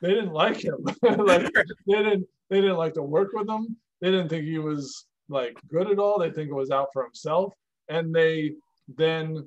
they 0.00 0.14
didn't 0.14 0.32
like 0.32 0.64
him, 0.64 0.76
like 1.02 1.52
they 1.86 2.02
didn't, 2.02 2.26
they 2.48 2.60
didn't 2.60 2.76
like 2.76 2.94
to 2.94 3.02
work 3.02 3.30
with 3.32 3.48
him. 3.48 3.76
They 4.00 4.10
didn't 4.10 4.28
think 4.28 4.44
he 4.44 4.58
was 4.58 5.06
like 5.28 5.56
good 5.68 5.90
at 5.90 5.98
all. 5.98 6.18
They 6.18 6.30
think 6.30 6.50
it 6.50 6.54
was 6.54 6.70
out 6.70 6.88
for 6.92 7.04
himself, 7.04 7.52
and 7.88 8.14
they 8.14 8.52
then 8.96 9.46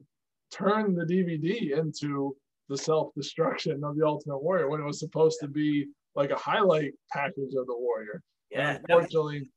turned 0.52 0.98
the 0.98 1.06
DVD 1.06 1.78
into 1.78 2.36
the 2.70 2.78
self-destruction 2.78 3.84
of 3.84 3.98
the 3.98 4.06
Ultimate 4.06 4.42
Warrior 4.42 4.70
when 4.70 4.80
it 4.80 4.86
was 4.86 5.00
supposed 5.00 5.38
to 5.42 5.48
be 5.48 5.88
like 6.16 6.30
a 6.30 6.36
highlight 6.36 6.94
package 7.12 7.54
of 7.58 7.66
the 7.68 7.76
Warrior. 7.76 8.22
Yeah, 8.52 8.78
unfortunately. 8.78 9.50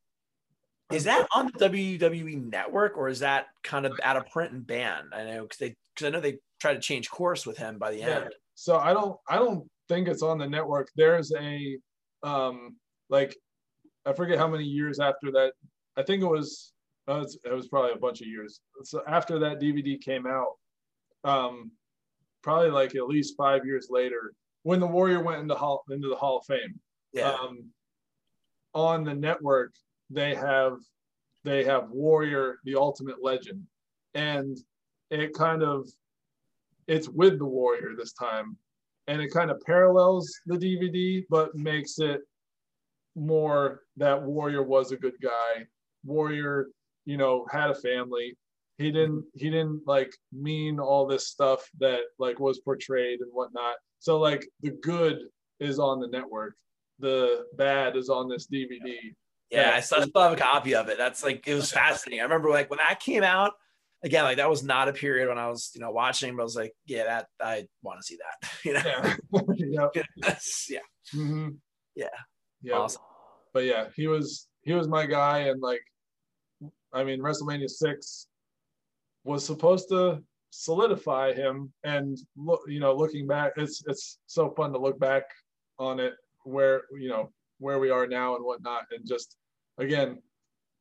Is 0.93 1.05
that 1.05 1.27
on 1.35 1.47
the 1.47 1.69
WWE 1.69 2.51
network 2.51 2.97
or 2.97 3.09
is 3.09 3.19
that 3.21 3.47
kind 3.65 3.87
of 3.87 3.99
out 4.03 4.17
of 4.17 4.27
print 4.27 4.53
and 4.53 4.67
banned? 4.67 5.13
I 5.13 5.25
know 5.25 5.43
because 5.43 5.59
they 5.59 5.75
because 5.95 6.07
I 6.07 6.11
know 6.11 6.21
they 6.21 6.39
tried 6.61 6.75
to 6.75 6.81
change 6.81 7.11
course 7.11 7.45
with 7.45 7.59
him 7.59 7.79
by 7.79 7.91
the 7.91 8.03
end. 8.03 8.25
Yeah. 8.25 8.37
So 8.55 8.77
I 8.77 8.93
don't 8.93 9.17
I 9.29 9.37
don't 9.37 9.69
think 9.89 10.09
it's 10.09 10.23
on 10.23 10.39
the 10.39 10.49
network. 10.49 10.89
There's 10.97 11.33
a 11.33 11.79
um 12.23 12.77
like 13.09 13.37
I 14.05 14.13
forget 14.13 14.39
how 14.39 14.49
many 14.49 14.65
years 14.65 15.01
after 15.01 15.31
that. 15.33 15.53
I 15.97 16.03
think 16.03 16.23
it 16.23 16.27
was 16.27 16.73
uh, 17.09 17.25
it 17.45 17.53
was 17.53 17.69
probably 17.69 17.93
a 17.93 17.99
bunch 17.99 18.21
of 18.21 18.27
years. 18.27 18.61
So 18.85 19.03
after 19.07 19.39
that 19.39 19.61
DVD 19.61 20.01
came 20.01 20.27
out, 20.27 20.55
um, 21.25 21.71
probably 22.43 22.71
like 22.71 22.95
at 22.95 23.07
least 23.07 23.37
five 23.37 23.65
years 23.65 23.89
later, 23.91 24.33
when 24.63 24.81
the 24.81 24.87
Warrior 24.87 25.23
went 25.23 25.41
into 25.41 25.55
Hall 25.55 25.85
into 25.91 26.09
the 26.09 26.17
Hall 26.17 26.39
of 26.39 26.47
Fame. 26.47 26.81
Yeah. 27.13 27.31
Um, 27.31 27.71
on 28.75 29.05
the 29.05 29.15
network, 29.15 29.73
they 30.11 30.35
have 30.35 30.79
they 31.45 31.65
have 31.65 31.91
Warrior, 31.91 32.59
the 32.65 32.75
Ultimate 32.75 33.23
Legend, 33.23 33.63
and 34.15 34.59
it 35.11 35.33
kind 35.33 35.63
of 35.63 35.89
it's 36.87 37.09
with 37.09 37.39
the 37.39 37.45
Warrior 37.45 37.95
this 37.97 38.13
time, 38.13 38.57
and 39.09 39.21
it 39.21 39.33
kind 39.33 39.51
of 39.51 39.61
parallels 39.65 40.33
the 40.47 40.57
DVD, 40.57 41.25
but 41.31 41.55
makes 41.55 41.99
it 41.99 42.21
more 43.15 43.83
that 43.97 44.21
Warrior 44.21 44.63
was 44.63 44.93
a 44.93 44.97
good 44.97 45.15
guy. 45.23 45.65
Warrior, 46.05 46.67
you 47.05 47.17
know, 47.17 47.47
had 47.51 47.71
a 47.71 47.75
family. 47.75 48.37
He 48.79 48.91
didn't 48.91 49.25
he 49.35 49.49
didn't 49.51 49.83
like 49.87 50.13
mean 50.33 50.79
all 50.79 51.07
this 51.07 51.29
stuff 51.29 51.67
that 51.81 52.01
like 52.19 52.39
was 52.39 52.61
portrayed 52.61 53.21
and 53.21 53.31
whatnot. 53.33 53.77
So 54.01 54.19
like 54.19 54.47
the 54.61 54.73
good 54.83 55.19
is 55.61 55.79
on 55.79 56.01
the 56.01 56.09
network. 56.09 56.55
The 56.99 57.47
bad 57.57 57.97
is 57.97 58.09
on 58.09 58.29
this 58.29 58.47
dvd 58.47 59.15
yeah 59.51 59.73
i 59.75 59.81
still 59.81 60.01
have 60.01 60.33
a 60.33 60.37
copy 60.37 60.75
of 60.75 60.89
it. 60.89 60.99
That's 60.99 61.23
like 61.23 61.47
it 61.47 61.55
was 61.55 61.71
fascinating. 61.71 62.21
I 62.21 62.25
remember 62.25 62.51
like 62.51 62.71
when 62.71 62.79
that 62.79 63.01
came 63.01 63.23
out 63.23 63.53
again 64.03 64.25
like 64.25 64.37
that 64.37 64.51
was 64.51 64.63
not 64.63 64.89
a 64.89 64.93
period 64.93 65.29
when 65.29 65.39
i 65.39 65.49
was 65.49 65.71
you 65.75 65.81
know 65.81 65.91
watching 65.91 66.37
but 66.37 66.43
i 66.43 66.45
was 66.45 66.57
like 66.57 66.73
yeah 66.87 67.05
that 67.05 67.27
i 67.41 67.67
want 67.83 67.99
to 67.99 68.05
see 68.05 68.17
that 68.17 68.51
you 68.65 68.73
know? 68.73 69.91
Yeah. 69.95 70.35
Yeah. 70.69 70.79
Mm-hmm. 71.15 71.49
yeah. 71.95 72.07
Yeah 72.63 72.75
awesome. 72.75 73.03
but 73.53 73.65
yeah 73.65 73.87
he 73.95 74.07
was 74.07 74.49
he 74.63 74.73
was 74.73 74.89
my 74.89 75.07
guy 75.07 75.41
and 75.41 75.61
like 75.61 75.83
i 76.93 77.05
mean 77.05 77.21
wrestlemania 77.21 77.69
6 77.69 78.27
was 79.25 79.45
supposed 79.45 79.89
to 79.89 80.23
solidify 80.51 81.33
him 81.33 81.73
and 81.85 82.19
look 82.37 82.61
you 82.67 82.81
know 82.81 82.95
looking 82.95 83.27
back 83.27 83.53
it's 83.57 83.83
it's 83.87 84.19
so 84.27 84.51
fun 84.51 84.73
to 84.73 84.79
look 84.79 84.99
back 84.99 85.25
on 85.79 86.01
it 86.01 86.15
where 86.45 86.83
you 86.99 87.09
know 87.09 87.31
where 87.59 87.79
we 87.79 87.91
are 87.91 88.07
now 88.07 88.37
and 88.37 88.45
whatnot 88.45 88.85
and 88.91 89.07
just 89.07 89.37
again 89.79 90.19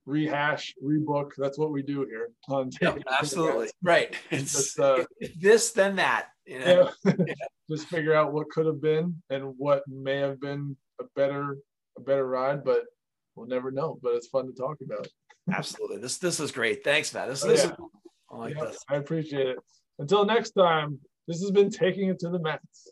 rehash 0.06 0.74
rebook 0.84 1.32
that's 1.38 1.58
what 1.58 1.72
we 1.72 1.82
do 1.82 2.06
here 2.06 2.30
on 2.50 2.70
yeah, 2.82 2.96
absolutely 3.20 3.70
right 3.82 4.16
it's 4.32 4.54
just, 4.54 4.80
uh, 4.80 5.04
this 5.40 5.72
then 5.72 5.96
that 5.96 6.28
you 6.46 6.60
know? 6.60 6.92
yeah. 7.06 7.14
just 7.72 7.88
figure 7.88 8.14
out 8.14 8.32
what 8.32 8.50
could 8.50 8.66
have 8.68 8.82
been 8.82 9.22
and 9.30 9.44
what 9.58 9.82
may 9.88 10.18
have 10.18 10.40
been 10.40 10.78
a 11.02 11.04
better 11.16 11.58
a 11.98 12.02
better 12.02 12.28
ride 12.28 12.64
but 12.64 12.84
we'll 13.36 13.48
never 13.48 13.72
know 13.72 13.98
but 14.04 14.14
it's 14.14 14.28
fun 14.28 14.46
to 14.46 14.54
talk 14.54 14.78
about 14.84 15.08
absolutely 15.52 15.98
this 15.98 16.18
this 16.20 16.40
is 16.40 16.52
great 16.52 16.84
thanks 16.84 17.14
matt 17.14 17.28
this, 17.28 17.44
oh, 17.44 17.48
this 17.48 17.64
yeah. 17.64 17.72
is 17.72 17.78
I 18.32 18.38
like 18.38 18.58
I 18.90 18.96
appreciate 18.96 19.48
it. 19.48 19.58
Until 20.00 20.26
next 20.26 20.52
time, 20.52 21.00
this 21.28 21.42
has 21.42 21.52
been 21.52 21.70
Taking 21.70 22.10
It 22.10 22.20
to 22.20 22.30
the 22.30 22.40
Mats. 22.40 22.90